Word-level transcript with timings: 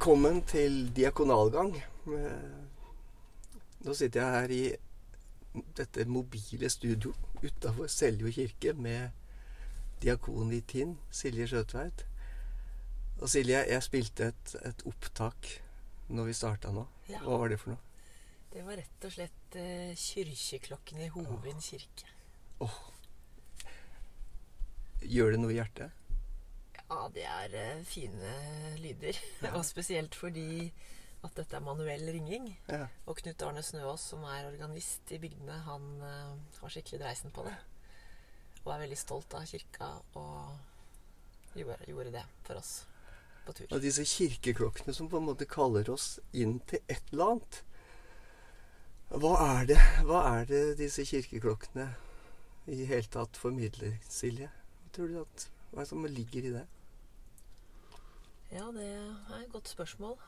Velkommen 0.00 0.38
til 0.48 0.86
diakonalgang. 0.96 1.74
Eh, 2.08 2.60
Nå 3.84 3.92
sitter 3.94 4.22
jeg 4.22 4.30
her 4.32 4.54
i 4.56 5.66
dette 5.76 6.06
mobile 6.08 6.70
studio 6.72 7.12
utafor 7.42 7.84
Seljo 7.92 8.32
kirke 8.32 8.72
med 8.72 9.10
diakon 10.00 10.54
i 10.56 10.62
Tinn, 10.64 10.96
Silje 11.12 11.50
Skjøtveit. 11.52 12.06
Og 13.20 13.28
Silje, 13.28 13.60
jeg 13.68 13.84
spilte 13.84 14.30
et, 14.32 14.56
et 14.72 14.86
opptak 14.88 15.52
når 16.08 16.30
vi 16.30 16.38
starta 16.40 16.72
nå. 16.72 16.86
Hva 17.10 17.36
var 17.44 17.52
det 17.52 17.60
for 17.60 17.74
noe? 17.74 18.08
Det 18.56 18.64
var 18.64 18.80
rett 18.80 19.04
og 19.04 19.16
slett 19.18 19.60
eh, 19.60 19.92
kirkeklokken 20.00 21.04
i 21.04 21.12
Hovin 21.12 21.60
kirke. 21.60 22.08
Gjør 25.04 25.36
det 25.36 25.44
noe 25.44 25.52
i 25.52 25.60
hjertet? 25.60 25.99
Ja, 26.90 27.04
det 27.14 27.22
er 27.22 27.52
eh, 27.54 27.84
fine 27.86 28.32
lyder. 28.82 29.18
Ja. 29.44 29.54
Og 29.58 29.64
spesielt 29.66 30.16
fordi 30.18 30.72
at 31.22 31.36
dette 31.36 31.56
er 31.56 31.62
manuell 31.62 32.08
ringing. 32.10 32.48
Ja. 32.68 32.86
Og 33.06 33.20
Knut 33.20 33.42
Arne 33.46 33.62
Snøås, 33.62 34.08
som 34.12 34.24
er 34.26 34.48
organist 34.48 35.12
i 35.14 35.20
bygdene, 35.20 35.60
han 35.66 35.88
uh, 36.00 36.60
har 36.62 36.72
skikkelig 36.72 37.02
dreisen 37.02 37.34
på 37.34 37.44
det. 37.46 37.54
Og 38.64 38.72
er 38.74 38.82
veldig 38.86 38.98
stolt 38.98 39.36
av 39.36 39.44
kirka 39.48 39.90
og 40.18 41.56
gjorde, 41.56 41.76
gjorde 41.88 42.14
det 42.16 42.24
for 42.46 42.60
oss 42.60 42.72
på 43.46 43.54
tur. 43.56 43.68
Og 43.70 43.84
disse 43.84 44.04
kirkeklokkene 44.08 44.94
som 44.96 45.10
på 45.12 45.20
en 45.20 45.28
måte 45.28 45.48
kaller 45.48 45.92
oss 45.92 46.14
inn 46.32 46.58
til 46.70 46.82
et 46.88 47.12
eller 47.12 47.36
annet. 47.36 47.62
Hva 49.10 49.32
er 49.44 49.70
det, 49.72 49.78
hva 50.06 50.24
er 50.36 50.50
det 50.50 50.64
disse 50.80 51.04
kirkeklokkene 51.08 51.88
i 52.70 52.84
hele 52.86 53.08
tatt 53.10 53.38
formidler, 53.40 53.96
Silje? 54.08 54.50
Tror 54.94 55.10
du 55.10 55.22
at, 55.22 55.48
hva 55.70 55.80
er 55.80 55.88
det 55.88 55.92
som 55.92 56.06
ligger 56.06 56.46
i 56.46 56.54
det? 56.58 56.66
Det 58.70 58.86
er 58.86 59.40
et 59.40 59.52
godt 59.52 59.68
spørsmål. 59.68 60.18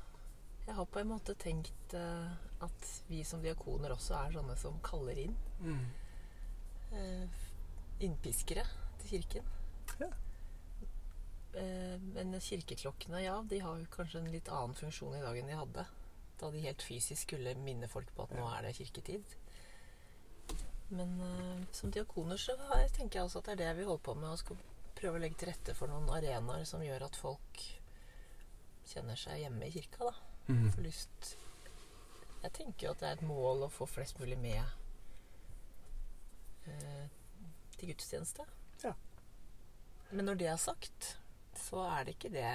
Jeg 0.66 0.74
har 0.74 0.86
på 0.90 0.98
en 0.98 1.10
måte 1.10 1.34
tenkt 1.38 1.94
uh, 1.94 2.30
at 2.62 2.88
vi 3.08 3.22
som 3.26 3.42
diakoner 3.42 3.94
også 3.94 4.16
er 4.18 4.34
sånne 4.36 4.56
som 4.58 4.78
kaller 4.82 5.18
inn. 5.24 5.36
eh, 6.92 7.42
innpiskere 8.06 8.64
til 9.00 9.10
kirken. 9.16 9.50
Ja. 10.00 10.08
Uh, 11.52 11.98
men 12.14 12.34
kirkeklokkene, 12.40 13.22
ja, 13.22 13.36
de 13.46 13.60
har 13.62 13.84
kanskje 13.94 14.22
en 14.22 14.30
litt 14.32 14.50
annen 14.50 14.74
funksjon 14.78 15.18
i 15.18 15.22
dag 15.22 15.38
enn 15.38 15.50
de 15.50 15.58
hadde. 15.58 15.86
Da 16.40 16.50
de 16.50 16.64
helt 16.64 16.82
fysisk 16.82 17.26
skulle 17.28 17.54
minne 17.62 17.90
folk 17.90 18.10
på 18.16 18.26
at 18.26 18.34
nå 18.38 18.46
er 18.50 18.66
det 18.66 18.76
kirketid. 18.78 19.36
Men 20.92 21.14
som 21.72 21.90
diakoner 21.94 22.36
så 22.36 22.52
tenker 22.92 23.20
jeg 23.20 23.24
også 23.24 23.40
at 23.40 23.46
det 23.46 23.52
er 23.54 23.60
det 23.62 23.76
vi 23.78 23.86
holder 23.88 24.02
på 24.04 24.14
med. 24.18 24.34
Skal 24.40 24.58
prøve 24.98 25.16
å 25.16 25.22
legge 25.22 25.38
til 25.40 25.48
rette 25.48 25.74
for 25.78 25.88
noen 25.88 26.10
arenaer 26.12 26.66
som 26.68 26.82
gjør 26.84 27.06
at 27.06 27.16
folk 27.16 27.62
kjenner 28.88 29.18
seg 29.18 29.42
hjemme 29.42 29.66
i 29.66 29.72
kirka. 29.74 30.10
da. 30.10 30.14
Mm. 30.48 30.68
Får 30.74 30.82
lyst 30.82 31.36
Jeg 32.42 32.52
tenker 32.56 32.86
jo 32.86 32.92
at 32.92 33.00
det 33.00 33.08
er 33.08 33.18
et 33.20 33.26
mål 33.26 33.66
å 33.68 33.70
få 33.70 33.86
flest 33.86 34.18
mulig 34.18 34.34
med 34.42 34.62
eh, 36.66 37.04
til 37.76 37.92
gudstjeneste. 37.92 38.46
Ja. 38.82 38.94
Men 40.10 40.26
når 40.26 40.40
det 40.40 40.48
er 40.50 40.58
sagt, 40.58 41.12
så 41.58 41.84
er 41.86 42.04
det 42.04 42.16
ikke 42.16 42.32
det 42.34 42.50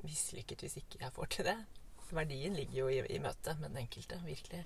mislykket 0.00 0.64
hvis 0.64 0.78
ikke 0.80 1.02
jeg 1.02 1.14
får 1.18 1.30
til 1.36 1.50
det. 1.50 1.58
Verdien 2.12 2.56
ligger 2.56 2.78
jo 2.82 2.88
i, 2.92 2.98
i 3.08 3.20
møtet 3.24 3.60
med 3.60 3.72
den 3.72 3.84
enkelte, 3.84 4.18
virkelig. 4.24 4.64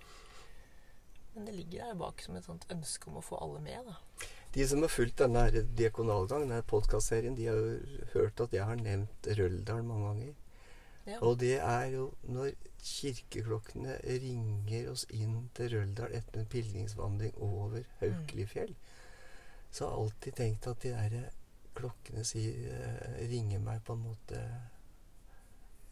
Men 1.34 1.46
det 1.46 1.54
ligger 1.54 1.84
der 1.84 1.98
bak 2.00 2.22
som 2.22 2.38
et 2.38 2.46
sånt 2.46 2.66
ønske 2.72 3.10
om 3.10 3.20
å 3.20 3.24
få 3.24 3.38
alle 3.44 3.60
med, 3.62 3.86
da. 3.86 4.26
De 4.56 4.64
som 4.68 4.80
har 4.80 4.88
fulgt 4.88 5.18
denne 5.20 5.42
diakonalgangen, 5.50 5.76
diakonalgang, 5.76 6.46
denne 6.46 6.62
podkastserien, 6.64 7.36
de 7.36 7.46
har 7.50 7.58
jo 7.60 8.02
hørt 8.14 8.40
at 8.40 8.54
jeg 8.56 8.64
har 8.64 8.78
nevnt 8.80 9.28
Røldal 9.38 9.82
mange 9.84 10.06
ganger. 10.08 10.34
Ja. 11.06 11.18
Og 11.20 11.36
det 11.40 11.58
er 11.60 11.84
jo 11.92 12.06
når 12.24 12.54
kirkeklokkene 12.86 13.98
ringer 14.06 14.88
oss 14.90 15.04
inn 15.14 15.50
til 15.54 15.74
Røldal 15.76 16.14
etter 16.16 16.40
en 16.40 16.48
pilegrimsvandring 16.50 17.36
over 17.36 17.84
Haukelifjell, 18.00 18.72
så 19.70 19.84
har 19.84 19.92
jeg 19.92 20.04
alltid 20.06 20.38
tenkt 20.40 20.66
at 20.72 20.82
de 20.82 20.94
der 20.94 21.28
klokkene 21.76 22.24
sier, 22.24 22.56
eh, 22.72 23.28
ringer 23.28 23.60
meg 23.60 23.82
på 23.84 23.92
en 23.92 24.06
måte 24.06 24.40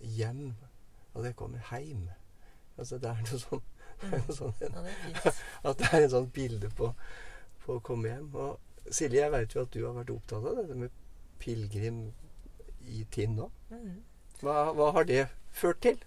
hjem. 0.00 0.54
Og 1.14 1.22
det 1.24 1.36
kommer 1.36 1.58
heim. 1.70 2.08
Altså 2.78 2.98
det 2.98 3.10
er 3.12 3.22
noe 3.28 3.44
sånn, 3.44 3.64
Mm. 4.04 4.24
sånn 4.34 4.52
ja, 4.60 4.68
det 4.82 5.30
at 5.70 5.78
det 5.78 5.88
er 5.92 6.02
en 6.02 6.10
sånn 6.10 6.26
bilde 6.34 6.68
på, 6.76 6.88
på 7.64 7.78
å 7.78 7.84
komme 7.84 8.12
hjem. 8.12 8.30
Og 8.34 8.90
Silje, 8.90 9.22
jeg 9.22 9.32
veit 9.32 9.54
jo 9.56 9.64
at 9.64 9.72
du 9.74 9.80
har 9.86 9.96
vært 9.96 10.12
opptatt 10.14 10.48
av 10.50 10.60
dette 10.60 10.78
med 10.78 11.02
pilegrim 11.42 12.02
i 12.92 13.04
Tinn 13.12 13.38
nå. 13.38 13.48
Mm. 13.72 14.02
Hva, 14.42 14.58
hva 14.76 14.90
har 14.98 15.08
det 15.08 15.22
ført 15.56 15.80
til? 15.84 16.00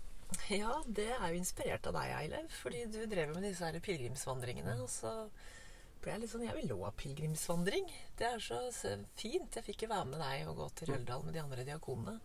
Ja, 0.52 0.82
det 0.86 1.08
er 1.16 1.30
jo 1.32 1.40
inspirert 1.40 1.88
av 1.88 1.96
deg, 1.96 2.14
Eilev. 2.18 2.50
Fordi 2.62 2.84
du 2.92 3.00
drev 3.10 3.32
med 3.34 3.46
disse 3.48 3.66
her 3.66 3.80
pilegrimsvandringene. 3.84 4.76
Og 4.84 4.90
så 4.92 5.14
ble 6.04 6.14
jeg 6.14 6.24
litt 6.24 6.34
sånn 6.34 6.46
Jeg 6.48 6.58
vil 6.60 6.74
òg 6.76 6.88
ha 6.90 6.96
pilegrimsvandring. 7.00 7.88
Det 8.20 8.28
er 8.30 8.44
så 8.44 8.60
så 8.76 8.94
fint. 9.20 9.56
Jeg 9.56 9.66
fikk 9.70 9.86
jo 9.86 9.94
være 9.94 10.10
med 10.12 10.22
deg 10.24 10.50
og 10.52 10.60
gå 10.62 10.70
til 10.80 10.94
Røldal 10.94 11.26
med 11.26 11.38
de 11.38 11.44
andre 11.44 11.68
diakonene. 11.68 12.18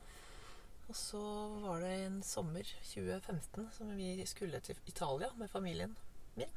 Og 0.90 0.98
så 0.98 1.22
var 1.62 1.80
det 1.80 1.92
en 2.02 2.18
sommer 2.26 2.66
2015 2.90 3.70
som 3.78 3.94
vi 3.96 4.26
skulle 4.28 4.60
til 4.60 4.76
Italia 4.90 5.30
med 5.38 5.48
familien 5.48 5.94
min. 6.34 6.50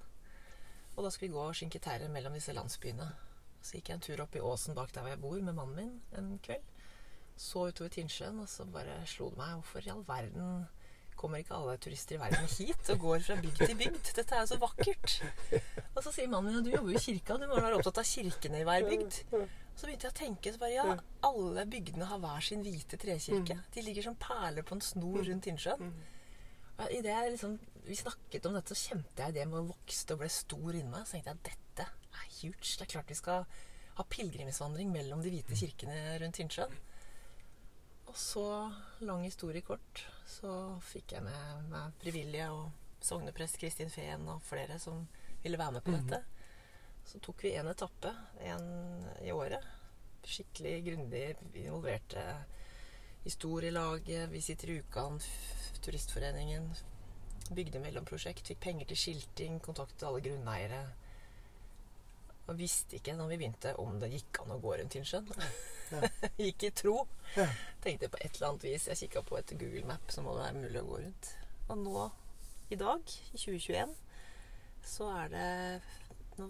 Og 0.96 1.04
da 1.04 1.12
skulle 1.12 1.30
vi 1.30 1.36
gå 1.36 1.44
og 1.44 1.56
skinke 1.58 1.82
terre 1.84 2.08
mellom 2.12 2.36
disse 2.38 2.56
landsbyene. 2.56 3.10
Så 3.66 3.78
gikk 3.78 3.90
jeg 3.90 3.98
en 3.98 4.06
tur 4.06 4.24
opp 4.24 4.36
i 4.38 4.44
åsen 4.46 4.78
bak 4.78 4.94
der 4.94 5.04
hvor 5.04 5.12
jeg 5.12 5.22
bor 5.24 5.42
med 5.42 5.58
mannen 5.58 5.76
min 5.76 5.94
en 6.16 6.40
kveld. 6.46 6.64
Så 7.36 7.68
utover 7.68 7.92
Tinnsjøen, 7.92 8.40
og 8.40 8.48
så 8.48 8.64
bare 8.72 9.02
slo 9.10 9.28
det 9.34 9.40
meg 9.42 9.58
hvorfor 9.58 9.84
i 9.84 9.92
all 9.92 10.06
verden 10.08 10.68
kommer 11.16 11.40
ikke 11.40 11.56
alle 11.56 11.78
turister 11.80 12.18
i 12.18 12.20
verden 12.20 12.48
hit 12.52 12.90
og 12.92 13.00
går 13.00 13.22
fra 13.26 13.36
bygd 13.40 13.62
til 13.64 13.78
bygd? 13.80 14.10
Dette 14.18 14.36
er 14.36 14.44
jo 14.44 14.50
så 14.52 14.58
vakkert. 14.62 15.14
Og 15.96 16.02
så 16.04 16.12
sier 16.16 16.32
mannen 16.32 16.56
min 16.58 16.66
du 16.66 16.72
jobber 16.74 16.92
jo 16.94 17.00
i 17.00 17.04
kirka, 17.06 17.38
du 17.40 17.48
må 17.48 17.60
være 17.60 17.80
opptatt 17.80 18.02
av 18.04 18.08
kirkene 18.10 18.62
i 18.62 18.66
hver 18.68 18.88
bygd. 18.88 19.20
Så 19.76 19.88
begynte 19.88 20.08
jeg 20.08 20.14
å 20.14 20.18
tenke 20.20 20.54
så 20.56 20.62
bare, 20.62 20.76
ja, 20.76 20.98
alle 21.28 21.66
bygdene 21.72 22.08
har 22.08 22.20
hver 22.24 22.44
sin 22.48 22.64
hvite 22.64 23.00
trekirke. 23.02 23.58
De 23.76 23.84
ligger 23.84 24.08
som 24.08 24.16
perler 24.20 24.64
på 24.68 24.76
en 24.78 24.84
snor 24.84 25.24
rundt 25.28 25.44
Tinnsjøen. 25.48 25.96
Idet 26.92 27.12
jeg 27.12 27.34
liksom, 27.36 27.58
vi 27.88 27.98
snakket 28.00 28.48
om 28.50 28.56
dette, 28.58 28.76
så 28.76 28.92
kjente 28.92 29.28
jeg 29.28 29.36
det 29.38 29.46
med 29.50 29.62
å 29.62 29.70
vokse 29.72 30.08
og 30.14 30.22
ble 30.22 30.30
stor 30.32 30.76
inni 30.76 30.92
meg. 30.92 31.06
Så 31.06 31.16
tenkte 31.16 31.32
jeg 31.32 31.40
at 31.40 31.48
dette 31.52 31.88
er 32.16 32.28
huge. 32.40 32.74
Det 32.76 32.86
er 32.86 32.92
klart 32.96 33.12
vi 33.12 33.18
skal 33.20 33.48
ha 33.96 34.06
pilegrimsvandring 34.12 34.92
mellom 34.92 35.22
de 35.24 35.32
hvite 35.32 35.56
kirkene 35.56 36.18
rundt 36.20 36.36
Tynsjøen 36.36 36.74
Og 38.12 38.18
så, 38.20 38.48
lang 39.08 39.24
historie 39.24 39.64
kort, 39.64 40.04
så 40.28 40.76
fikk 40.84 41.16
jeg 41.16 41.24
med 41.26 41.70
meg 41.72 41.96
frivillige 42.02 42.50
og 42.52 43.06
sogneprest 43.06 43.60
Kristin 43.62 43.92
Fehn 43.94 44.28
og 44.32 44.44
flere 44.44 44.80
som 44.82 45.06
ville 45.44 45.60
være 45.62 45.78
med 45.78 45.86
på 45.86 45.94
dette. 45.96 46.22
Så 47.06 47.22
tok 47.22 47.44
vi 47.46 47.54
en 47.56 47.70
etappe 47.70 48.12
en 48.42 48.66
i 49.22 49.32
året. 49.32 49.64
Skikkelig 50.26 50.76
grundig 50.88 51.26
involverte 51.54 52.24
historielaget, 53.26 54.30
Vi 54.32 54.42
sitter 54.42 54.70
i 54.70 54.80
Ukan, 54.80 55.20
Turistforeningen, 55.82 56.74
Bygdemellomprosjekt, 57.54 58.48
fikk 58.50 58.62
penger 58.64 58.90
til 58.90 58.98
skilting, 58.98 59.60
kontaktet 59.62 60.08
alle 60.08 60.24
grunneiere. 60.26 60.82
Og 62.46 62.58
visste 62.58 62.98
ikke 62.98 63.16
når 63.18 63.32
vi 63.32 63.38
begynte 63.42 63.74
om 63.82 63.98
det 64.02 64.12
gikk 64.14 64.42
an 64.44 64.54
å 64.54 64.60
gå 64.62 64.76
rundt 64.78 64.94
Tinnsjøen. 64.94 65.30
gikk 66.46 66.68
i 66.68 66.72
tro. 66.78 66.96
Ja. 67.36 67.48
Tenkte 67.82 68.10
på 68.14 68.22
et 68.22 68.38
eller 68.38 68.52
annet 68.52 68.66
vis. 68.68 68.88
Jeg 68.92 69.02
kikka 69.06 69.24
på 69.26 69.38
et 69.40 69.54
Google 69.58 69.86
Map, 69.90 70.14
så 70.14 70.26
må 70.26 70.36
det 70.36 70.46
være 70.46 70.64
mulig 70.64 70.82
å 70.82 70.90
gå 70.90 71.04
rundt. 71.04 71.32
Og 71.66 71.80
nå, 71.82 72.08
i 72.74 72.80
dag, 72.82 73.14
i 73.34 73.38
2021, 73.38 73.96
så 74.86 75.12
er 75.24 75.32
det 75.34 75.46
Nå 76.36 76.50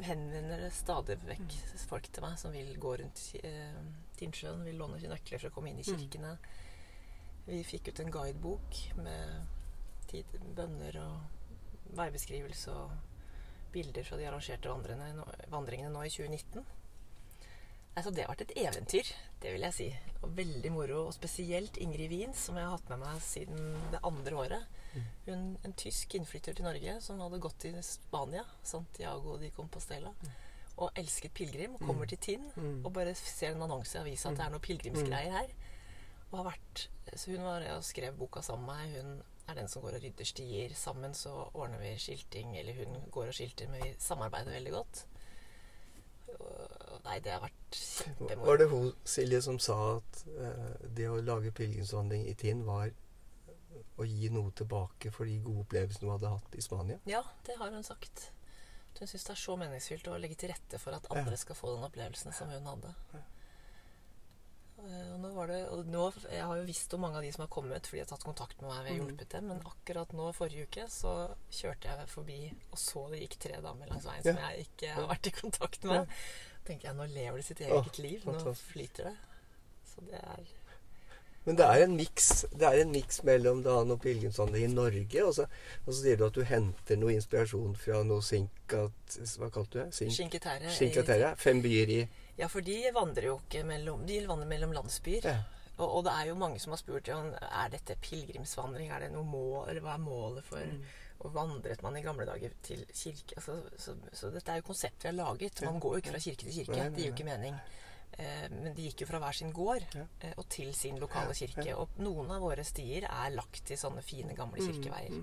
henvender 0.00 0.62
det 0.62 0.70
stadig 0.72 1.18
vekk 1.20 1.52
folk 1.90 2.06
til 2.08 2.24
meg 2.24 2.38
som 2.40 2.54
vil 2.54 2.70
gå 2.80 2.94
rundt 2.96 3.20
eh, 3.44 3.74
Tinnsjøen, 4.16 4.62
vil 4.64 4.78
låne 4.80 4.96
nøkler 5.02 5.42
for 5.42 5.50
å 5.50 5.52
komme 5.52 5.68
inn 5.68 5.82
i 5.82 5.84
kirkene. 5.84 6.30
Vi 7.44 7.58
fikk 7.68 7.90
ut 7.90 8.00
en 8.00 8.14
guidebok 8.14 8.78
med 8.96 9.57
tid, 10.10 10.38
bønner 10.56 10.98
og 11.02 11.94
veibeskrivelse 11.98 12.74
og 12.74 12.96
bilder 13.72 14.06
fra 14.06 14.18
de 14.18 14.26
arrangerte 14.28 14.70
vandrene, 14.70 15.12
vandringene 15.52 15.92
nå 15.92 16.04
i 16.06 16.12
2019. 16.12 16.66
Altså, 17.98 18.12
det 18.14 18.22
har 18.22 18.30
vært 18.30 18.44
et 18.44 18.58
eventyr, 18.62 19.08
det 19.42 19.52
vil 19.52 19.64
jeg 19.66 19.74
si. 19.74 19.86
Og 20.22 20.34
veldig 20.38 20.70
moro. 20.70 20.98
Og 21.08 21.14
spesielt 21.16 21.80
Ingrid 21.82 22.12
Wien, 22.12 22.34
som 22.36 22.58
jeg 22.58 22.68
har 22.68 22.76
hatt 22.76 22.92
med 22.92 23.00
meg 23.02 23.22
siden 23.24 23.72
det 23.90 24.02
andre 24.06 24.36
året. 24.38 24.76
Hun, 25.26 25.48
en 25.66 25.74
tysk 25.78 26.14
innflytter 26.14 26.54
til 26.56 26.66
Norge 26.66 26.94
som 27.04 27.18
hadde 27.22 27.40
gått 27.42 27.58
til 27.64 27.74
Spania, 27.84 28.44
Santiago 28.66 29.34
de 29.42 29.50
Compostela, 29.54 30.12
og 30.78 30.94
elsket 30.98 31.34
pilegrim. 31.34 31.74
Og 31.74 31.82
kommer 31.88 32.06
til 32.06 32.22
Tinn 32.22 32.46
og 32.84 32.92
bare 32.94 33.16
ser 33.18 33.56
en 33.56 33.66
annonse 33.66 33.98
i 33.98 34.02
avisa 34.04 34.30
at 34.30 34.38
det 34.38 34.46
er 34.46 34.54
noe 34.54 34.62
pilegrimsgreier 34.62 35.34
her. 35.34 35.56
Og 36.30 36.38
har 36.42 36.48
vært, 36.52 36.86
så 37.14 37.32
hun 37.32 37.46
var 37.48 37.66
og 37.74 37.84
skrev 37.88 38.14
boka 38.20 38.44
sammen 38.46 38.68
med 38.68 38.78
meg. 38.78 38.96
Hun 39.02 39.37
er 39.48 39.56
den 39.56 39.70
som 39.70 39.82
går 39.82 39.96
og 39.96 40.04
rydder 40.04 40.28
stier. 40.28 40.74
Sammen 40.76 41.14
så 41.16 41.32
ordner 41.54 41.80
vi 41.82 41.94
skilting, 42.00 42.56
eller 42.58 42.76
hun 42.82 43.08
går 43.14 43.30
og 43.32 43.36
skilter, 43.36 43.70
men 43.72 43.82
vi 43.84 43.94
samarbeider 44.02 44.54
veldig 44.58 44.74
godt. 44.74 45.02
Og, 46.38 46.94
nei, 47.06 47.18
det 47.24 47.32
har 47.32 47.42
vært 47.42 47.78
kjempemoro. 47.80 48.46
Var 48.50 48.60
det 48.60 48.70
hun, 48.72 48.88
Silje, 49.08 49.42
som 49.44 49.60
sa 49.62 49.78
at 49.96 50.24
eh, 50.28 50.88
det 50.98 51.08
å 51.08 51.20
lage 51.24 51.54
pilegrimsvandring 51.56 52.26
i 52.28 52.34
Tinn 52.38 52.64
var 52.68 52.92
å 53.98 54.06
gi 54.06 54.28
noe 54.30 54.52
tilbake 54.56 55.10
for 55.14 55.26
de 55.26 55.38
gode 55.42 55.64
opplevelsene 55.64 56.06
hun 56.06 56.14
hadde 56.16 56.34
hatt 56.36 56.58
i 56.58 56.64
Spania. 56.64 57.00
Ja, 57.10 57.24
det 57.46 57.56
har 57.58 57.72
hun 57.74 57.86
sagt. 57.86 58.28
Hun 58.98 59.06
syns 59.06 59.26
det 59.26 59.34
er 59.34 59.40
så 59.40 59.56
meningsfylt 59.58 60.08
å 60.10 60.18
legge 60.20 60.38
til 60.38 60.52
rette 60.52 60.78
for 60.82 60.96
at 60.96 61.06
andre 61.14 61.36
skal 61.38 61.58
få 61.58 61.74
den 61.74 61.86
opplevelsen 61.86 62.34
som 62.34 62.50
hun 62.50 62.66
hadde. 62.66 62.94
Eh, 64.88 65.08
Og 65.14 65.20
nå 65.20 65.30
var 65.34 65.50
det, 65.50 65.58
og 65.68 65.86
nå, 65.92 66.04
jeg 66.32 66.42
har 66.48 66.56
jo 66.56 66.64
visst 66.68 66.94
om 66.96 67.00
mange 67.04 67.18
av 67.20 67.22
de 67.26 67.32
som 67.34 67.42
har 67.44 67.50
kommet 67.52 67.84
fordi 67.86 67.98
de 68.00 68.04
har 68.06 68.10
tatt 68.16 68.24
kontakt 68.24 68.60
med 68.62 68.70
meg. 68.70 68.84
Vi 68.84 68.90
har 68.90 68.98
Mhm. 68.98 69.08
hjulpet 69.08 69.28
dem, 69.34 69.48
Men 69.48 69.60
akkurat 69.68 70.12
nå 70.16 70.32
forrige 70.34 70.66
uke 70.68 70.86
så 70.88 71.34
kjørte 71.50 71.84
jeg 71.90 72.08
forbi 72.08 72.52
og 72.72 72.78
så 72.78 73.10
det 73.10 73.20
gikk 73.20 73.38
tre 73.38 73.60
damer 73.60 73.86
langs 73.90 74.04
veien 74.06 74.22
Ja. 74.24 74.32
som 74.34 74.42
jeg 74.42 74.66
ikke 74.66 74.92
har 74.94 75.06
vært 75.08 75.26
i 75.26 75.30
kontakt 75.30 75.84
med. 75.84 76.08
tenkte 76.64 76.84
jeg, 76.86 76.94
Nå 76.96 77.06
lever 77.06 77.36
de 77.36 77.42
sitt 77.42 77.60
eget 77.60 77.72
Åh, 77.72 77.98
liv. 77.98 78.22
Nå 78.24 78.54
flyter 78.54 79.04
det. 79.04 79.16
Så 79.84 80.00
det 80.06 80.14
er 80.14 80.44
Men 81.46 81.56
det 81.56 81.64
er 81.64 81.82
en 81.84 81.96
miks 81.96 82.42
Det 82.52 82.62
er 82.62 82.80
en 82.82 82.90
miks 82.92 83.22
mellom 83.24 83.62
Dan 83.62 83.90
og 83.90 84.00
pilegrimsvandring 84.02 84.64
i 84.64 84.74
Norge, 84.74 85.24
og 85.26 85.32
så, 85.34 85.42
og 85.86 85.94
så 85.94 86.02
sier 86.02 86.16
du 86.16 86.26
at 86.26 86.32
du 86.34 86.42
henter 86.44 86.96
noe 86.96 87.12
inspirasjon 87.14 87.74
fra 87.76 88.02
noe 88.04 88.20
Sinkat... 88.20 88.92
Hva 89.38 89.50
kalte 89.50 89.70
du 89.72 89.78
det? 89.84 89.94
Sink, 89.94 90.12
Cinque 90.12 90.40
Cinque 90.70 91.02
Terre? 91.06 91.36
Fem 91.36 91.62
byer 91.62 91.88
i 91.88 92.08
Ja, 92.38 92.48
for 92.48 92.62
de 92.62 92.76
vandrer 92.94 93.30
jo 93.32 93.38
ikke 93.42 93.64
mellom 93.66 94.04
De 94.06 94.20
vandrer 94.28 94.46
mellom 94.50 94.72
landsbyer. 94.76 95.24
ja. 95.26 95.38
Og, 95.78 95.92
og 95.96 96.04
det 96.08 96.12
er 96.12 96.26
jo 96.32 96.34
mange 96.34 96.58
som 96.58 96.72
har 96.74 96.80
spurt 96.80 97.08
om 97.14 97.28
er 97.38 97.68
dette 97.70 97.94
pilegrimsvandring. 98.02 98.88
Er 98.90 99.04
det 99.04 99.12
noe 99.12 99.22
mål, 99.26 99.68
eller 99.70 99.84
hva 99.84 99.92
er 99.94 100.02
målet 100.02 100.44
for 100.44 100.58
Mm. 100.58 100.80
Og 101.18 101.32
vandret 101.34 101.80
man 101.82 101.96
i 101.98 102.00
gamle 102.02 102.22
dager 102.26 102.52
til 102.62 102.84
kirke? 102.94 103.34
Altså, 103.36 103.56
så, 103.76 103.94
så 104.14 104.28
dette 104.30 104.52
er 104.52 104.60
jo 104.60 104.66
konsept 104.68 105.02
vi 105.02 105.08
har 105.08 105.16
laget. 105.18 105.62
Man 105.66 105.80
går 105.82 105.96
jo 105.96 105.98
ikke 106.02 106.12
fra 106.14 106.20
kirke 106.22 106.44
til 106.46 106.52
kirke. 106.54 106.76
Nei, 106.76 106.84
nei, 106.84 106.90
Det 106.94 107.02
gir 107.02 107.08
jo 107.08 107.14
ikke 107.16 107.26
mening. 107.26 107.56
Eh, 108.18 108.44
men 108.52 108.74
de 108.76 108.84
gikk 108.86 109.02
jo 109.02 109.08
fra 109.10 109.18
hver 109.24 109.34
sin 109.34 109.50
gård 109.52 109.82
eh, 109.98 110.32
og 110.36 110.46
til 110.48 110.70
sin 110.78 110.98
lokale 111.02 111.34
kirke. 111.34 111.74
Og 111.74 111.98
noen 111.98 112.30
av 112.36 112.42
våre 112.46 112.62
stier 112.66 113.08
er 113.10 113.34
lagt 113.34 113.64
til 113.66 113.78
sånne 113.78 114.02
fine, 114.06 114.36
gamle 114.38 114.62
kirkeveier. 114.62 115.18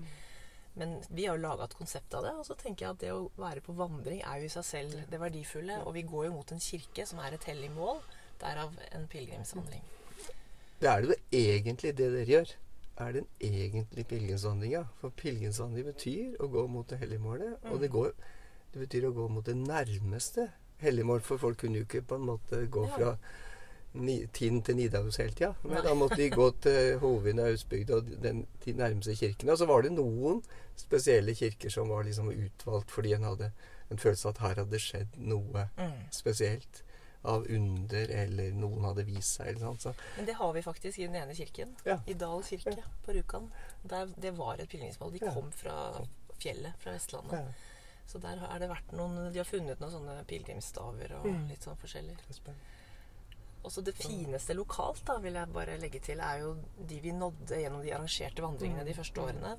Mm, 0.76 0.80
Men 0.80 1.02
vi 1.08 1.26
har 1.26 1.36
jo 1.36 1.42
laga 1.42 1.64
et 1.64 1.74
konsept 1.74 2.14
av 2.14 2.24
det, 2.24 2.32
og 2.36 2.46
så 2.46 2.54
tenker 2.54 2.86
jeg 2.86 2.94
at 2.94 3.00
det 3.00 3.12
å 3.12 3.30
være 3.36 3.62
på 3.64 3.72
vandring 3.76 4.20
er 4.22 4.40
jo 4.40 4.44
i 4.48 4.52
seg 4.52 4.64
selv 4.64 5.10
det 5.10 5.20
verdifulle. 5.20 5.80
Og 5.84 5.94
vi 5.94 6.02
går 6.02 6.26
jo 6.26 6.34
mot 6.36 6.52
en 6.52 6.60
kirke 6.60 7.06
som 7.06 7.18
er 7.18 7.34
et 7.34 7.44
hellig 7.44 7.70
mål. 7.74 8.00
Derav 8.40 8.72
en 8.92 9.06
pilegrimsvandring. 9.08 9.82
Det 10.80 10.88
er 10.90 11.00
det 11.00 11.08
jo 11.08 11.16
egentlig 11.32 11.96
det 11.96 12.10
dere 12.12 12.28
gjør. 12.28 12.54
Er 12.98 13.12
det 13.12 13.22
en 13.22 13.28
egentlig 13.40 14.06
pilegrimsvandring, 14.06 14.72
ja. 14.72 14.84
For 15.00 15.12
pilegrimsvandring 15.16 15.88
betyr 15.88 16.36
å 16.40 16.48
gå 16.52 16.66
mot 16.68 16.88
det 16.88 17.00
hellige 17.00 17.24
målet. 17.24 17.56
Og 17.72 17.80
det, 17.80 17.90
går, 17.92 18.12
det 18.74 18.84
betyr 18.84 19.08
å 19.08 19.16
gå 19.16 19.28
mot 19.32 19.44
det 19.44 19.56
nærmeste 19.56 20.50
hellige 20.80 21.08
mål. 21.08 21.24
For 21.24 21.40
folk 21.40 21.60
kunne 21.60 21.80
jo 21.80 21.88
ikke 21.88 22.04
på 22.04 22.20
en 22.20 22.28
måte 22.28 22.62
gå 22.72 22.86
fra 22.92 23.16
Tinn 24.32 24.62
til 24.62 24.76
Nidaros 24.76 25.16
hele 25.16 25.32
tida. 25.32 25.54
Men 25.64 25.82
da 25.84 25.94
måtte 25.94 26.16
de 26.20 26.30
gå 26.30 26.50
til 26.60 26.98
Hovin 27.02 27.38
og 27.42 27.48
Austbygd 27.52 27.90
og 27.96 28.10
den, 28.22 28.46
de 28.64 28.72
nærmeste 28.72 29.14
kirkene. 29.16 29.52
Og 29.52 29.58
så 29.58 29.66
var 29.66 29.82
det 29.82 29.92
noen 29.92 30.42
spesielle 30.76 31.34
kirker 31.34 31.70
som 31.72 31.88
var 31.88 32.04
liksom 32.04 32.28
utvalgt 32.32 32.90
fordi 32.90 33.14
en 33.16 33.22
hadde 33.24 33.52
en 33.90 33.98
følelse 34.02 34.28
av 34.28 34.34
at 34.34 34.42
her 34.42 34.54
hadde 34.64 34.78
skjedd 34.82 35.16
noe 35.16 35.68
Mm. 35.78 35.92
spesielt. 36.10 36.82
Av 37.26 37.42
under, 37.50 38.06
eller 38.14 38.52
noen 38.54 38.84
hadde 38.84 39.04
vist 39.06 39.34
seg. 39.40 39.48
Eller 39.48 39.58
sånt, 39.60 39.80
så. 39.82 39.92
Men 40.16 40.26
det 40.26 40.34
har 40.38 40.52
vi 40.52 40.60
faktisk 40.62 40.98
i 40.98 41.06
den 41.08 41.16
ene 41.16 41.34
kirken. 41.34 41.72
Ja. 41.84 41.98
I 42.06 42.14
Dal 42.14 42.42
kirke 42.42 42.84
på 43.04 43.12
Rjukan. 43.16 43.50
Det 44.20 44.30
var 44.36 44.54
et 44.60 44.68
pilegrimsmål. 44.68 45.12
De 45.12 45.24
Ja. 45.24 45.32
kom 45.34 45.50
fra 45.50 46.04
fjellet, 46.38 46.72
fra 46.78 46.92
Vestlandet. 46.92 47.32
Ja. 47.32 47.44
Så 48.06 48.20
der 48.20 48.36
har 48.36 48.58
det 48.58 48.68
vært 48.70 48.92
noen 48.92 49.32
De 49.32 49.38
har 49.38 49.44
funnet 49.44 49.80
noen 49.80 49.90
sånne 49.90 50.24
pilegrimsstaver 50.26 51.16
og 51.18 51.24
Mm. 51.26 51.48
litt 51.48 51.60
sånn 51.64 51.76
forskjellig. 51.76 52.16
Også 53.66 53.82
det 53.82 53.96
fineste 53.98 54.54
lokalt, 54.54 55.02
da, 55.08 55.18
vil 55.22 55.34
jeg 55.34 55.50
bare 55.54 55.76
legge 55.82 56.00
til, 56.06 56.20
er 56.22 56.42
jo 56.44 56.52
de 56.86 57.00
vi 57.02 57.10
nådde 57.16 57.58
gjennom 57.60 57.82
de 57.82 57.92
arrangerte 57.96 58.44
vandringene 58.44 58.84
de 58.86 58.94
første 58.94 59.20
årene. 59.24 59.56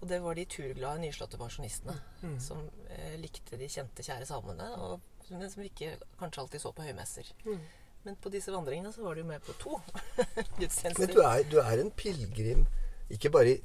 Og 0.00 0.08
det 0.08 0.18
var 0.24 0.36
de 0.36 0.44
turglade, 0.52 1.00
nyslåtte 1.04 1.38
pensjonistene 1.40 1.94
Mm. 2.22 2.38
som 2.40 2.62
eh, 2.90 3.14
likte 3.20 3.56
de 3.60 3.68
kjente, 3.68 4.02
kjære 4.04 4.26
salmene, 4.28 4.70
og, 4.80 5.00
men 5.30 5.50
som 5.52 5.62
ikke 5.64 5.98
kanskje 6.20 6.40
alltid 6.42 6.60
så 6.64 6.72
på 6.72 6.84
høymesser. 6.86 7.28
Mm. 7.44 7.60
Men 8.06 8.16
på 8.22 8.30
disse 8.32 8.52
vandringene 8.54 8.92
så 8.92 9.02
var 9.04 9.16
du 9.18 9.24
med 9.24 9.40
på 9.44 9.52
to 9.60 9.78
Men 10.98 11.08
du 11.12 11.20
er, 11.22 11.42
du 11.50 11.58
er 11.60 11.80
en 11.82 11.90
pilegrim, 11.90 12.66
ikke 13.10 13.30
bare 13.34 13.58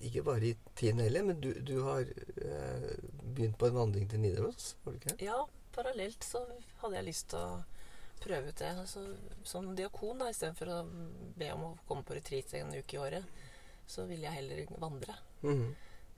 ikke 0.00 0.22
bare 0.24 0.46
i 0.48 0.54
tiden 0.76 1.00
heller, 1.04 1.22
men 1.28 1.40
du, 1.40 1.50
du 1.60 1.82
har 1.84 2.00
eh, 2.00 2.92
begynt 3.34 3.58
på 3.60 3.66
en 3.68 3.74
vandring 3.76 4.06
til 4.08 4.20
Nidaros, 4.22 4.74
ikke? 4.94 5.16
Ja, 5.20 5.42
parallelt 5.74 6.24
så 6.24 6.40
hadde 6.80 6.96
jeg 6.96 7.08
lyst 7.10 7.28
til 7.34 7.42
å 7.42 7.58
prøve 8.20 8.52
ut 8.52 8.60
det. 8.60 8.70
Altså, 8.82 9.04
som 9.44 9.70
diakon, 9.76 10.20
da, 10.20 10.30
istedenfor 10.30 10.72
å 10.74 10.80
be 11.40 11.52
om 11.54 11.66
å 11.70 11.76
komme 11.88 12.06
på 12.06 12.16
retreat 12.18 12.54
en 12.60 12.74
uke 12.76 12.96
i 12.96 13.00
året, 13.00 13.46
så 13.90 14.06
ville 14.06 14.28
jeg 14.28 14.38
heller 14.40 14.80
vandre. 14.80 15.16
Mhm. 15.42 15.70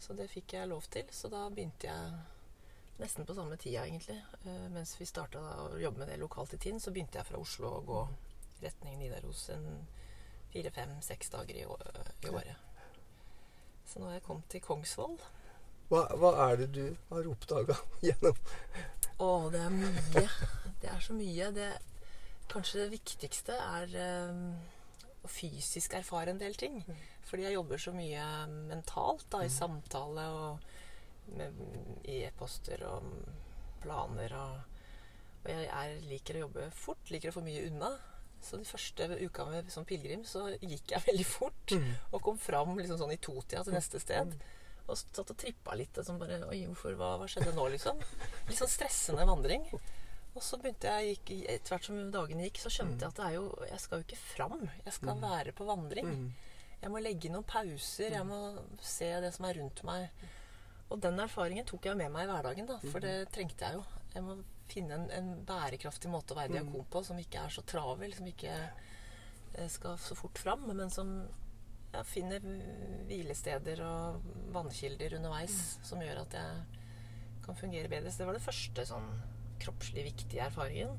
Så 0.02 0.16
det 0.19 0.26
fikk 0.32 0.56
jeg 0.56 0.66
lov 0.69 0.88
til. 0.90 1.06
Så 1.14 1.28
da 1.31 1.44
begynte 1.49 1.87
jeg 1.87 2.14
nesten 2.99 3.26
på 3.26 3.34
samme 3.34 3.56
tida, 3.56 3.84
egentlig. 3.87 4.19
Eh, 4.44 4.69
mens 4.75 4.96
vi 5.00 5.06
starta 5.06 5.38
å 5.38 5.78
jobbe 5.78 6.02
med 6.02 6.08
det 6.10 6.19
lokalt 6.19 6.54
i 6.54 6.58
Tinn, 6.58 6.81
så 6.81 6.90
begynte 6.90 7.20
jeg 7.20 7.28
fra 7.28 7.38
Oslo 7.38 7.70
å 7.76 7.84
gå 7.87 8.00
retning 8.62 8.98
Nidaros 8.98 9.48
en 9.55 9.87
fire, 10.52 10.70
fem, 10.70 10.96
seks 11.02 11.31
dager 11.31 11.55
i, 11.55 11.62
i 11.62 12.34
året. 12.34 12.56
Så 13.87 14.00
nå 14.00 14.08
har 14.08 14.19
jeg 14.19 14.26
kommet 14.26 14.50
til 14.52 14.62
Kongsvoll. 14.64 15.16
Hva, 15.90 16.06
hva 16.16 16.32
er 16.48 16.62
det 16.62 16.69
du 16.72 16.84
har 17.10 17.26
oppdaga 17.28 17.76
gjennom 18.06 18.38
Å, 19.22 19.31
det 19.52 19.60
er 19.60 19.75
mye. 19.75 20.22
Det 20.82 20.90
er 20.90 21.02
så 21.05 21.14
mye. 21.14 21.50
Det, 21.55 21.66
kanskje 22.50 22.83
det 22.83 22.93
viktigste 22.94 23.56
er 23.56 23.97
eh, 23.99 24.39
å 25.23 25.31
fysisk 25.31 25.94
erfare 25.99 26.33
en 26.33 26.41
del 26.41 26.56
ting. 26.59 26.81
Fordi 27.29 27.47
jeg 27.47 27.56
jobber 27.56 27.81
så 27.81 27.94
mye 27.94 28.25
mentalt, 28.69 29.29
da, 29.33 29.43
i 29.44 29.53
samtale 29.53 30.27
og 30.35 30.71
med, 31.39 31.61
i 32.11 32.23
e-poster 32.27 32.83
og 32.89 33.09
planer 33.83 34.39
og 34.39 34.69
Og 35.43 35.49
jeg 35.50 35.67
er, 35.75 35.93
liker 36.06 36.37
å 36.39 36.43
jobbe 36.44 36.65
fort, 36.71 37.09
liker 37.11 37.33
å 37.33 37.35
få 37.35 37.41
mye 37.43 37.65
unna. 37.67 37.89
Så 38.43 38.61
de 38.61 38.67
første 38.67 39.08
uka 39.25 39.46
med, 39.49 39.72
som 39.75 39.87
pilegrim 39.87 40.22
så 40.22 40.44
gikk 40.55 40.93
jeg 40.94 41.03
veldig 41.08 41.27
fort. 41.27 41.75
Og 42.13 42.22
kom 42.22 42.39
fram 42.39 42.77
liksom 42.79 43.01
sånn 43.01 43.15
i 43.15 43.19
totida 43.19 43.65
til 43.67 43.75
neste 43.75 43.99
sted. 43.99 44.37
Og 44.87 44.99
satt 44.99 45.25
og 45.25 45.34
trippa 45.39 45.75
litt. 45.79 45.99
og 45.99 46.06
Sånn 46.06 46.20
bare, 46.22 46.44
Oi, 46.46 46.61
hvorfor, 46.70 46.94
hva, 46.99 47.17
hva 47.19 47.27
skjedde 47.31 47.56
nå, 47.56 47.67
liksom? 47.75 47.99
Litt 48.46 48.61
sånn 48.61 48.70
stressende 48.70 49.27
vandring. 49.27 49.67
Og 50.32 50.41
så 50.44 50.56
begynte 50.60 50.89
jeg, 50.89 51.17
gikk, 51.19 51.32
etter 51.53 51.74
hvert 51.74 51.89
som 51.91 51.98
dagene 52.15 52.46
gikk, 52.46 52.62
så 52.62 52.72
skjønte 52.72 53.05
jeg 53.05 53.12
at 53.12 53.19
det 53.19 53.24
er 53.27 53.34
jo, 53.36 53.43
jeg 53.69 53.81
skal 53.82 54.01
jo 54.01 54.06
ikke 54.06 54.20
fram. 54.20 54.62
Jeg 54.86 54.94
skal 54.96 55.19
være 55.20 55.53
på 55.56 55.67
vandring. 55.69 56.08
Jeg 56.82 56.91
må 56.91 57.03
legge 57.05 57.31
noen 57.31 57.46
pauser. 57.46 58.17
Jeg 58.17 58.27
må 58.27 58.39
se 58.81 59.10
det 59.22 59.32
som 59.36 59.46
er 59.46 59.60
rundt 59.60 59.82
meg. 59.86 60.24
Og 60.93 61.01
den 61.01 61.20
erfaringen 61.24 61.69
tok 61.69 61.86
jeg 61.89 61.98
med 62.01 62.12
meg 62.12 62.27
i 62.27 62.31
hverdagen, 62.32 62.69
da, 62.69 62.79
for 62.93 63.05
det 63.05 63.29
trengte 63.32 63.69
jeg 63.69 63.79
jo. 63.79 63.84
Jeg 64.12 64.24
må 64.24 64.39
finne 64.72 64.96
en, 64.96 65.06
en 65.12 65.31
bærekraftig 65.48 66.10
måte 66.12 66.34
å 66.34 66.39
være 66.39 66.56
diakon 66.56 66.89
på 66.93 67.05
som 67.05 67.20
ikke 67.20 67.44
er 67.46 67.53
så 67.53 67.65
travel, 67.69 68.12
som 68.17 68.29
ikke 68.29 68.53
eh, 68.56 69.69
skal 69.72 69.96
så 70.01 70.17
fort 70.17 70.41
fram, 70.41 70.65
men 70.72 70.93
som 70.93 71.15
ja, 71.93 72.03
finner 72.08 72.44
hvilesteder 73.08 73.82
og 73.84 74.29
vannkilder 74.53 75.19
underveis 75.19 75.58
som 75.84 76.01
gjør 76.01 76.24
at 76.24 76.36
jeg 76.41 76.81
kan 77.44 77.58
fungere 77.58 77.91
bedre. 77.93 78.12
Så 78.12 78.22
det 78.22 78.29
var 78.29 78.39
det 78.39 78.44
første 78.44 78.86
sånn 78.89 79.08
kroppslig 79.62 80.04
viktige 80.10 80.44
erfaringen. 80.46 80.92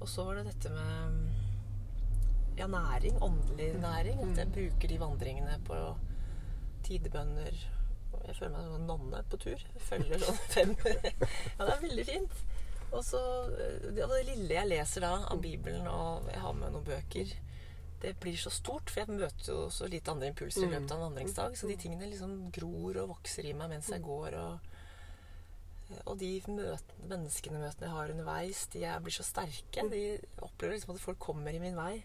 Og 0.00 0.08
så 0.08 0.24
var 0.24 0.38
det 0.38 0.46
dette 0.48 0.72
med 0.72 1.18
ja, 2.58 2.66
næring, 2.70 3.18
åndelig 3.22 3.74
næring. 3.82 4.22
At 4.30 4.38
jeg 4.38 4.52
bruker 4.54 4.88
de 4.88 5.00
vandringene 5.00 5.58
på 5.66 5.82
tidebønner. 6.86 7.60
Jeg 8.26 8.36
føler 8.36 8.56
meg 8.56 8.64
som 8.64 8.78
en 8.80 8.88
nonne 8.88 9.22
på 9.30 9.38
tur. 9.44 9.66
Jeg 9.74 9.84
følger 9.90 10.22
sånn 10.26 10.42
fem 10.48 10.74
Ja, 10.86 11.66
det 11.66 11.70
er 11.74 11.84
veldig 11.84 12.08
fint. 12.08 12.42
Og 12.90 13.04
så 13.06 13.20
eh, 13.54 13.92
det, 13.94 14.02
det 14.02 14.24
lille 14.32 14.56
jeg 14.56 14.70
leser 14.72 15.06
da 15.06 15.12
av 15.30 15.38
Bibelen, 15.42 15.86
og 15.86 16.26
jeg 16.32 16.42
har 16.42 16.56
med 16.58 16.74
noen 16.74 16.88
bøker 16.88 17.36
det 18.00 18.14
blir 18.20 18.36
så 18.36 18.50
stort, 18.50 18.90
for 18.90 19.02
jeg 19.02 19.12
møter 19.12 19.50
jo 19.52 19.66
så 19.72 19.88
lite 19.90 20.12
andre 20.12 20.30
impulser 20.30 20.64
i 20.64 20.70
løpet 20.70 20.92
av 20.94 21.00
en 21.00 21.06
vandringsdag. 21.10 21.56
Så 21.58 21.68
de 21.68 21.76
tingene 21.80 22.08
liksom 22.08 22.48
gror 22.54 22.96
og 23.02 23.10
vokser 23.12 23.50
i 23.50 23.52
meg 23.56 23.74
mens 23.74 23.90
jeg 23.92 24.00
går. 24.04 24.36
Og, 24.40 24.69
og 26.04 26.18
de 26.20 26.30
møtene, 26.46 27.06
menneskene 27.10 27.60
møtene 27.62 27.88
jeg 27.88 27.94
har 27.94 28.12
underveis, 28.12 28.62
de 28.72 28.84
er, 28.86 29.00
blir 29.02 29.14
så 29.14 29.26
sterke. 29.26 29.86
De 29.90 30.02
opplever 30.42 30.76
liksom 30.76 30.94
at 30.94 31.02
folk 31.02 31.20
kommer 31.22 31.54
i 31.54 31.62
min 31.62 31.78
vei. 31.78 32.02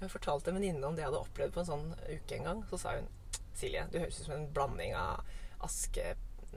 Jeg 0.00 0.12
fortalte 0.12 0.52
en 0.52 0.58
venninne 0.58 0.86
om 0.86 0.96
det 0.96 1.04
jeg 1.04 1.10
hadde 1.10 1.22
opplevd 1.24 1.54
på 1.54 1.64
en 1.64 1.70
sånn 1.70 1.88
uke 2.10 2.38
en 2.38 2.48
gang. 2.50 2.62
Så 2.70 2.80
sa 2.82 2.94
hun 2.98 3.10
Silje, 3.54 3.84
du 3.92 4.00
høres 4.00 4.18
ut 4.18 4.26
som 4.26 4.36
en 4.36 4.48
blanding 4.54 4.96
av 4.98 5.22
Aske, 5.64 6.16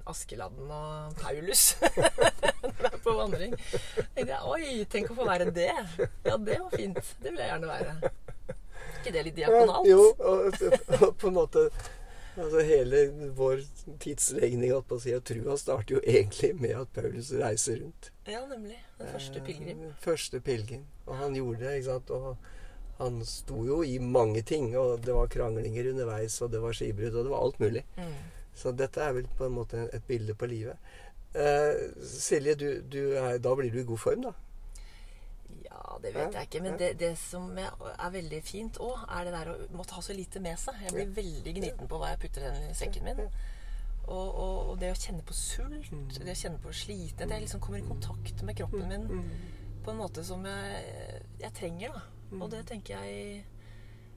Askeladden 0.09 0.71
og 0.73 1.17
Paulus 1.21 1.75
når 2.61 2.73
du 2.73 2.85
er 2.89 2.97
på 3.03 3.13
vandring. 3.17 3.53
Jeg 3.57 4.13
tenkte, 4.15 4.39
Oi, 4.49 4.71
tenk 4.89 5.11
å 5.13 5.17
få 5.19 5.27
være 5.27 5.51
det. 5.53 5.71
Ja, 6.25 6.37
det 6.37 6.57
var 6.63 6.73
fint. 6.73 7.13
Det 7.21 7.31
vil 7.31 7.41
jeg 7.43 7.51
gjerne 7.53 7.69
være. 7.69 8.11
ikke 8.97 9.13
det 9.13 9.23
litt 9.29 9.37
diakonalt? 9.37 9.87
Ja, 9.87 9.93
jo, 9.93 10.09
og, 10.17 10.97
og 10.97 11.15
på 11.21 11.29
en 11.29 11.37
måte 11.37 11.67
altså 12.37 12.61
Hele 12.67 13.01
vår 13.37 13.63
tidsregning 14.03 14.71
holdt 14.73 14.87
på 14.89 14.97
å 14.99 15.01
si, 15.03 15.13
og 15.17 15.23
trua 15.27 15.57
starter 15.59 15.97
jo 15.97 16.01
egentlig 16.03 16.53
med 16.59 16.75
at 16.79 16.93
Paulus 16.95 17.31
reiser 17.37 17.81
rundt. 17.81 18.11
Ja, 18.27 18.43
nemlig. 18.49 18.77
Den 18.99 19.11
første 19.13 19.41
pilegrim. 19.45 19.83
Eh, 19.87 19.97
Første 20.03 20.41
pilegrim. 20.43 20.85
Og 21.07 21.19
han 21.21 21.35
gjorde 21.37 21.65
det, 21.65 21.75
ikke 21.79 21.91
sant. 21.91 22.13
Og 22.17 22.37
han 22.97 23.19
sto 23.25 23.63
jo 23.67 23.81
i 23.85 23.97
mange 24.01 24.41
ting, 24.41 24.71
og 24.77 25.03
det 25.05 25.13
var 25.13 25.29
kranglinger 25.33 25.91
underveis, 25.93 26.39
og 26.41 26.51
det 26.53 26.61
var 26.63 26.73
skibrudd, 26.77 27.13
og 27.15 27.27
det 27.27 27.33
var 27.35 27.45
alt 27.45 27.59
mulig. 27.61 27.83
Mm. 27.97 28.15
Så 28.57 28.73
dette 28.73 29.03
er 29.05 29.13
vel 29.19 29.27
på 29.37 29.45
en 29.45 29.53
måte 29.59 29.85
et 29.93 30.07
bilde 30.07 30.33
på 30.33 30.49
livet. 30.49 30.77
Eh, 31.37 31.77
Silje, 32.01 32.55
du, 32.57 32.67
du 32.81 33.01
er, 33.19 33.37
da 33.43 33.53
blir 33.55 33.69
du 33.73 33.81
i 33.83 33.87
god 33.87 34.01
form, 34.01 34.23
da? 34.29 34.33
Ja, 35.77 35.97
det 36.01 36.11
vet 36.15 36.33
jeg 36.33 36.47
ikke. 36.49 36.61
Men 36.65 36.77
det, 36.81 36.87
det 36.99 37.11
som 37.21 37.51
er 37.61 38.09
veldig 38.13 38.39
fint 38.43 38.79
òg, 38.81 39.03
er 39.13 39.27
det 39.27 39.33
der 39.35 39.51
å 39.51 39.55
måtte 39.77 39.93
ha 39.97 40.01
så 40.01 40.15
lite 40.17 40.41
med 40.41 40.57
seg. 40.59 40.79
Jeg 40.87 40.95
blir 40.95 41.11
veldig 41.19 41.53
gniten 41.59 41.89
på 41.91 41.99
hva 42.01 42.09
jeg 42.15 42.21
putter 42.25 42.47
i 42.49 42.73
sekken 42.77 43.05
min. 43.05 43.21
Og, 44.07 44.27
og, 44.39 44.57
og 44.71 44.77
det 44.81 44.89
å 44.93 44.97
kjenne 44.97 45.21
på 45.27 45.35
sult, 45.35 45.91
det 46.23 46.31
å 46.31 46.39
kjenne 46.39 46.61
på 46.63 46.71
slitenhet 46.71 47.33
Jeg 47.35 47.43
liksom 47.43 47.59
kommer 47.59 47.81
i 47.81 47.87
kontakt 47.89 48.39
med 48.47 48.55
kroppen 48.55 48.87
min 48.87 49.09
på 49.83 49.91
en 49.91 49.99
måte 49.99 50.23
som 50.23 50.45
jeg, 50.47 51.19
jeg 51.41 51.51
trenger, 51.55 51.91
da. 51.95 52.01
Og 52.39 52.49
det 52.51 52.65
tenker 52.67 53.03
jeg 53.03 53.43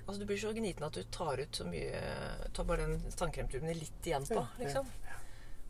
Altså, 0.07 0.21
du 0.23 0.27
blir 0.27 0.39
så 0.43 0.51
gniten 0.55 0.83
at 0.87 0.95
du 0.95 1.03
tar 1.15 1.39
ut 1.39 1.55
så 1.59 1.67
mye 1.67 1.99
Tar 2.55 2.65
bare 2.67 2.87
den 2.87 3.03
tannkremtuben 3.19 3.71
litt 3.79 4.07
igjen 4.07 4.27
på, 4.31 4.47
liksom. 4.63 4.87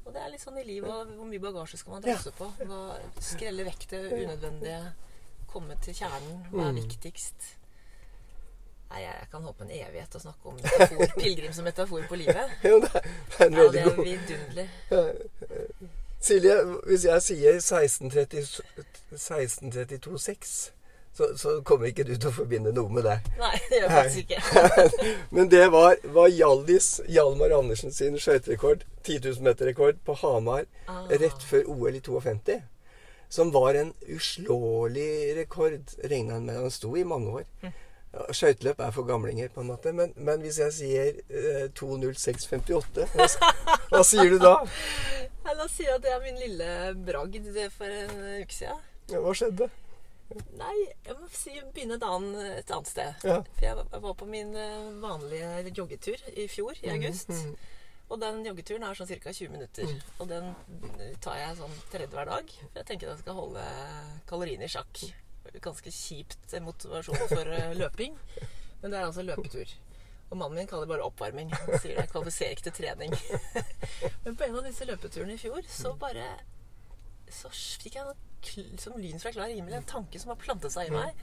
Og 0.04 0.12
det 0.14 0.20
er 0.22 0.30
litt 0.32 0.40
sånn 0.44 0.56
i 0.60 0.64
livet. 0.64 0.88
Hvor 1.16 1.28
mye 1.28 1.42
bagasje 1.44 1.76
skal 1.80 1.92
man 1.96 2.04
drasse 2.04 2.32
på? 2.36 2.48
Hva, 2.64 2.78
skrelle 3.20 3.66
vekk 3.66 3.88
det 3.90 4.00
unødvendige. 4.16 4.78
Komme 5.52 5.76
til 5.82 5.94
kjernen. 5.98 6.44
Hva 6.52 6.68
er 6.68 6.76
viktigst? 6.78 7.48
Nei, 8.90 9.04
jeg 9.04 9.26
kan 9.30 9.44
håpe 9.46 9.62
en 9.66 9.70
evighet 9.70 10.14
å 10.18 10.20
snakke 10.22 10.50
om 10.50 10.56
metafor, 10.58 11.12
pilegrim 11.22 11.52
som 11.54 11.66
metafor 11.66 12.02
på 12.10 12.18
livet. 12.18 12.54
ja, 12.66 12.76
det 12.82 12.90
er 13.38 13.46
en 13.46 13.56
veldig 13.60 13.62
god... 13.62 13.74
Ja, 13.76 13.80
det 13.80 13.84
er 13.86 14.02
vidunderlig. 14.10 14.68
Silje, 16.20 16.56
hvis 16.84 17.04
jeg 17.06 17.22
sier 17.24 17.54
1630 17.62 18.42
1632-6, 19.14 20.72
så, 21.16 21.28
så 21.36 21.54
kommer 21.66 21.86
ikke 21.90 22.04
du 22.06 22.12
til 22.14 22.28
å 22.30 22.34
forbinde 22.34 22.72
noe 22.76 22.92
med 22.92 23.06
det. 23.08 23.16
Nei, 23.40 23.54
det 23.70 23.80
gjør 23.80 23.86
jeg 23.86 23.94
faktisk 23.96 24.20
ikke. 24.26 24.40
Men 25.38 25.50
det 25.50 25.64
var, 25.72 25.96
var 26.14 26.28
Hjallis 26.30 26.90
Hjalmar 27.10 27.54
Andersen 27.56 27.94
sin 27.94 28.18
skøyterekord, 28.20 28.84
10 29.06 29.18
000 29.30 29.46
meter-rekord, 29.48 30.02
på 30.06 30.18
Hamar 30.22 30.66
Ah. 30.90 31.06
rett 31.10 31.42
før 31.46 31.66
OL 31.70 31.94
i 31.94 32.00
52. 32.02 32.60
Som 33.30 33.52
var 33.54 33.76
en 33.78 33.92
uslåelig 34.10 35.36
rekord, 35.36 35.92
regna 36.02 36.34
han 36.38 36.46
med. 36.48 36.56
Han 36.64 36.70
sto 36.74 36.96
i 36.98 37.04
mange 37.06 37.30
år. 37.40 37.44
Hm. 37.62 37.72
Skøyteløp 38.34 38.80
er 38.82 38.90
for 38.90 39.06
gamlinger, 39.06 39.48
på 39.54 39.62
en 39.62 39.68
måte. 39.70 39.92
Men, 39.94 40.10
men 40.18 40.42
hvis 40.42 40.58
jeg 40.58 40.72
sier 40.74 41.20
eh, 41.30 41.68
2.06,58, 41.78 43.04
hva, 43.14 43.28
hva 43.92 44.00
sier 44.06 44.32
du 44.34 44.40
da? 44.42 44.56
La 45.46 45.54
Da 45.56 45.66
sier 45.70 45.92
jeg 45.92 46.00
at 46.00 46.02
det 46.04 46.10
er 46.16 46.24
min 46.24 46.40
lille 46.42 46.66
bragd 47.06 47.46
for 47.76 47.86
en 48.02 48.18
uke 48.42 48.54
siden. 48.54 48.82
Ja, 49.10 49.22
hva 49.22 49.32
skjedde? 49.38 49.70
Nei, 50.58 50.74
jeg 51.06 51.14
må 51.18 51.26
si, 51.34 51.54
begynne 51.74 51.96
et 51.98 52.04
annet, 52.06 52.50
et 52.60 52.68
annet 52.74 52.90
sted. 52.90 53.24
Ja. 53.26 53.40
For 53.56 53.64
jeg 53.66 53.78
var- 54.04 54.14
på 54.20 54.28
min 54.30 54.52
eh, 54.54 54.90
vanlige 55.02 55.72
joggetur 55.78 56.20
i 56.34 56.46
fjor, 56.50 56.74
i 56.82 56.90
august. 56.96 57.30
Mhm. 57.34 57.54
Og 58.10 58.18
den 58.18 58.40
joggeturen 58.42 58.82
er 58.82 58.98
sånn 58.98 59.10
ca. 59.10 59.30
20 59.30 59.52
minutter. 59.54 59.90
Og 60.18 60.30
den 60.30 60.50
tar 61.22 61.38
jeg 61.38 61.58
sånn 61.60 61.76
tredje 61.92 62.10
hver 62.10 62.26
dag. 62.26 62.54
For 62.64 62.80
jeg 62.80 62.88
tenker 62.88 63.10
at 63.10 63.14
jeg 63.14 63.22
skal 63.22 63.38
holde 63.38 63.66
kaloriene 64.30 64.66
i 64.66 64.72
sjakk. 64.72 65.04
Ganske 65.62 65.92
kjipt 65.94 66.56
motivasjon 66.64 67.22
for 67.30 67.54
eh, 67.54 67.76
løping. 67.80 68.18
Men 68.82 68.90
det 68.90 68.98
er 68.98 69.06
altså 69.06 69.22
løpetur. 69.26 69.76
Og 70.30 70.38
mannen 70.38 70.58
min 70.60 70.70
kaller 70.70 70.86
det 70.86 70.94
bare 70.94 71.06
oppvarming. 71.06 71.54
Han 71.54 71.78
sier 71.82 72.00
det 72.00 72.10
kvalifiserer 72.10 72.54
ikke 72.56 72.66
til 72.68 72.76
trening. 72.80 73.14
Men 74.24 74.34
på 74.38 74.46
en 74.46 74.58
av 74.58 74.66
disse 74.66 74.86
løpeturene 74.90 75.34
i 75.34 75.42
fjor 75.42 75.66
så 75.70 75.94
bare 75.98 76.26
Så 77.30 77.50
fikk 77.54 77.98
jeg 77.98 78.06
noe 78.06 78.76
som 78.80 78.98
lyn 78.98 79.22
fra 79.22 79.34
klar 79.34 79.50
himmel. 79.50 79.78
En 79.78 79.86
tanke 79.86 80.18
som 80.22 80.34
har 80.34 80.42
plantet 80.42 80.74
seg 80.74 80.90
i 80.90 80.94
meg. 80.94 81.18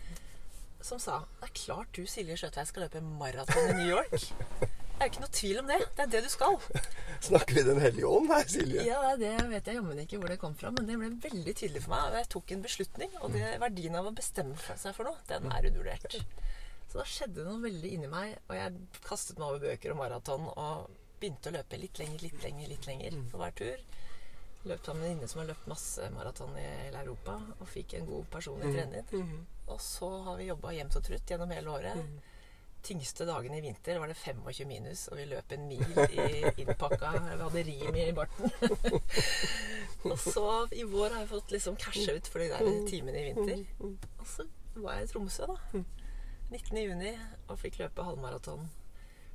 Som 0.84 1.00
sa 1.04 1.24
Det 1.40 1.50
er 1.50 1.56
klart 1.66 1.96
du, 1.96 2.04
Silje 2.08 2.40
Skjøtveit, 2.40 2.72
skal 2.72 2.88
løpe 2.88 3.04
maraton 3.04 3.72
i 3.74 3.80
New 3.82 3.96
York. 3.96 4.32
Det 4.98 5.06
er 5.06 5.10
jo 5.10 5.14
ikke 5.14 5.22
noe 5.22 5.36
tvil 5.38 5.58
om 5.62 5.68
det. 5.70 5.76
Det 5.94 6.04
er 6.04 6.12
det 6.16 6.20
du 6.26 6.30
skal. 6.34 6.56
Snakker 7.28 7.54
vi 7.60 7.64
Den 7.68 7.82
hellige 7.84 8.10
ånd 8.10 8.32
her, 8.34 8.48
Silje? 8.50 8.86
Ja, 8.88 9.12
det 9.20 9.34
vet 9.52 9.68
jeg 9.70 9.78
jammen 9.78 10.00
ikke 10.02 10.18
hvor 10.18 10.32
det 10.34 10.40
kom 10.42 10.56
fra, 10.58 10.72
men 10.74 10.88
det 10.90 10.96
ble 10.98 11.10
veldig 11.22 11.54
tydelig 11.60 11.84
for 11.84 11.94
meg. 11.94 12.08
Og 12.10 12.18
jeg 12.18 12.30
tok 12.34 12.54
en 12.56 12.64
beslutning, 12.64 13.12
og 13.22 13.36
det, 13.36 13.44
verdien 13.62 13.98
av 14.00 14.10
å 14.10 14.14
bestemme 14.18 14.58
seg 14.58 14.96
for 14.98 15.06
noe, 15.06 15.22
den 15.30 15.46
er 15.54 15.68
undervurdert. 15.70 16.18
Så 16.90 16.98
da 16.98 17.06
skjedde 17.06 17.44
det 17.44 17.46
noe 17.46 17.62
veldig 17.62 17.92
inni 17.94 18.10
meg, 18.10 18.40
og 18.48 18.58
jeg 18.58 19.04
kastet 19.06 19.38
meg 19.38 19.52
over 19.52 19.68
bøker 19.68 19.94
og 19.94 20.00
maraton 20.02 20.48
og 20.56 20.88
begynte 21.22 21.52
å 21.52 21.56
løpe 21.60 21.78
litt 21.82 22.02
lenger, 22.02 22.24
litt 22.26 22.48
lenger, 22.48 22.72
litt 22.74 22.88
lenger 22.90 23.20
for 23.30 23.44
hver 23.44 23.54
tur. 23.62 23.84
Løp 24.68 24.82
sammen 24.82 25.04
med 25.04 25.12
en 25.12 25.14
venninne 25.14 25.30
som 25.30 25.44
har 25.44 25.52
løpt 25.52 25.70
masse 25.70 26.10
maraton 26.16 26.58
i 26.58 26.66
hele 26.66 27.04
Europa, 27.06 27.38
og 27.60 27.70
fikk 27.70 27.94
en 28.00 28.10
god 28.10 28.26
personlig 28.34 28.74
trener. 28.74 29.14
Og 29.68 29.78
så 29.84 30.10
har 30.26 30.42
vi 30.42 30.50
jobba 30.50 30.74
jevnt 30.74 30.98
og 30.98 31.06
trutt 31.06 31.30
gjennom 31.36 31.54
hele 31.54 31.70
året. 31.78 32.02
Tyngste 32.88 33.26
dagene 33.28 33.58
i 33.60 33.64
vinter 33.66 33.98
var 34.00 34.08
det 34.08 34.16
25 34.16 34.68
minus, 34.70 35.02
og 35.12 35.18
vi 35.20 35.26
løp 35.28 35.52
en 35.52 35.66
mil 35.68 35.90
i 36.08 36.28
innpakka 36.64 37.10
Vi 37.26 37.34
hadde 37.42 37.64
rim 37.68 37.98
i 38.00 38.06
barten. 38.16 38.48
og 40.12 40.16
så 40.24 40.46
i 40.72 40.86
vår 40.88 41.12
har 41.12 41.26
jeg 41.26 41.32
fått 41.34 41.52
liksom 41.58 41.76
casha 41.82 42.16
ut 42.16 42.32
for 42.32 42.40
de 42.40 42.48
der 42.54 42.64
timene 42.88 43.20
i 43.20 43.28
vinter. 43.32 43.66
Og 43.84 44.26
så 44.30 44.48
var 44.80 45.02
jeg 45.02 45.10
i 45.10 45.12
Tromsø, 45.12 45.44
da. 45.52 45.84
19. 46.48 46.78
juni, 46.80 47.12
og 47.52 47.60
fikk 47.60 47.82
løpe 47.82 48.06
halvmaraton 48.08 48.70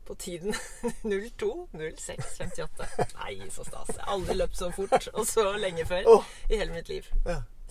på 0.06 0.14
tiden 0.14 0.54
02.06,58. 1.04 2.86
Nei, 3.18 3.50
så 3.50 3.64
stas. 3.68 3.88
Jeg 3.92 4.00
har 4.00 4.14
aldri 4.14 4.34
løpt 4.38 4.56
så 4.58 4.70
fort 4.74 5.08
og 5.12 5.26
så 5.28 5.44
lenge 5.60 5.84
før 5.86 6.08
i 6.48 6.56
hele 6.56 6.72
mitt 6.72 6.88
liv. 6.88 7.10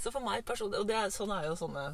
Så 0.01 0.11
for 0.13 0.23
meg 0.25 0.45
personlig 0.47 0.79
Og 0.81 0.87
det 0.89 0.95
er, 0.97 1.11
sånn 1.13 1.33
er 1.35 1.49
jo 1.49 1.57
sånne, 1.59 1.85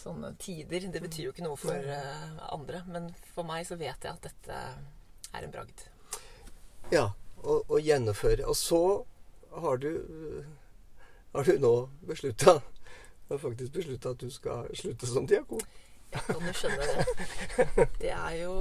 sånne 0.00 0.34
tider. 0.40 0.88
Det 0.92 1.02
betyr 1.02 1.28
jo 1.28 1.32
ikke 1.34 1.46
noe 1.46 1.58
for 1.60 1.76
eh, 1.76 2.36
andre. 2.48 2.82
Men 2.88 3.10
for 3.34 3.48
meg 3.48 3.66
så 3.68 3.78
vet 3.80 4.04
jeg 4.04 4.12
at 4.12 4.28
dette 4.28 4.58
er 5.32 5.46
en 5.46 5.54
bragd. 5.54 5.86
Ja, 6.92 7.10
og, 7.42 7.64
og 7.68 7.78
gjennomføre. 7.80 8.46
Og 8.48 8.56
så 8.56 8.82
har 9.52 9.80
du 9.82 9.92
har 11.32 11.44
du 11.44 11.58
nå 11.58 11.88
beslutta 12.04 12.60
Du 13.28 13.34
har 13.34 13.38
faktisk 13.38 13.72
beslutta 13.72 14.10
at 14.12 14.20
du 14.20 14.30
skal 14.30 14.68
slutte 14.76 15.08
som 15.08 15.26
diakon. 15.26 15.62
Jeg 16.12 16.24
kan 16.26 16.44
jo 16.44 16.52
skjønne 16.52 16.88
det. 16.88 17.04
Det 18.02 18.10
er 18.12 18.34
jo, 18.42 18.56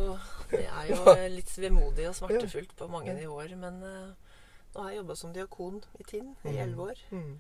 det 0.52 0.62
er 0.70 0.86
jo 0.94 1.16
litt 1.34 1.52
vemodig 1.60 2.06
og 2.08 2.16
smertefullt 2.16 2.72
på 2.80 2.88
mange 2.88 3.12
nivåer. 3.18 3.58
Men 3.60 3.82
eh, 3.84 4.38
nå 4.72 4.86
har 4.86 4.94
jeg 4.94 5.02
jobba 5.02 5.18
som 5.20 5.34
diakon 5.36 5.82
i 6.00 6.08
Tinn 6.08 6.32
i 6.48 6.56
elleve 6.56 6.94
år. 6.94 7.02
Mm. 7.12 7.34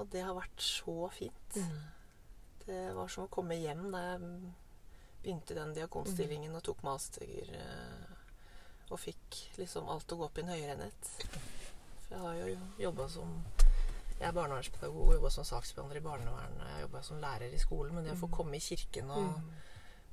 Og 0.00 0.08
det 0.14 0.24
har 0.24 0.32
vært 0.38 0.64
så 0.64 1.10
fint. 1.12 1.60
Det 2.68 2.80
var 2.94 3.08
som 3.08 3.24
å 3.24 3.30
komme 3.32 3.56
hjem 3.56 3.86
da 3.94 4.00
jeg 4.04 4.20
begynte 5.22 5.54
den 5.56 5.72
diakonstillingen 5.76 6.54
og 6.58 6.62
tok 6.68 6.82
master. 6.86 7.24
eh, 7.54 8.14
Og 8.90 9.00
fikk 9.00 9.38
liksom 9.58 9.88
alt 9.92 10.12
å 10.12 10.16
gå 10.16 10.24
opp 10.28 10.38
i 10.38 10.42
en 10.44 10.48
høyere 10.52 10.74
enhet. 10.76 11.08
For 12.08 12.14
jeg 12.14 12.20
har 12.24 12.34
jo 12.40 12.58
jobba 12.86 13.08
som 13.12 13.32
Jeg 14.18 14.26
er 14.28 14.32
barnevernspedagog 14.34 15.08
og 15.08 15.12
jobba 15.14 15.30
som 15.30 15.44
saksbehandler 15.46 16.00
i 16.00 16.02
barnevernet. 16.02 16.58
Jeg 16.64 16.72
har 16.74 16.80
jobba 16.80 17.02
som 17.06 17.20
lærer 17.22 17.52
i 17.54 17.58
skolen. 17.62 17.94
Men 17.94 18.04
det 18.04 18.16
å 18.16 18.18
få 18.18 18.28
komme 18.34 18.56
i 18.56 18.64
kirken 18.64 19.10
og 19.14 19.36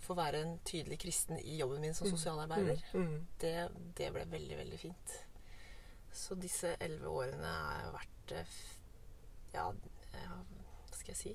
få 0.05 0.13
være 0.19 0.41
en 0.43 0.59
tydelig 0.63 0.99
kristen 1.01 1.39
i 1.39 1.55
jobben 1.57 1.81
min 1.81 1.93
som 1.97 2.07
sosialarbeider, 2.11 2.83
Mm. 2.93 3.25
det, 3.39 3.69
det 3.97 4.11
ble 4.13 4.25
veldig, 4.29 4.57
veldig 4.57 4.79
fint. 4.79 5.15
Så 6.13 6.35
disse 6.37 6.75
elleve 6.79 7.07
årene 7.09 7.47
har 7.47 7.91
vært 7.95 8.31
eh, 8.31 8.45
Ja, 9.55 9.71
hva 9.71 10.93
skal 10.93 11.13
jeg 11.15 11.17
si 11.17 11.33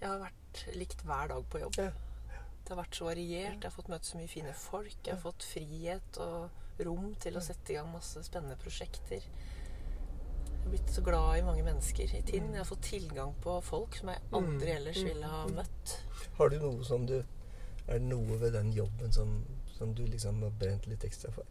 Jeg 0.00 0.10
har 0.10 0.20
vært 0.20 0.62
likt 0.76 1.02
hver 1.08 1.30
dag 1.32 1.46
på 1.50 1.60
jobb. 1.62 1.76
Det 1.76 2.74
har 2.74 2.80
vært 2.80 2.98
så 2.98 3.06
variert. 3.06 3.60
Jeg 3.60 3.68
har 3.68 3.74
fått 3.74 3.90
møte 3.92 4.08
så 4.08 4.18
mye 4.18 4.30
fine 4.30 4.52
folk. 4.58 4.96
Jeg 5.06 5.14
har 5.14 5.22
fått 5.22 5.46
frihet 5.46 6.18
og 6.22 6.82
rom 6.86 7.12
til 7.22 7.38
å 7.38 7.44
sette 7.44 7.72
i 7.72 7.76
gang 7.78 7.88
masse 7.92 8.20
spennende 8.26 8.58
prosjekter. 8.60 9.22
Jeg 9.22 10.58
har 10.64 10.72
blitt 10.72 10.90
så 10.92 11.04
glad 11.06 11.38
i 11.38 11.44
mange 11.46 11.64
mennesker 11.64 12.12
i 12.18 12.22
Tinn. 12.26 12.50
Jeg 12.52 12.60
har 12.60 12.68
fått 12.68 12.88
tilgang 12.88 13.32
på 13.44 13.54
folk 13.64 13.96
som 13.96 14.10
jeg 14.12 14.24
aldri 14.34 14.72
ellers 14.74 14.98
ville 15.06 15.30
ha 15.30 15.44
møtt. 15.54 15.94
Har 16.40 16.50
du 16.52 16.58
noe 16.60 16.84
som 16.84 17.06
du 17.08 17.20
Er 17.86 18.00
det 18.00 18.08
noe 18.10 18.36
ved 18.40 18.50
den 18.50 18.72
jobben 18.74 19.12
som, 19.14 19.44
som 19.76 19.92
du 19.94 20.00
liksom 20.10 20.40
har 20.42 20.50
brent 20.58 20.88
litt 20.90 21.04
ekstra 21.06 21.30
for? 21.30 21.46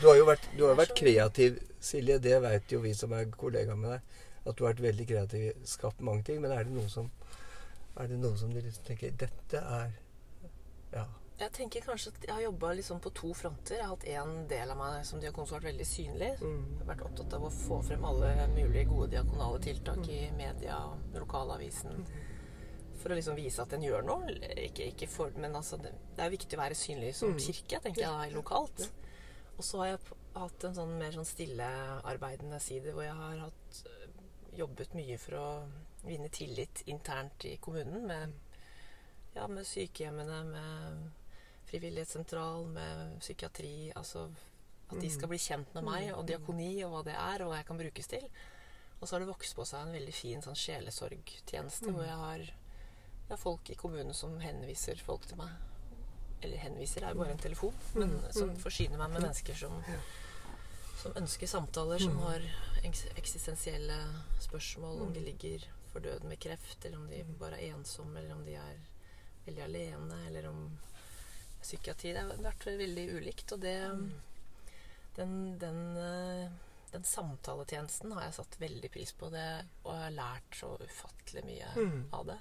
Du 0.00 0.06
har 0.06 0.16
jo 0.16 0.24
vært, 0.24 0.46
du 0.56 0.62
har 0.64 0.78
vært 0.78 0.94
kreativ, 0.96 1.58
Silje. 1.76 2.16
Det 2.24 2.38
veit 2.40 2.72
jo 2.72 2.80
vi 2.80 2.94
som 2.96 3.12
er 3.12 3.28
kollegaer 3.36 3.76
med 3.76 3.92
deg. 3.92 4.22
At 4.42 4.56
du 4.58 4.64
har 4.64 4.72
vært 4.72 4.84
veldig 4.88 5.06
kreativ, 5.06 5.64
skapt 5.68 6.02
mange 6.02 6.26
ting. 6.26 6.40
Men 6.42 6.54
er 6.54 6.66
det 6.66 6.74
noe 6.74 6.90
som 6.90 7.10
Er 8.00 8.08
det 8.08 8.18
noe 8.18 8.36
som 8.40 8.52
du 8.52 8.60
liksom 8.60 8.86
tenker 8.88 9.18
Dette 9.20 9.58
er 9.58 9.98
Ja. 10.92 11.06
Jeg 11.42 11.50
tenker 11.56 11.82
kanskje 11.82 12.12
at 12.12 12.24
jeg 12.26 12.34
har 12.34 12.42
jobba 12.44 12.72
liksom 12.78 13.00
på 13.02 13.10
to 13.18 13.32
fronter. 13.34 13.74
Jeg 13.74 13.82
har 13.82 13.96
hatt 13.96 14.04
en 14.12 14.44
del 14.50 14.70
av 14.70 14.78
meg 14.78 15.06
som 15.08 15.20
diakon 15.20 15.46
som 15.46 15.56
har 15.56 15.62
vært 15.62 15.72
veldig 15.72 15.86
synlig. 15.88 16.28
Mm. 16.38 16.60
Jeg 16.68 16.78
har 16.78 16.90
vært 16.92 17.06
opptatt 17.08 17.34
av 17.38 17.46
å 17.48 17.50
få 17.50 17.78
frem 17.82 18.04
alle 18.06 18.28
mulige 18.52 18.84
gode 18.90 19.08
diakonale 19.16 19.62
tiltak 19.64 20.06
i 20.12 20.20
media 20.36 20.76
og 20.86 21.16
lokalavisen. 21.18 22.04
For 23.00 23.10
å 23.10 23.18
liksom 23.18 23.34
vise 23.40 23.64
at 23.64 23.74
en 23.74 23.82
gjør 23.82 24.06
noe. 24.06 24.36
Ikke, 24.68 24.86
ikke 24.92 25.08
for, 25.10 25.34
men 25.42 25.56
altså, 25.58 25.80
det, 25.82 25.96
det 26.14 26.22
er 26.22 26.34
viktig 26.36 26.58
å 26.58 26.62
være 26.62 26.78
synlig 26.78 27.14
som 27.18 27.34
kirke, 27.34 27.80
tenker 27.82 28.04
jeg, 28.04 28.34
lokalt. 28.36 28.86
Og 29.56 29.66
så 29.66 29.82
har 29.82 29.92
jeg 29.94 30.20
hatt 30.36 30.68
en 30.68 30.76
sånn 30.76 30.94
mer 31.00 31.16
sånn 31.16 31.28
stillearbeidende 31.28 32.60
side 32.62 32.94
hvor 32.94 33.04
jeg 33.04 33.18
har 33.18 33.42
hatt 33.48 33.82
jobbet 34.56 34.94
mye 34.94 35.18
for 35.20 35.38
å 35.38 35.48
vinne 36.04 36.28
tillit 36.32 36.82
internt 36.92 37.46
i 37.48 37.56
kommunen 37.62 38.06
med, 38.06 38.32
ja, 39.34 39.46
med 39.48 39.66
sykehjemmene, 39.66 40.40
med 40.44 41.02
frivillighetssentral, 41.70 42.66
med 42.68 43.18
psykiatri. 43.20 43.92
Altså 43.96 44.26
at 44.92 45.00
de 45.00 45.10
skal 45.10 45.30
bli 45.30 45.40
kjent 45.40 45.72
med 45.76 45.86
meg 45.86 46.10
og 46.12 46.26
diakoni 46.28 46.74
og 46.84 46.92
hva 46.92 47.04
det 47.06 47.16
er, 47.16 47.44
og 47.44 47.52
hva 47.52 47.60
jeg 47.60 47.68
kan 47.70 47.80
brukes 47.80 48.10
til. 48.12 48.26
Og 49.00 49.08
så 49.08 49.14
har 49.14 49.22
det 49.22 49.32
vokst 49.32 49.56
på 49.58 49.64
seg 49.66 49.86
en 49.86 49.96
veldig 49.96 50.14
fin 50.14 50.44
sånn 50.44 50.58
sjelesorgtjeneste 50.58 51.90
hvor 51.90 52.04
jeg 52.06 52.18
har, 52.20 52.44
jeg 52.44 53.30
har 53.32 53.40
folk 53.40 53.72
i 53.72 53.78
kommunen 53.78 54.14
som 54.14 54.36
henviser 54.42 55.00
folk 55.02 55.24
til 55.30 55.40
meg. 55.40 55.56
Eller 56.42 56.60
henviser 56.62 57.06
er 57.06 57.14
jo 57.14 57.22
bare 57.22 57.34
en 57.34 57.42
telefon, 57.42 57.74
men 57.96 58.14
som 58.34 58.52
forsyner 58.60 59.00
meg 59.00 59.14
med 59.14 59.24
mennesker 59.24 59.58
som, 59.58 59.74
som 61.02 61.12
ønsker 61.18 61.46
samtaler, 61.50 61.98
som 62.02 62.16
har 62.22 62.44
eksistensielle 63.18 63.96
spørsmål, 64.42 65.00
om 65.06 65.12
de 65.14 65.20
ligger 65.26 65.64
for 65.92 66.00
døden 66.04 66.28
med 66.30 66.38
kreft, 66.40 66.84
eller 66.84 66.98
om 66.98 67.08
de 67.10 67.22
bare 67.40 67.58
er 67.60 67.74
ensomme, 67.74 68.18
eller 68.20 68.34
om 68.36 68.44
de 68.46 68.54
er 68.58 68.78
veldig 69.46 69.64
alene, 69.64 70.18
eller 70.28 70.48
om 70.48 70.60
psykiatri. 71.62 72.12
Det 72.14 72.22
har 72.22 72.42
vært 72.44 72.66
veldig 72.66 73.06
ulikt, 73.18 73.52
og 73.56 73.60
det 73.64 73.76
den, 75.16 75.34
den, 75.60 75.80
eh, 76.00 76.46
den 76.92 77.04
samtaletjenesten 77.04 78.12
har 78.16 78.22
jeg 78.28 78.36
satt 78.38 78.56
veldig 78.62 78.90
pris 78.94 79.12
på, 79.12 79.28
det, 79.34 79.44
og 79.84 79.92
jeg 79.92 80.06
har 80.06 80.14
lært 80.16 80.56
så 80.56 80.70
ufattelig 80.80 81.44
mye 81.44 81.74
Mm. 81.76 82.06
av 82.12 82.26
det. 82.30 82.38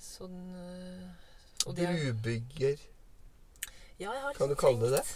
Sånn 0.00 0.38
eh, 0.56 1.10
og 1.66 1.74
det 1.76 1.84
er- 1.88 2.12
Brubygger. 2.14 2.78
ja, 3.98 4.32
Kan 4.38 4.48
du 4.48 4.54
kalle 4.56 4.80
det 4.88 4.90
det? 5.02 5.06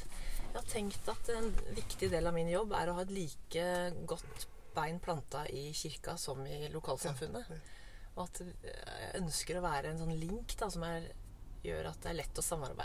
Jeg 0.55 0.61
har 0.63 0.71
tenkt 0.71 1.09
at 1.11 1.29
en 1.35 1.49
viktig 1.75 2.09
del 2.13 2.29
av 2.31 2.35
min 2.37 2.49
jobb 2.53 2.73
er 2.79 2.91
å 2.91 2.93
ha 2.95 3.03
et 3.03 3.11
like 3.11 3.65
godt 4.07 4.45
bein 4.75 5.01
planta 5.03 5.41
i 5.51 5.73
kirka 5.75 6.15
som 6.19 6.45
i 6.47 6.69
lokalsamfunnet. 6.71 7.51
Og 8.15 8.21
at 8.29 8.41
jeg 8.45 9.09
ønsker 9.19 9.59
å 9.59 9.65
være 9.65 9.91
en 9.91 9.99
sånn 9.99 10.15
link 10.15 10.55
da, 10.61 10.69
som 10.71 10.85
er, 10.87 11.09
gjør 11.67 11.89
at 11.91 12.07
er 12.07 12.15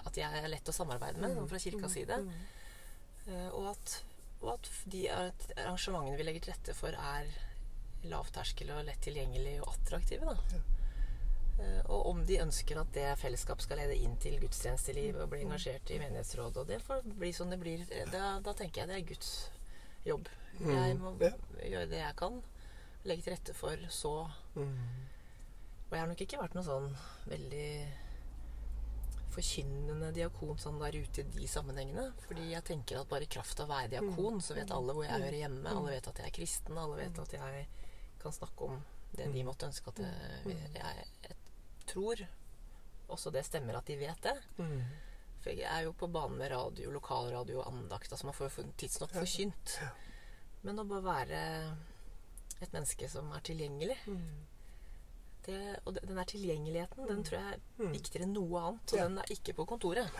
at 0.09 0.17
jeg 0.17 0.41
er 0.41 0.49
lett 0.49 0.71
å 0.71 0.73
samarbeide 0.73 1.21
med 1.21 1.37
fra 1.51 1.61
kirkas 1.61 1.93
side. 1.93 2.17
Eh, 3.27 3.47
Og 3.53 3.69
at, 3.75 3.99
og 4.41 4.55
at 4.55 4.71
de 4.89 5.03
arrangementene 5.13 6.17
vi 6.17 6.25
legger 6.25 6.47
til 6.47 6.53
rette 6.55 6.73
for, 6.73 6.89
er 6.97 7.29
lavterskel 8.09 8.71
og 8.73 8.85
lett 8.87 9.01
tilgjengelig 9.05 9.59
og 9.61 9.73
attraktive. 9.75 10.25
Da. 10.25 10.59
Eh, 11.59 11.81
Og 11.89 12.05
om 12.13 12.25
de 12.25 12.37
ønsker 12.39 12.79
at 12.79 12.91
det 12.93 13.17
fellesskap 13.19 13.61
skal 13.61 13.77
lede 13.81 13.95
inn 13.97 14.15
til 14.17 14.39
gudstjenesteliv 14.39 15.17
og 15.21 15.29
bli 15.29 15.41
engasjert 15.43 15.89
i 15.91 15.99
menighetsrådet. 15.99 16.57
og 16.57 16.67
det 16.67 16.81
får 16.81 17.01
bli 17.03 17.31
som 17.33 17.49
det 17.49 17.59
blir, 17.59 17.85
eh, 17.91 18.05
da, 18.11 18.39
da 18.39 18.53
tenker 18.53 18.81
jeg 18.81 18.87
det 18.87 18.95
er 18.95 19.07
Guds 19.13 19.49
jobb. 20.05 20.27
Jeg 20.59 20.97
må 20.99 21.15
Ja. 21.21 21.31
gjøre 21.63 21.89
det 21.89 21.99
jeg 21.99 22.15
kan. 22.15 22.41
Legge 23.05 23.23
til 23.23 23.33
rette 23.33 23.53
for 23.55 23.75
så 23.89 24.29
Mm. 24.55 24.77
Og 25.89 25.91
jeg 25.91 25.99
har 25.99 26.07
nok 26.07 26.21
ikke 26.21 26.37
vært 26.39 26.53
noe 26.55 26.63
sånn 26.63 26.95
veldig 27.27 27.87
forkynnende 29.33 30.11
diakon 30.13 30.57
sånn 30.61 30.79
der 30.81 30.95
ute 30.99 31.21
i 31.21 31.23
de 31.23 31.47
sammenhengene. 31.49 32.07
Fordi 32.27 32.49
jeg 32.51 32.63
tenker 32.67 32.99
at 33.01 33.09
bare 33.11 33.23
i 33.27 33.31
kraft 33.31 33.59
av 33.61 33.69
å 33.69 33.73
være 33.75 33.89
diakon, 33.95 34.39
så 34.41 34.55
vet 34.57 34.71
alle 34.75 34.93
hvor 34.93 35.05
jeg 35.05 35.13
hører 35.21 35.37
hjemme. 35.43 35.69
Alle 35.69 35.91
vet 35.95 36.07
at 36.11 36.21
jeg 36.21 36.27
er 36.31 36.35
kristen. 36.39 36.77
Alle 36.81 36.97
vet 36.97 37.19
at 37.23 37.35
jeg 37.37 37.67
kan 38.19 38.31
snakke 38.35 38.67
om 38.69 38.79
det 39.15 39.31
de 39.33 39.43
måtte 39.43 39.65
ønske 39.69 39.87
at 39.93 40.01
jeg, 40.03 40.57
jeg, 40.75 41.05
jeg 41.23 41.35
tror. 41.93 42.23
Også 43.09 43.31
det 43.33 43.45
stemmer 43.47 43.77
at 43.79 43.87
de 43.89 43.95
vet 43.97 44.21
det. 44.25 44.35
Mm. 44.59 44.81
For 45.41 45.55
jeg 45.55 45.65
er 45.71 45.85
jo 45.87 45.93
på 45.95 46.09
banen 46.11 46.37
med 46.37 46.51
radio, 46.51 46.91
lokalradio 46.91 47.61
og 47.61 47.69
andakt. 47.71 48.11
Altså 48.11 48.27
man 48.27 48.35
får 48.37 48.51
jo 48.59 48.65
tidsnok 48.77 49.13
forkynt. 49.15 49.77
Men 50.67 50.81
å 50.81 50.85
bare 50.89 51.05
være 51.05 51.43
et 52.59 52.73
menneske 52.75 53.07
som 53.09 53.29
er 53.31 53.43
tilgjengelig 53.47 53.95
det, 55.45 55.79
Og 55.87 55.95
den 55.95 56.17
der 56.19 56.27
tilgjengeligheten, 56.27 57.07
den 57.07 57.23
tror 57.23 57.39
jeg 57.39 57.53
er 57.79 57.91
viktigere 57.93 58.25
enn 58.27 58.33
noe 58.35 58.59
annet. 58.61 58.91
Og 58.93 58.99
Ja. 58.99 59.07
den 59.07 59.17
er 59.17 59.31
ikke 59.33 59.53
på 59.55 59.65
kontoret. 59.65 60.11